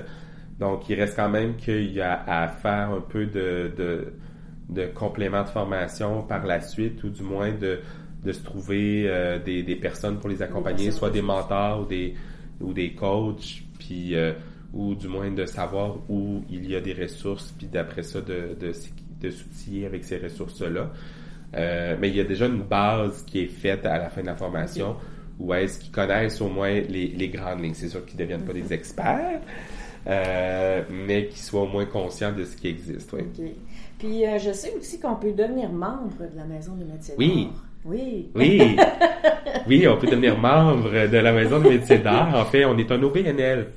Donc, 0.59 0.89
il 0.89 0.99
reste 0.99 1.15
quand 1.15 1.29
même 1.29 1.55
qu'il 1.55 1.91
y 1.91 2.01
a 2.01 2.23
à 2.25 2.47
faire 2.47 2.91
un 2.91 3.01
peu 3.01 3.25
de, 3.25 3.71
de, 3.75 4.13
de 4.69 4.85
complément 4.85 5.43
de 5.43 5.49
formation 5.49 6.21
par 6.23 6.45
la 6.45 6.61
suite, 6.61 7.03
ou 7.03 7.09
du 7.09 7.23
moins 7.23 7.51
de, 7.51 7.79
de 8.23 8.31
se 8.31 8.43
trouver 8.43 9.05
euh, 9.07 9.39
des, 9.39 9.63
des, 9.63 9.75
personnes 9.75 10.19
pour 10.19 10.29
les 10.29 10.41
accompagner, 10.41 10.91
soit 10.91 11.09
des 11.09 11.21
mentors 11.21 11.81
ou 11.81 11.85
des, 11.85 12.13
ou 12.59 12.73
des 12.73 12.93
coachs, 12.93 13.63
puis, 13.77 14.15
euh, 14.15 14.33
ou 14.73 14.95
du 14.95 15.07
moins 15.07 15.31
de 15.31 15.45
savoir 15.45 15.97
où 16.09 16.43
il 16.49 16.69
y 16.69 16.75
a 16.75 16.81
des 16.81 16.93
ressources, 16.93 17.53
puis 17.57 17.67
d'après 17.67 18.03
ça, 18.03 18.21
de, 18.21 18.55
de, 18.59 18.73
de 19.21 19.29
s'outiller 19.29 19.85
avec 19.85 20.03
ces 20.03 20.17
ressources-là. 20.17 20.91
Euh, 21.55 21.97
mais 21.99 22.09
il 22.09 22.15
y 22.15 22.19
a 22.19 22.25
déjà 22.25 22.45
une 22.45 22.61
base 22.61 23.23
qui 23.23 23.39
est 23.39 23.47
faite 23.47 23.85
à 23.85 23.97
la 23.97 24.09
fin 24.09 24.21
de 24.21 24.27
la 24.27 24.35
formation 24.35 24.95
ou 25.39 25.53
est-ce 25.53 25.79
qu'ils 25.79 25.91
connaissent 25.91 26.41
au 26.41 26.49
moins 26.49 26.69
les, 26.69 27.07
les 27.07 27.29
grandes 27.29 27.61
lignes? 27.61 27.73
C'est 27.73 27.87
sûr 27.87 28.05
qu'ils 28.05 28.17
ne 28.19 28.23
deviennent 28.23 28.45
pas 28.45 28.53
des 28.53 28.73
experts, 28.73 29.41
euh, 30.05 30.83
mais 30.91 31.27
qu'ils 31.27 31.41
soient 31.41 31.61
au 31.61 31.67
moins 31.67 31.85
conscients 31.85 32.33
de 32.33 32.43
ce 32.43 32.55
qui 32.57 32.67
existe. 32.67 33.11
Oui. 33.13 33.55
Puis 33.97 34.25
euh, 34.25 34.37
je 34.37 34.51
sais 34.51 34.73
aussi 34.77 34.99
qu'on 34.99 35.15
peut 35.15 35.31
devenir 35.31 35.71
membre 35.71 36.29
de 36.31 36.37
la 36.37 36.45
Maison 36.45 36.75
de 36.75 36.83
métiers 36.83 37.15
oui. 37.17 37.49
Oui. 37.85 38.29
Oui. 38.35 38.77
oui, 39.67 39.87
on 39.87 39.97
peut 39.97 40.07
devenir 40.07 40.37
membre 40.37 41.07
de 41.07 41.17
la 41.17 41.31
Maison 41.31 41.59
de 41.59 41.69
métiers 41.69 41.99
d'art. 41.99 42.35
En 42.35 42.45
fait, 42.45 42.65
on 42.65 42.77
est 42.77 42.91
un 42.91 43.01
OBNL. 43.01 43.67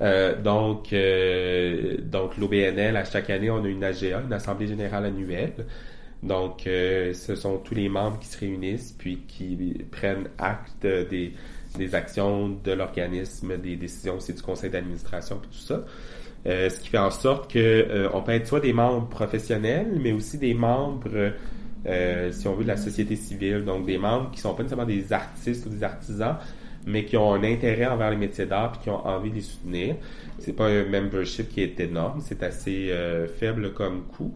Euh, 0.00 0.40
donc, 0.40 0.92
euh, 0.92 1.98
donc 2.02 2.36
l'OBNL, 2.36 2.96
à 2.96 3.04
chaque 3.04 3.30
année, 3.30 3.50
on 3.50 3.64
a 3.64 3.68
une 3.68 3.84
AGA, 3.84 4.22
une 4.24 4.32
Assemblée 4.32 4.66
générale 4.66 5.06
annuelle. 5.06 5.66
Donc, 6.22 6.66
euh, 6.66 7.12
ce 7.14 7.34
sont 7.34 7.58
tous 7.58 7.74
les 7.74 7.88
membres 7.88 8.18
qui 8.18 8.28
se 8.28 8.38
réunissent 8.38 8.94
puis 8.96 9.22
qui 9.26 9.84
prennent 9.90 10.28
acte 10.38 10.86
des, 10.86 11.34
actions 11.94 12.48
de 12.62 12.72
l'organisme, 12.72 13.56
des 13.58 13.76
décisions 13.76 14.16
aussi 14.16 14.34
du 14.34 14.42
conseil 14.42 14.70
d'administration 14.70 15.36
tout 15.36 15.52
ça. 15.52 15.84
Euh, 16.46 16.68
ce 16.68 16.80
qui 16.80 16.88
fait 16.88 16.98
en 16.98 17.10
sorte 17.10 17.52
que 17.52 18.08
on 18.12 18.22
peut 18.22 18.32
être 18.32 18.46
soit 18.46 18.60
des 18.60 18.72
membres 18.72 19.08
professionnels, 19.08 19.98
mais 20.00 20.12
aussi 20.12 20.38
des 20.38 20.54
membres, 20.54 21.32
si 21.84 22.48
on 22.48 22.54
veut, 22.54 22.64
de 22.64 22.68
la 22.68 22.76
société 22.76 23.16
civile. 23.16 23.64
Donc, 23.64 23.86
des 23.86 23.98
membres 23.98 24.30
qui 24.30 24.40
sont 24.40 24.54
pas 24.54 24.62
nécessairement 24.62 24.90
des 24.90 25.12
artistes 25.12 25.66
ou 25.66 25.68
des 25.68 25.82
artisans, 25.82 26.36
mais 26.86 27.04
qui 27.04 27.16
ont 27.16 27.32
un 27.34 27.44
intérêt 27.44 27.86
envers 27.86 28.10
les 28.10 28.16
métiers 28.16 28.46
d'art 28.46 28.74
et 28.78 28.82
qui 28.84 28.90
ont 28.90 29.06
envie 29.06 29.30
de 29.30 29.36
les 29.36 29.40
soutenir. 29.40 29.96
C'est 30.38 30.54
pas 30.54 30.66
un 30.66 30.84
membership 30.84 31.48
qui 31.48 31.62
est 31.62 31.78
énorme, 31.80 32.20
c'est 32.24 32.42
assez 32.42 32.92
faible 33.38 33.72
comme 33.72 34.02
coût. 34.04 34.34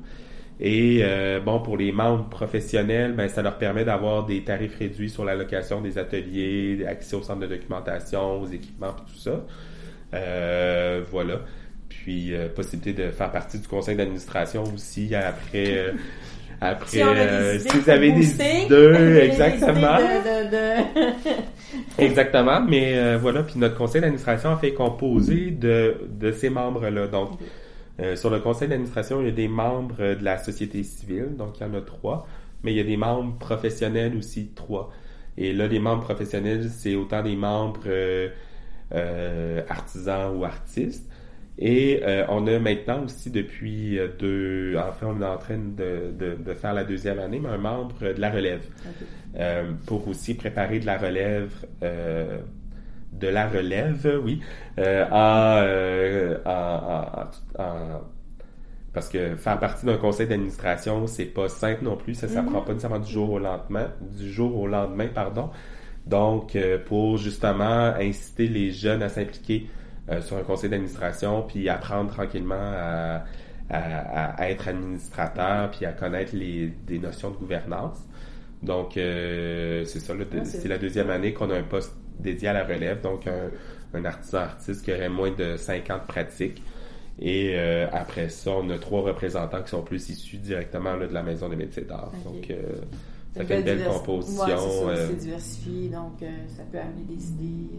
Et 0.58 1.00
euh, 1.02 1.40
bon, 1.40 1.60
pour 1.60 1.76
les 1.76 1.92
membres 1.92 2.28
professionnels, 2.28 3.12
ben, 3.12 3.28
ça 3.28 3.42
leur 3.42 3.58
permet 3.58 3.84
d'avoir 3.84 4.24
des 4.24 4.42
tarifs 4.42 4.78
réduits 4.78 5.10
sur 5.10 5.24
la 5.24 5.34
location 5.34 5.82
des 5.82 5.98
ateliers, 5.98 6.86
accès 6.86 7.14
au 7.14 7.22
centre 7.22 7.40
de 7.40 7.46
documentation, 7.46 8.40
aux 8.40 8.46
équipements, 8.46 8.94
tout 8.94 9.18
ça. 9.18 9.44
Euh, 10.14 11.02
voilà. 11.10 11.40
Puis 11.90 12.34
euh, 12.34 12.48
possibilité 12.48 13.04
de 13.04 13.10
faire 13.10 13.30
partie 13.30 13.58
du 13.58 13.68
conseil 13.68 13.96
d'administration 13.96 14.64
aussi 14.74 15.14
après. 15.14 15.92
Après, 16.60 16.88
si, 16.88 17.02
vous 17.02 17.90
avez 17.90 18.12
des 18.12 18.34
idées, 18.34 19.20
exactement. 19.22 19.98
exactement, 21.98 22.62
mais 22.62 23.16
voilà. 23.16 23.42
Puis 23.42 23.58
notre 23.58 23.76
conseil 23.76 24.00
d'administration 24.00 24.50
a 24.50 24.56
fait 24.56 24.72
composer 24.72 25.50
de, 25.50 25.96
de 26.08 26.32
ces 26.32 26.48
membres-là. 26.48 27.08
Donc, 27.08 27.32
euh, 27.98 28.14
sur 28.14 28.30
le 28.30 28.40
conseil 28.40 28.68
d'administration, 28.68 29.20
il 29.20 29.26
y 29.26 29.30
a 29.30 29.32
des 29.32 29.48
membres 29.48 29.98
de 29.98 30.24
la 30.24 30.38
société 30.38 30.82
civile, 30.82 31.34
donc 31.36 31.58
il 31.58 31.66
y 31.66 31.70
en 31.70 31.74
a 31.74 31.80
trois, 31.80 32.26
mais 32.62 32.72
il 32.72 32.76
y 32.76 32.80
a 32.80 32.84
des 32.84 32.96
membres 32.96 33.38
professionnels 33.38 34.16
aussi, 34.16 34.50
trois. 34.54 34.92
Et 35.38 35.52
là, 35.52 35.66
les 35.66 35.78
membres 35.78 36.02
professionnels, 36.02 36.70
c'est 36.70 36.94
autant 36.94 37.22
des 37.22 37.36
membres 37.36 37.80
euh, 37.86 38.28
euh, 38.92 39.62
artisans 39.68 40.36
ou 40.36 40.44
artistes. 40.44 41.08
Et 41.58 42.02
on 42.28 42.46
a 42.46 42.58
maintenant 42.58 43.04
aussi 43.04 43.30
depuis 43.30 43.98
deux, 44.18 44.76
enfin 44.76 45.06
on 45.06 45.22
est 45.22 45.26
en 45.26 45.38
train 45.38 45.56
de, 45.56 46.12
de, 46.18 46.54
faire 46.54 46.74
la 46.74 46.84
deuxième 46.84 47.18
année, 47.18 47.40
mais 47.40 47.48
un 47.48 47.58
membre 47.58 47.98
de 48.00 48.20
la 48.20 48.30
relève 48.30 48.66
pour 49.86 50.06
aussi 50.06 50.34
préparer 50.34 50.80
de 50.80 50.86
la 50.86 50.98
relève 50.98 51.50
de 53.18 53.28
la 53.28 53.48
relève, 53.48 54.20
oui, 54.22 54.40
euh, 54.78 55.04
euh, 55.12 56.38
parce 58.92 59.08
que 59.08 59.36
faire 59.36 59.58
partie 59.58 59.86
d'un 59.86 59.96
conseil 59.96 60.26
d'administration, 60.26 61.06
c'est 61.06 61.26
pas 61.26 61.48
simple 61.48 61.84
non 61.84 61.96
plus, 61.96 62.14
ça 62.14 62.28
s'apprend 62.28 62.60
mm-hmm. 62.60 62.64
pas 62.64 62.72
nécessairement 62.72 62.98
du 62.98 63.12
jour 63.12 63.30
au 63.30 63.38
lendemain, 63.38 63.88
du 64.00 64.30
jour 64.30 64.56
au 64.56 64.66
lendemain, 64.66 65.08
pardon. 65.14 65.50
Donc, 66.06 66.54
euh, 66.54 66.78
pour 66.84 67.16
justement 67.16 67.92
inciter 67.98 68.46
les 68.46 68.70
jeunes 68.70 69.02
à 69.02 69.08
s'impliquer 69.08 69.68
sur 70.20 70.36
un 70.36 70.42
conseil 70.42 70.70
d'administration, 70.70 71.42
puis 71.42 71.68
apprendre 71.68 72.12
tranquillement 72.12 72.54
à, 73.70 74.48
être 74.48 74.68
administrateur, 74.68 75.70
puis 75.72 75.84
à 75.86 75.92
connaître 75.92 76.34
les, 76.34 76.68
des 76.86 76.98
notions 76.98 77.30
de 77.30 77.36
gouvernance. 77.36 77.98
Donc, 78.62 78.92
c'est 78.94 79.84
ça, 79.84 80.14
c'est 80.44 80.68
la 80.68 80.78
deuxième 80.78 81.10
année 81.10 81.32
qu'on 81.32 81.50
a 81.50 81.58
un 81.58 81.62
poste 81.62 81.92
dédié 82.18 82.48
à 82.48 82.52
la 82.52 82.64
relève, 82.64 83.00
donc 83.00 83.26
un, 83.26 84.04
artisan 84.04 84.38
artiste 84.38 84.84
qui 84.84 84.92
aurait 84.92 85.08
moins 85.08 85.30
de 85.30 85.56
50 85.56 86.06
pratiques. 86.06 86.62
Et 87.18 87.52
euh, 87.54 87.86
après 87.92 88.28
ça, 88.28 88.50
on 88.50 88.68
a 88.68 88.78
trois 88.78 89.00
représentants 89.00 89.62
qui 89.62 89.70
sont 89.70 89.82
plus 89.82 90.10
issus 90.10 90.36
directement 90.36 90.98
de 90.98 91.06
la 91.06 91.22
Maison 91.22 91.48
des 91.48 91.56
métiers 91.56 91.84
d'art. 91.84 92.12
Donc, 92.24 92.50
euh, 92.50 92.74
ça 93.34 93.44
fait 93.44 93.58
une 93.58 93.64
belle 93.64 93.84
composition. 93.84 94.44
c'est 94.46 94.86
euh, 94.88 95.12
diversifié, 95.14 95.88
donc 95.88 96.18
ça 96.20 96.62
peut 96.70 96.78
amener 96.78 97.04
des 97.08 97.28
idées. 97.28 97.70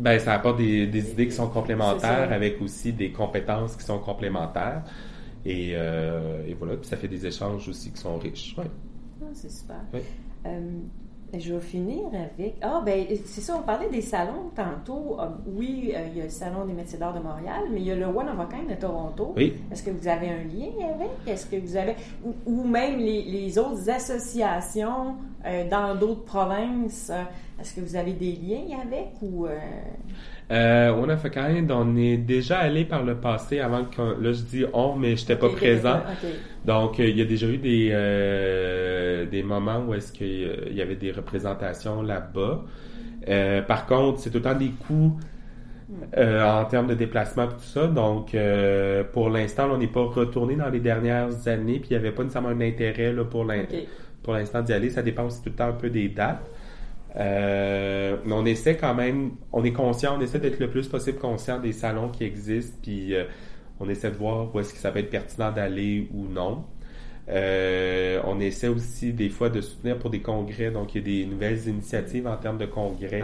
Ben, 0.00 0.18
ça 0.18 0.34
apporte 0.34 0.58
des, 0.58 0.84
idées 0.84 1.26
qui 1.26 1.34
sont 1.34 1.48
complémentaires 1.48 2.32
avec 2.32 2.60
aussi 2.60 2.92
des 2.92 3.12
compétences 3.12 3.76
qui 3.76 3.84
sont 3.84 3.98
complémentaires. 3.98 4.82
Et, 5.44 5.74
voilà, 6.58 6.76
puis 6.76 6.88
ça 6.88 6.96
fait 6.96 7.08
des 7.08 7.26
échanges 7.26 7.68
aussi 7.68 7.92
qui 7.92 8.00
sont 8.00 8.18
riches. 8.18 8.56
Ouais. 8.58 8.70
Ah, 9.22 9.26
c'est 9.34 9.50
super. 9.50 9.76
Je 11.38 11.54
vais 11.54 11.60
finir 11.60 12.06
avec. 12.08 12.56
Ah, 12.60 12.82
ben, 12.84 13.06
c'est 13.24 13.40
ça, 13.40 13.56
on 13.56 13.62
parlait 13.62 13.88
des 13.88 14.00
salons 14.00 14.50
tantôt. 14.54 15.16
Ah, 15.18 15.32
oui, 15.46 15.92
euh, 15.94 16.08
il 16.10 16.18
y 16.18 16.20
a 16.20 16.24
le 16.24 16.30
Salon 16.30 16.64
des 16.64 16.72
métiers 16.72 16.98
d'art 16.98 17.14
de 17.14 17.20
Montréal, 17.20 17.68
mais 17.70 17.80
il 17.80 17.86
y 17.86 17.92
a 17.92 17.94
le 17.94 18.06
One 18.06 18.28
of 18.28 18.40
a 18.40 18.46
Kind 18.46 18.68
de 18.68 18.74
Toronto. 18.74 19.32
Oui. 19.36 19.54
Est-ce 19.70 19.84
que 19.84 19.90
vous 19.90 20.08
avez 20.08 20.28
un 20.28 20.42
lien 20.42 20.72
avec? 20.92 21.10
Est-ce 21.26 21.46
que 21.46 21.56
vous 21.56 21.76
avez. 21.76 21.94
Ou, 22.46 22.64
même 22.64 22.98
les, 22.98 23.58
autres 23.58 23.88
associations 23.88 25.14
euh, 25.46 25.68
dans 25.68 25.94
d'autres 25.94 26.24
provinces, 26.24 27.10
euh, 27.10 27.22
est-ce 27.60 27.74
que 27.74 27.80
vous 27.80 27.96
avez 27.96 28.12
des 28.12 28.32
liens 28.32 28.78
avec 28.82 29.08
ou. 29.20 29.46
Euh, 30.50 30.92
on 30.96 31.08
a 31.08 31.16
fait 31.16 31.30
quand 31.30 31.48
même, 31.48 31.70
on 31.70 31.96
est 31.96 32.16
déjà 32.16 32.58
allé 32.58 32.84
par 32.84 33.04
le 33.04 33.14
passé 33.16 33.60
avant 33.60 33.84
que, 33.84 34.20
là 34.20 34.32
je 34.32 34.42
dis 34.42 34.64
on, 34.72 34.96
mais 34.96 35.16
j'étais 35.16 35.36
pas 35.36 35.48
présent. 35.48 36.00
Donc 36.64 36.98
euh, 36.98 37.08
il 37.08 37.16
y 37.16 37.22
a 37.22 37.24
déjà 37.24 37.46
eu 37.46 37.58
des 37.58 37.90
euh, 37.92 39.26
des 39.26 39.42
moments 39.42 39.84
où 39.86 39.94
est-ce 39.94 40.12
qu'il 40.12 40.74
y 40.74 40.82
avait 40.82 40.96
des 40.96 41.12
représentations 41.12 42.02
là-bas. 42.02 42.64
Euh, 43.28 43.62
par 43.62 43.86
contre, 43.86 44.20
c'est 44.20 44.34
autant 44.34 44.54
des 44.54 44.70
coûts 44.70 45.16
en 46.16 46.64
termes 46.64 46.86
de 46.88 46.94
déplacement 46.94 47.44
et 47.44 47.48
tout 47.48 47.60
ça. 47.60 47.86
Donc 47.86 48.36
pour 49.12 49.30
l'instant, 49.30 49.68
on 49.70 49.78
n'est 49.78 49.86
pas 49.86 50.04
retourné 50.04 50.56
dans 50.56 50.68
les 50.68 50.80
dernières 50.80 51.46
années, 51.46 51.78
puis 51.78 51.90
il 51.90 51.92
n'y 51.92 51.96
avait 51.96 52.12
pas 52.12 52.22
nécessairement 52.22 52.48
un 52.50 52.60
intérêt 52.60 53.12
là, 53.12 53.24
pour 53.24 53.44
l'instant 53.44 54.62
d'y 54.62 54.72
aller. 54.72 54.90
Ça 54.90 55.02
dépend 55.02 55.26
aussi 55.26 55.42
tout 55.42 55.50
le 55.50 55.56
temps 55.56 55.68
un 55.68 55.72
peu 55.72 55.90
des 55.90 56.08
dates. 56.08 56.50
Euh, 57.16 58.16
mais 58.24 58.32
on 58.32 58.44
essaie 58.44 58.76
quand 58.76 58.94
même, 58.94 59.32
on 59.52 59.64
est 59.64 59.72
conscient, 59.72 60.16
on 60.18 60.20
essaie 60.20 60.38
d'être 60.38 60.60
le 60.60 60.70
plus 60.70 60.86
possible 60.88 61.18
conscient 61.18 61.58
des 61.58 61.72
salons 61.72 62.08
qui 62.08 62.24
existent, 62.24 62.78
puis 62.82 63.14
euh, 63.14 63.24
on 63.80 63.88
essaie 63.88 64.10
de 64.10 64.16
voir 64.16 64.54
où 64.54 64.60
est-ce 64.60 64.72
que 64.72 64.78
ça 64.78 64.92
peut 64.92 65.00
être 65.00 65.10
pertinent 65.10 65.50
d'aller 65.50 66.08
ou 66.14 66.26
non. 66.26 66.64
Euh, 67.28 68.20
on 68.24 68.40
essaie 68.40 68.68
aussi 68.68 69.12
des 69.12 69.28
fois 69.28 69.50
de 69.50 69.60
soutenir 69.60 69.98
pour 69.98 70.10
des 70.10 70.20
congrès. 70.20 70.70
Donc, 70.70 70.94
il 70.94 70.98
y 70.98 71.00
a 71.00 71.24
des 71.24 71.30
nouvelles 71.30 71.68
initiatives 71.68 72.26
en 72.26 72.36
termes 72.36 72.58
de 72.58 72.66
congrès 72.66 73.22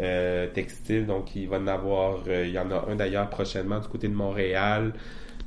euh, 0.00 0.46
textiles. 0.48 1.06
Donc, 1.06 1.36
il 1.36 1.48
va 1.48 1.58
en 1.58 1.66
avoir, 1.66 2.20
il 2.26 2.50
y 2.50 2.58
en 2.58 2.70
a 2.70 2.86
un 2.90 2.96
d'ailleurs 2.96 3.28
prochainement 3.28 3.78
du 3.78 3.88
côté 3.88 4.08
de 4.08 4.14
Montréal 4.14 4.92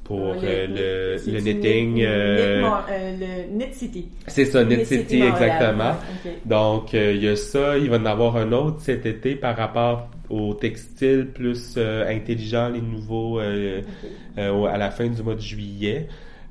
pour 0.05 0.35
le, 0.35 1.17
le, 1.25 1.39
knitting. 1.41 2.01
le 2.01 3.47
Knit 3.51 3.73
City. 3.73 4.07
C'est 4.27 4.45
ça, 4.45 4.63
Knit, 4.63 4.85
City, 4.85 5.21
exactement. 5.21 5.97
Donc, 6.45 6.93
il 6.93 7.21
y 7.21 7.27
a 7.27 7.35
ça. 7.35 7.77
Il 7.77 7.89
va 7.89 7.97
en 7.97 8.05
avoir 8.05 8.37
un 8.37 8.53
autre 8.53 8.77
cet 8.79 9.05
été 9.05 9.35
par 9.35 9.57
rapport 9.57 10.07
au 10.29 10.53
textile 10.53 11.27
plus 11.33 11.77
intelligent, 11.77 12.69
les 12.69 12.81
nouveaux 12.81 13.39
à 13.39 14.77
la 14.77 14.91
fin 14.91 15.07
du 15.07 15.21
mois 15.21 15.35
de 15.35 15.41
juillet. 15.41 16.07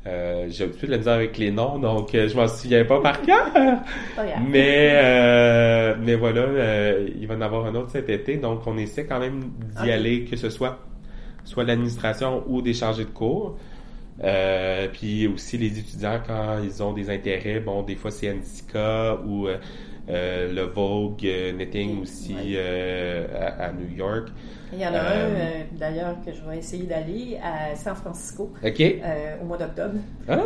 Euh, 0.07 0.47
j'ai 0.51 0.65
un 0.65 0.69
peu 0.69 0.87
de 0.87 0.93
la 0.93 0.99
misère 0.99 1.15
avec 1.15 1.39
les 1.39 1.51
noms, 1.51 1.79
donc 1.79 2.15
euh, 2.15 2.29
je 2.29 2.37
m'en 2.37 2.47
souviens 2.47 2.85
pas 2.85 3.01
par 3.01 3.23
cœur. 3.23 3.47
mais 4.47 4.91
euh, 4.93 5.95
mais 5.99 6.15
voilà, 6.15 6.43
euh, 6.43 7.09
il 7.19 7.27
va 7.27 7.37
en 7.37 7.41
avoir 7.41 7.65
un 7.65 7.75
autre 7.75 7.91
cet 7.91 8.11
été, 8.11 8.37
donc 8.37 8.67
on 8.67 8.77
essaie 8.77 9.07
quand 9.07 9.19
même 9.19 9.45
d'y 9.81 9.91
aller, 9.91 10.25
que 10.25 10.37
ce 10.37 10.51
soit 10.51 10.79
soit 11.45 11.65
l'administration 11.65 12.45
ou 12.47 12.63
des 12.63 12.75
chargés 12.75 13.05
de 13.05 13.11
cours. 13.11 13.57
puis 14.93 15.27
aussi 15.27 15.59
les 15.59 15.79
étudiants 15.79 16.21
quand 16.27 16.59
ils 16.63 16.83
ont 16.83 16.93
des 16.93 17.11
intérêts, 17.11 17.61
bon 17.61 17.83
des 17.83 17.97
fois 17.97 18.11
c'est 18.11 18.31
Antica 18.31 19.19
ou 19.27 19.49
le 20.09 20.63
Vogue 20.63 21.27
Knitting 21.55 22.03
aussi 22.03 22.57
à, 22.57 23.73
New 23.73 23.97
York. 23.97 24.29
Il 24.75 24.81
y 24.81 24.87
en 24.87 24.95
a 24.95 24.99
un, 24.99 25.03
euh, 25.03 25.37
euh, 25.37 25.63
d'ailleurs, 25.79 26.17
que 26.25 26.33
je 26.33 26.43
vais 26.43 26.59
essayer 26.59 26.85
d'aller 26.85 27.39
à 27.43 27.77
San 27.77 27.95
Francisco 27.95 28.53
euh, 28.63 29.37
au 29.41 29.45
mois 29.45 29.57
d'octobre. 29.57 29.95
Ah. 30.29 30.37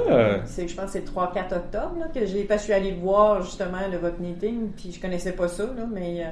je 0.46 0.74
pense 0.74 0.86
que 0.86 0.90
c'est 0.90 1.00
le 1.00 1.06
3-4 1.06 1.56
octobre 1.56 2.12
que 2.14 2.26
j'ai 2.26 2.44
pas. 2.44 2.58
Je 2.58 2.64
suis 2.64 2.72
allée 2.72 2.92
voir 2.92 3.42
justement 3.42 3.88
le 3.90 3.96
votre 3.98 4.20
meeting, 4.20 4.70
puis 4.76 4.92
je 4.92 5.00
connaissais 5.00 5.32
pas 5.32 5.48
ça, 5.48 5.64
mais 5.90 6.26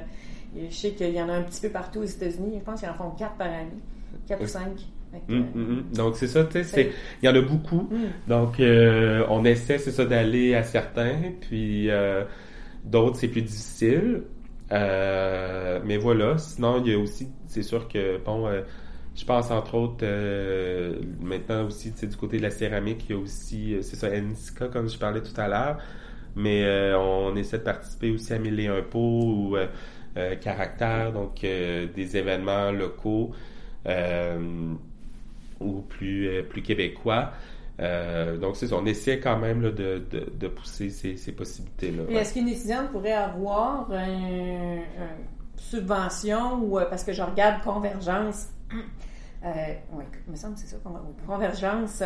je 0.55 0.75
sais 0.75 0.91
qu'il 0.91 1.13
y 1.13 1.21
en 1.21 1.29
a 1.29 1.33
un 1.33 1.41
petit 1.41 1.61
peu 1.61 1.69
partout 1.69 1.99
aux 1.99 2.05
États-Unis. 2.05 2.57
Je 2.59 2.63
pense 2.63 2.79
qu'ils 2.79 2.89
en 2.89 2.93
font 2.93 3.09
4 3.11 3.33
par 3.35 3.47
année, 3.47 3.81
4 4.27 4.43
ou 4.43 4.47
5. 4.47 4.63
Hum, 5.13 5.21
hum, 5.29 5.47
hum. 5.55 5.83
Donc 5.95 6.15
c'est 6.17 6.27
ça, 6.27 6.43
tu 6.43 6.63
sais, 6.63 6.91
il 7.23 7.25
y 7.25 7.29
en 7.29 7.35
a 7.35 7.41
beaucoup. 7.41 7.89
Donc 8.27 8.55
on 8.59 9.45
essaie, 9.45 9.77
c'est 9.77 9.91
ça, 9.91 10.05
d'aller 10.05 10.53
à 10.53 10.63
certains, 10.63 11.31
puis 11.41 11.89
d'autres 12.83 13.17
c'est 13.17 13.27
plus 13.27 13.41
difficile. 13.41 14.23
Euh, 14.71 15.79
mais 15.85 15.97
voilà, 15.97 16.37
sinon 16.37 16.81
il 16.83 16.91
y 16.91 16.95
a 16.95 16.99
aussi, 16.99 17.29
c'est 17.45 17.63
sûr 17.63 17.87
que 17.87 18.17
bon, 18.17 18.47
euh, 18.47 18.61
je 19.15 19.23
pense 19.23 19.49
entre 19.49 19.75
autres 19.75 20.03
euh, 20.03 20.99
maintenant 21.21 21.65
aussi, 21.65 21.91
du 21.91 22.17
côté 22.17 22.37
de 22.37 22.43
la 22.43 22.49
céramique, 22.49 23.05
il 23.09 23.15
y 23.15 23.17
a 23.17 23.21
aussi, 23.21 23.77
c'est 23.81 23.95
ça, 23.95 24.09
NSCA 24.09 24.67
comme 24.67 24.89
je 24.89 24.97
parlais 24.97 25.21
tout 25.21 25.39
à 25.39 25.47
l'heure, 25.47 25.77
mais 26.35 26.93
on 26.95 27.35
essaie 27.35 27.59
de 27.59 27.63
participer 27.63 28.11
aussi 28.11 28.33
à 28.33 28.39
Mille 28.39 28.59
et 28.59 28.67
un 28.67 28.81
pot 28.81 28.99
ou 28.99 29.57
Caractère, 30.41 31.13
donc 31.13 31.41
des 31.41 32.17
événements 32.17 32.71
locaux 32.71 33.31
ou 35.59 35.81
plus 35.81 36.43
plus 36.49 36.61
québécois. 36.61 37.31
Euh, 37.79 38.37
donc, 38.37 38.55
c'est. 38.55 38.73
On 38.73 38.85
essaie 38.85 39.19
quand 39.19 39.37
même 39.37 39.61
de, 39.71 40.03
de, 40.09 40.47
pousser 40.47 40.89
ces, 40.89 41.15
ces 41.15 41.31
possibilités-là. 41.31 42.19
Est-ce 42.19 42.33
qu'une 42.33 42.47
étudiante 42.47 42.91
pourrait 42.91 43.11
avoir 43.11 43.91
une, 43.91 44.81
subvention 45.57 46.59
ou 46.61 46.79
euh, 46.79 46.85
parce 46.85 47.03
que 47.03 47.13
je 47.13 47.21
regarde 47.21 47.61
Convergence? 47.63 48.47
Euh, 49.45 49.51
oui, 49.93 50.03
me 50.27 50.35
semble 50.35 50.57
c'est 50.57 50.65
ça, 50.65 50.77
Convergence, 51.27 52.01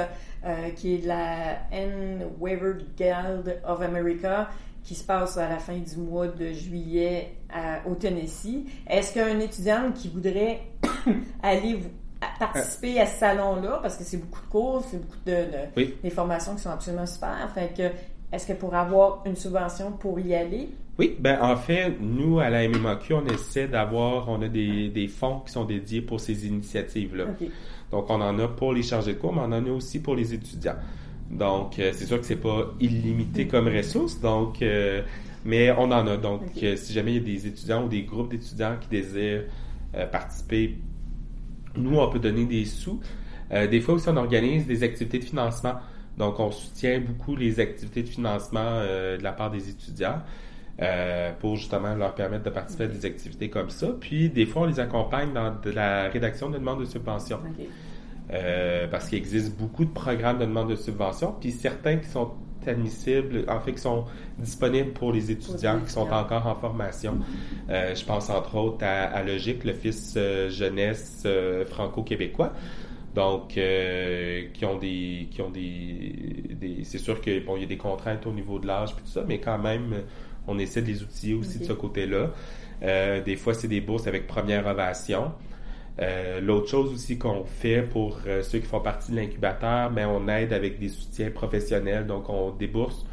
euh, 0.45 0.69
qui 0.71 0.95
est 0.95 0.97
de 0.97 1.07
la 1.07 1.59
N. 1.71 2.25
Weaver 2.41 2.83
Guild 2.97 3.61
of 3.65 3.81
America, 3.81 4.49
qui 4.83 4.95
se 4.95 5.03
passe 5.03 5.37
à 5.37 5.47
la 5.47 5.59
fin 5.59 5.77
du 5.77 5.97
mois 5.97 6.27
de 6.27 6.51
juillet 6.51 7.35
au 7.85 7.95
Tennessee. 7.95 8.65
Est-ce 8.87 9.13
qu'un 9.13 9.39
étudiant 9.39 9.91
qui 9.93 10.09
voudrait 10.09 10.61
aller 11.43 11.79
participer 12.39 12.99
à 12.99 13.05
ce 13.05 13.19
salon-là, 13.19 13.79
parce 13.81 13.97
que 13.97 14.03
c'est 14.03 14.17
beaucoup 14.17 14.41
de 14.41 14.47
cours, 14.51 14.85
c'est 14.89 14.97
beaucoup 14.97 15.17
de, 15.25 15.85
des 16.03 16.09
formations 16.09 16.55
qui 16.55 16.61
sont 16.61 16.69
absolument 16.69 17.05
super. 17.05 17.49
Fait 17.53 17.73
que, 17.75 18.35
est-ce 18.35 18.47
que 18.47 18.53
pour 18.53 18.73
avoir 18.75 19.23
une 19.25 19.35
subvention 19.35 19.91
pour 19.91 20.19
y 20.19 20.33
aller? 20.35 20.69
Oui, 20.99 21.15
ben 21.19 21.39
en 21.41 21.55
fait, 21.55 21.95
nous, 21.99 22.39
à 22.39 22.49
la 22.49 22.67
MMAQ, 22.67 23.13
on 23.13 23.25
essaie 23.25 23.67
d'avoir, 23.67 24.29
on 24.29 24.41
a 24.41 24.47
des, 24.47 24.89
des 24.89 25.07
fonds 25.07 25.39
qui 25.39 25.51
sont 25.51 25.65
dédiés 25.65 26.01
pour 26.01 26.19
ces 26.19 26.47
initiatives-là. 26.47 27.25
Donc, 27.91 28.09
on 28.09 28.21
en 28.21 28.37
a 28.39 28.47
pour 28.47 28.73
les 28.73 28.83
chargés 28.83 29.13
de 29.13 29.19
cours, 29.19 29.33
mais 29.33 29.41
on 29.41 29.51
en 29.51 29.65
a 29.65 29.71
aussi 29.71 29.99
pour 29.99 30.15
les 30.15 30.33
étudiants. 30.33 30.75
Donc, 31.31 31.79
euh, 31.79 31.91
c'est 31.93 32.05
sûr 32.05 32.19
que 32.19 32.25
c'est 32.25 32.35
pas 32.35 32.73
illimité 32.79 33.47
comme 33.47 33.67
ressource, 33.67 34.19
donc, 34.19 34.61
euh, 34.61 35.01
mais 35.45 35.71
on 35.71 35.83
en 35.83 36.05
a. 36.07 36.17
Donc, 36.17 36.41
euh, 36.61 36.75
si 36.75 36.93
jamais 36.93 37.13
il 37.13 37.17
y 37.17 37.19
a 37.19 37.23
des 37.23 37.47
étudiants 37.47 37.85
ou 37.85 37.87
des 37.87 38.03
groupes 38.03 38.31
d'étudiants 38.31 38.75
qui 38.79 38.89
désirent 38.89 39.43
participer 40.11 40.77
nous, 41.75 41.97
on 41.97 42.09
peut 42.09 42.19
donner 42.19 42.45
des 42.45 42.63
sous. 42.63 43.01
Des 43.49 43.81
fois 43.81 43.95
aussi, 43.95 44.07
on 44.07 44.15
organise 44.15 44.65
des 44.67 44.83
activités 44.83 45.19
de 45.19 45.25
financement. 45.25 45.75
Donc, 46.17 46.39
on 46.39 46.49
soutient 46.49 46.99
beaucoup 47.01 47.35
les 47.35 47.59
activités 47.59 48.03
de 48.03 48.07
financement 48.07 48.81
de 48.81 49.21
la 49.21 49.33
part 49.33 49.51
des 49.51 49.69
étudiants 49.69 50.21
pour 51.41 51.57
justement 51.57 51.93
leur 51.95 52.15
permettre 52.15 52.45
de 52.45 52.49
participer 52.49 52.85
à 52.85 52.87
des 52.87 53.05
activités 53.05 53.49
comme 53.49 53.69
ça. 53.69 53.87
Puis, 53.99 54.29
des 54.29 54.45
fois, 54.45 54.61
on 54.61 54.65
les 54.65 54.79
accompagne 54.79 55.33
dans 55.33 55.53
de 55.61 55.71
la 55.71 56.07
rédaction 56.07 56.49
de 56.49 56.57
demandes 56.57 56.79
de 56.79 56.85
subvention. 58.31 58.87
parce 58.89 59.09
qu'il 59.09 59.17
existe 59.17 59.57
beaucoup 59.57 59.85
de 59.85 59.91
programmes 59.91 60.39
de 60.39 60.45
demande 60.45 60.69
de 60.69 60.75
subvention, 60.75 61.35
puis 61.39 61.51
certains 61.51 61.97
qui 61.97 62.09
sont 62.09 62.31
admissibles, 62.67 63.45
en 63.47 63.59
fait, 63.59 63.73
qui 63.73 63.81
sont 63.81 64.05
disponibles 64.37 64.91
pour 64.91 65.11
les 65.11 65.31
étudiants 65.31 65.79
qui 65.85 65.91
sont 65.91 66.09
encore 66.09 66.47
en 66.47 66.55
formation. 66.55 67.17
Euh, 67.69 67.95
je 67.95 68.05
pense 68.05 68.29
entre 68.29 68.55
autres 68.55 68.83
à, 68.83 69.03
à 69.03 69.23
Logique, 69.23 69.63
fils 69.73 70.13
euh, 70.17 70.49
jeunesse 70.49 71.23
euh, 71.25 71.65
franco-québécois. 71.65 72.53
Donc, 73.13 73.59
qui 74.53 74.65
ont 74.65 74.77
des, 74.77 75.27
qui 75.31 75.41
ont 75.41 75.49
des, 75.49 76.45
des 76.51 76.85
c'est 76.85 76.97
sûr 76.97 77.19
que 77.19 77.45
bon, 77.45 77.57
il 77.57 77.63
y 77.63 77.65
a 77.65 77.67
des 77.67 77.75
contraintes 77.75 78.25
au 78.25 78.31
niveau 78.31 78.57
de 78.57 78.67
l'âge 78.67 78.95
puis 78.95 79.03
tout 79.03 79.11
ça, 79.11 79.25
mais 79.27 79.39
quand 79.39 79.57
même, 79.57 80.03
on 80.47 80.57
essaie 80.57 80.81
de 80.81 80.87
les 80.87 81.03
outiller 81.03 81.33
aussi 81.33 81.59
de 81.59 81.65
ce 81.65 81.73
côté-là. 81.73 82.29
des 83.19 83.35
fois, 83.35 83.53
c'est 83.53 83.67
des 83.67 83.81
bourses 83.81 84.07
avec 84.07 84.27
première 84.27 84.65
ovation. 84.65 85.33
Euh, 86.01 86.41
l'autre 86.41 86.67
chose 86.67 86.93
aussi 86.93 87.19
qu'on 87.19 87.43
fait 87.43 87.83
pour 87.83 88.19
euh, 88.25 88.41
ceux 88.41 88.59
qui 88.59 88.65
font 88.65 88.79
partie 88.79 89.11
de 89.11 89.17
l'incubateur, 89.17 89.91
mais 89.91 90.03
on 90.05 90.27
aide 90.27 90.51
avec 90.51 90.79
des 90.79 90.89
soutiens 90.89 91.29
professionnels. 91.29 92.07
Donc, 92.07 92.27
on 92.29 92.51
débourse 92.51 93.05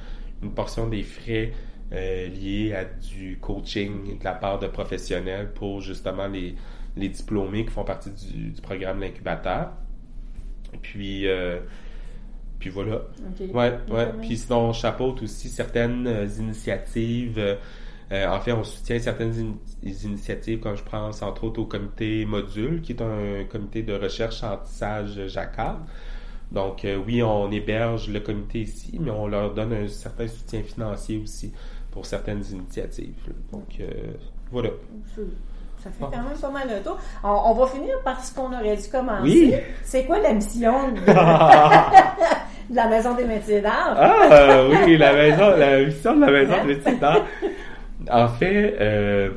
une 0.42 0.52
portion 0.52 0.88
des 0.88 1.02
frais 1.02 1.52
euh, 1.92 2.28
liés 2.28 2.74
à 2.74 2.84
du 2.84 3.38
coaching 3.40 4.18
de 4.18 4.24
la 4.24 4.32
part 4.32 4.58
de 4.58 4.68
professionnels 4.68 5.50
pour 5.54 5.82
justement 5.82 6.28
les, 6.28 6.54
les 6.96 7.08
diplômés 7.10 7.66
qui 7.66 7.72
font 7.72 7.84
partie 7.84 8.10
du, 8.10 8.52
programme 8.62 9.00
de 9.00 9.04
l'incubateur. 9.04 9.72
Puis, 10.80 11.26
puis 12.58 12.70
voilà. 12.70 13.02
Ouais, 13.52 13.72
ouais. 13.90 14.12
Puis 14.22 14.36
sinon, 14.36 14.68
on 14.68 14.72
chapeaute 14.72 15.22
aussi 15.22 15.48
certaines 15.48 16.28
initiatives 16.38 17.58
en 18.10 18.40
fait, 18.40 18.52
on 18.52 18.64
soutient 18.64 18.98
certaines 18.98 19.56
initiatives, 19.82 20.60
comme 20.60 20.76
je 20.76 20.82
pense 20.82 21.22
entre 21.22 21.44
autres 21.44 21.60
au 21.60 21.66
comité 21.66 22.24
Module, 22.24 22.80
qui 22.80 22.92
est 22.92 23.02
un 23.02 23.44
comité 23.50 23.82
de 23.82 23.92
recherche 23.94 24.42
en 24.42 24.56
tissage 24.56 25.26
jacquard. 25.26 25.80
Donc 26.50 26.84
euh, 26.84 26.98
oui, 27.06 27.22
on 27.22 27.50
héberge 27.50 28.08
le 28.08 28.20
comité 28.20 28.60
ici, 28.60 28.98
mais 29.00 29.10
on 29.10 29.26
leur 29.26 29.52
donne 29.52 29.72
un 29.72 29.88
certain 29.88 30.26
soutien 30.26 30.62
financier 30.62 31.20
aussi 31.22 31.52
pour 31.90 32.06
certaines 32.06 32.42
initiatives. 32.50 33.14
Donc 33.52 33.76
euh, 33.80 33.84
voilà. 34.50 34.70
Ça 35.78 35.90
fait 35.90 36.04
quand 36.04 36.10
même 36.10 36.38
pas 36.40 36.50
mal 36.50 36.68
de 36.68 36.82
tour. 36.82 36.98
On, 37.22 37.54
va 37.54 37.66
finir 37.66 37.94
par 38.02 38.24
ce 38.24 38.34
qu'on 38.34 38.52
aurait 38.52 38.76
dû 38.76 38.88
commencer. 38.90 39.22
Oui. 39.22 39.54
C'est 39.84 40.04
quoi 40.06 40.18
la 40.18 40.32
mission 40.32 40.88
de, 40.92 42.74
la 42.74 42.88
Maison 42.88 43.14
des 43.14 43.24
métiers 43.24 43.60
d'art? 43.60 43.94
Ah 43.96 44.64
oui, 44.84 44.96
la 44.96 45.12
maison, 45.12 45.56
la 45.56 45.84
mission 45.84 46.16
de 46.16 46.24
la 46.24 46.32
Maison 46.32 46.66
des 46.66 46.74
métiers 46.74 46.96
d'art. 46.96 47.24
En 48.10 48.28
fait, 48.28 48.76
euh, 48.80 49.30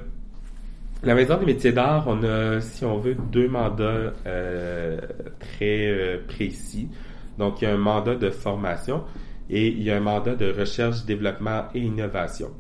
la 1.04 1.16
Maison 1.16 1.38
des 1.38 1.46
métiers 1.46 1.72
d'art, 1.72 2.06
on 2.08 2.24
a, 2.24 2.62
si 2.62 2.86
on 2.86 2.98
veut, 2.98 3.16
deux 3.16 3.48
mandats 3.48 4.14
euh, 4.26 5.00
très 5.40 5.88
euh, 5.88 6.18
précis. 6.28 6.90
Donc, 7.38 7.62
il 7.62 7.66
y 7.66 7.68
a 7.68 7.74
un 7.74 7.78
mandat 7.78 8.16
de 8.16 8.30
formation 8.30 9.04
et 9.50 9.68
il 9.68 9.84
y 9.84 9.92
a 9.92 9.98
un 9.98 10.02
mandat 10.02 10.36
de 10.36 10.52
recherche, 10.52 11.06
développement 11.06 11.66
et 11.74 11.80
innovation. 11.80 12.52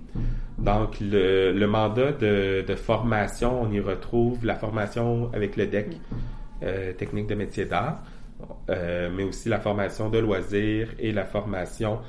Donc, 0.58 0.98
le, 1.00 1.66
mandat 1.66 2.12
de, 2.12 2.76
formation, 2.76 3.62
on 3.62 3.72
y 3.72 3.80
retrouve 3.80 4.46
la 4.46 4.56
formation 4.56 5.30
avec 5.34 5.56
le 5.56 5.68
DEC, 5.68 5.98
technique 6.98 7.28
de 7.28 7.36
métiers 7.36 7.66
d'art, 7.66 8.04
mais 8.68 9.24
aussi 9.24 9.50
la 9.50 9.60
formation 9.60 10.10
de 10.10 10.20
loisirs 10.20 10.90
et 11.00 11.12
la 11.12 11.26
formation 11.26 12.00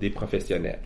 des 0.00 0.10
professionnels. 0.10 0.80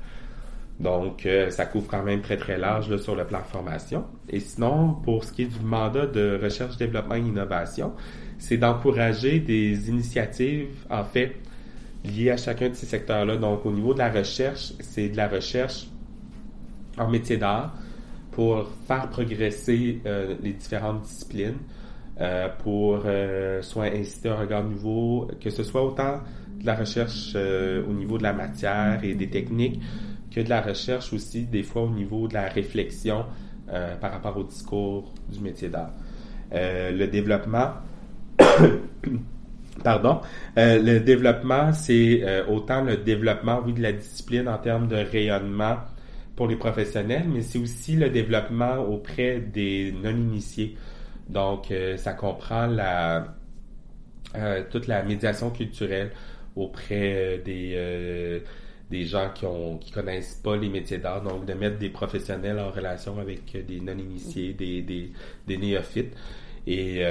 Donc, 0.80 1.26
euh, 1.26 1.50
ça 1.50 1.66
couvre 1.66 1.86
quand 1.88 2.02
même 2.02 2.22
très, 2.22 2.36
très 2.36 2.58
large 2.58 2.96
sur 2.96 3.14
le 3.14 3.24
plan 3.24 3.40
formation. 3.44 4.04
Et 4.28 4.40
sinon, 4.40 4.94
pour 5.04 5.24
ce 5.24 5.32
qui 5.32 5.42
est 5.42 5.46
du 5.58 5.60
mandat 5.60 6.06
de 6.06 6.38
recherche, 6.42 6.76
développement 6.76 7.14
et 7.14 7.20
innovation, 7.20 7.92
c'est 8.38 8.56
d'encourager 8.56 9.38
des 9.38 9.88
initiatives, 9.88 10.84
en 10.90 11.04
fait, 11.04 11.36
liées 12.04 12.30
à 12.30 12.36
chacun 12.36 12.70
de 12.70 12.74
ces 12.74 12.86
secteurs-là. 12.86 13.36
Donc, 13.36 13.64
au 13.64 13.70
niveau 13.70 13.94
de 13.94 13.98
la 13.98 14.10
recherche, 14.10 14.72
c'est 14.80 15.08
de 15.08 15.16
la 15.16 15.28
recherche 15.28 15.86
en 16.98 17.08
métier 17.08 17.36
d'art 17.36 17.74
pour 18.32 18.66
faire 18.86 19.08
progresser 19.08 20.00
euh, 20.06 20.34
les 20.42 20.54
différentes 20.54 21.02
disciplines, 21.02 21.58
euh, 22.20 22.48
pour 22.62 23.02
euh, 23.04 23.62
soit 23.62 23.84
inciter 23.84 24.30
un 24.30 24.36
regard 24.36 24.64
nouveau, 24.64 25.28
que 25.40 25.50
ce 25.50 25.62
soit 25.62 25.84
autant 25.84 26.20
de 26.58 26.66
la 26.66 26.74
recherche 26.74 27.34
au 27.34 27.92
niveau 27.92 28.18
de 28.18 28.22
la 28.22 28.32
matière 28.32 29.00
et 29.02 29.14
des 29.14 29.28
techniques, 29.28 29.80
que 30.34 30.40
de 30.40 30.48
la 30.48 30.60
recherche 30.60 31.12
aussi 31.12 31.44
des 31.44 31.62
fois 31.62 31.82
au 31.82 31.90
niveau 31.90 32.28
de 32.28 32.34
la 32.34 32.48
réflexion 32.48 33.24
par 34.00 34.12
rapport 34.12 34.36
au 34.36 34.44
discours 34.44 35.14
du 35.30 35.40
métier 35.40 35.68
d'art. 35.68 35.92
le 36.52 37.06
développement 37.06 37.70
Pardon. 39.84 40.20
le 40.56 40.98
développement, 40.98 41.72
c'est 41.72 42.22
autant 42.48 42.82
le 42.82 42.98
développement, 42.98 43.62
oui, 43.64 43.72
de 43.72 43.80
la 43.80 43.92
discipline 43.92 44.46
en 44.48 44.58
termes 44.58 44.88
de 44.88 44.96
rayonnement 44.96 45.76
pour 46.36 46.46
les 46.46 46.56
professionnels, 46.56 47.24
mais 47.28 47.42
c'est 47.42 47.58
aussi 47.58 47.96
le 47.96 48.10
développement 48.10 48.78
auprès 48.78 49.40
des 49.40 49.92
non-initiés. 49.92 50.76
Donc, 51.28 51.70
euh, 51.70 51.96
ça 51.96 52.14
comprend 52.14 52.68
euh, 54.34 54.62
toute 54.70 54.86
la 54.86 55.02
médiation 55.02 55.50
culturelle 55.50 56.10
auprès 56.56 57.40
des, 57.44 57.72
euh, 57.76 58.40
des 58.92 59.04
gens 59.04 59.30
qui 59.34 59.44
ont 59.46 59.78
qui 59.78 59.90
connaissent 59.90 60.40
pas 60.44 60.56
les 60.56 60.68
métiers 60.68 60.98
d'art, 60.98 61.22
donc 61.22 61.44
de 61.46 61.54
mettre 61.54 61.78
des 61.78 61.88
professionnels 61.88 62.58
en 62.60 62.70
relation 62.70 63.18
avec 63.18 63.66
des 63.66 63.80
non-initiés, 63.80 64.52
des, 64.52 64.82
des, 64.82 65.10
des, 65.48 65.56
néophytes. 65.56 66.14
Et 66.66 67.02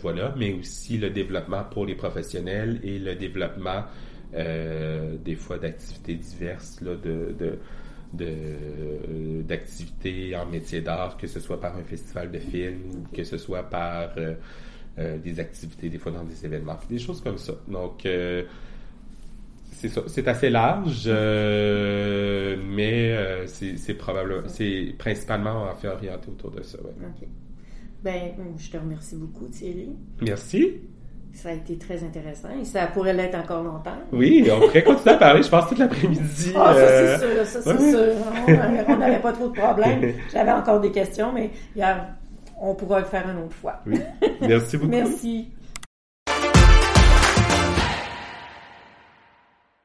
voilà, 0.00 0.32
mais 0.36 0.52
aussi 0.52 0.98
le 0.98 1.10
développement 1.10 1.64
pour 1.64 1.86
les 1.86 1.96
professionnels 1.96 2.78
et 2.84 2.98
le 3.00 3.16
développement 3.16 3.82
des 4.32 5.34
fois 5.34 5.58
d'activités 5.58 6.14
diverses 6.14 6.80
là, 6.80 6.94
de, 6.94 7.34
de 7.36 7.58
de 8.12 9.42
d'activités 9.42 10.36
en 10.36 10.46
métier 10.46 10.80
d'art, 10.80 11.16
que 11.16 11.26
ce 11.26 11.40
soit 11.40 11.60
par 11.60 11.76
un 11.76 11.82
festival 11.82 12.30
de 12.30 12.38
films 12.38 12.90
ou 12.90 13.14
que 13.16 13.24
ce 13.24 13.38
soit 13.38 13.62
par 13.62 14.10
euh, 14.16 14.34
euh, 14.98 15.18
des 15.18 15.40
activités, 15.40 15.88
des 15.88 15.98
fois 15.98 16.12
dans 16.12 16.24
des 16.24 16.44
événements, 16.44 16.78
des 16.88 16.98
choses 16.98 17.20
comme 17.20 17.38
ça. 17.38 17.54
Donc, 17.68 18.04
euh, 18.06 18.44
c'est 19.82 19.88
ça. 19.88 20.02
C'est 20.06 20.28
assez 20.28 20.48
large, 20.48 21.08
mais 21.08 23.16
c'est 23.46 23.94
probablement, 23.94 24.46
c'est 24.46 24.94
principalement 24.96 25.64
en 25.64 25.74
fait 25.74 25.88
orienté 25.88 26.28
autour 26.28 26.52
de 26.52 26.62
ça. 26.62 26.78
Ouais. 26.78 26.92
OK. 27.02 27.26
Ben, 28.04 28.30
je 28.56 28.70
te 28.70 28.76
remercie 28.76 29.16
beaucoup, 29.16 29.48
Thierry. 29.48 29.90
Merci. 30.20 30.74
Ça 31.32 31.48
a 31.48 31.52
été 31.52 31.78
très 31.78 32.04
intéressant 32.04 32.50
et 32.60 32.64
ça 32.64 32.86
pourrait 32.88 33.14
l'être 33.14 33.36
encore 33.36 33.62
longtemps. 33.62 33.96
Oui, 34.12 34.46
on 34.52 34.60
pourrait 34.60 34.84
continuer 34.84 35.14
à 35.14 35.18
parler, 35.18 35.42
je 35.42 35.48
pense, 35.48 35.66
toute 35.68 35.78
l'après-midi. 35.78 36.52
Ah, 36.54 36.74
ça, 36.74 36.88
c'est 36.88 37.18
sûr, 37.18 37.46
ça, 37.46 37.62
c'est 37.62 37.90
sûr. 37.90 38.14
On 38.88 38.96
n'avait 38.98 39.20
pas 39.20 39.32
trop 39.32 39.48
de 39.48 39.58
problèmes. 39.58 40.14
J'avais 40.32 40.52
encore 40.52 40.80
des 40.80 40.92
questions, 40.92 41.32
mais 41.32 41.50
on 42.60 42.74
pourra 42.74 43.00
le 43.00 43.06
faire 43.06 43.28
une 43.28 43.38
autre 43.44 43.54
fois. 43.54 43.80
Oui. 43.86 43.98
Merci 44.42 44.76
beaucoup. 44.76 44.90
Merci. 44.90 45.48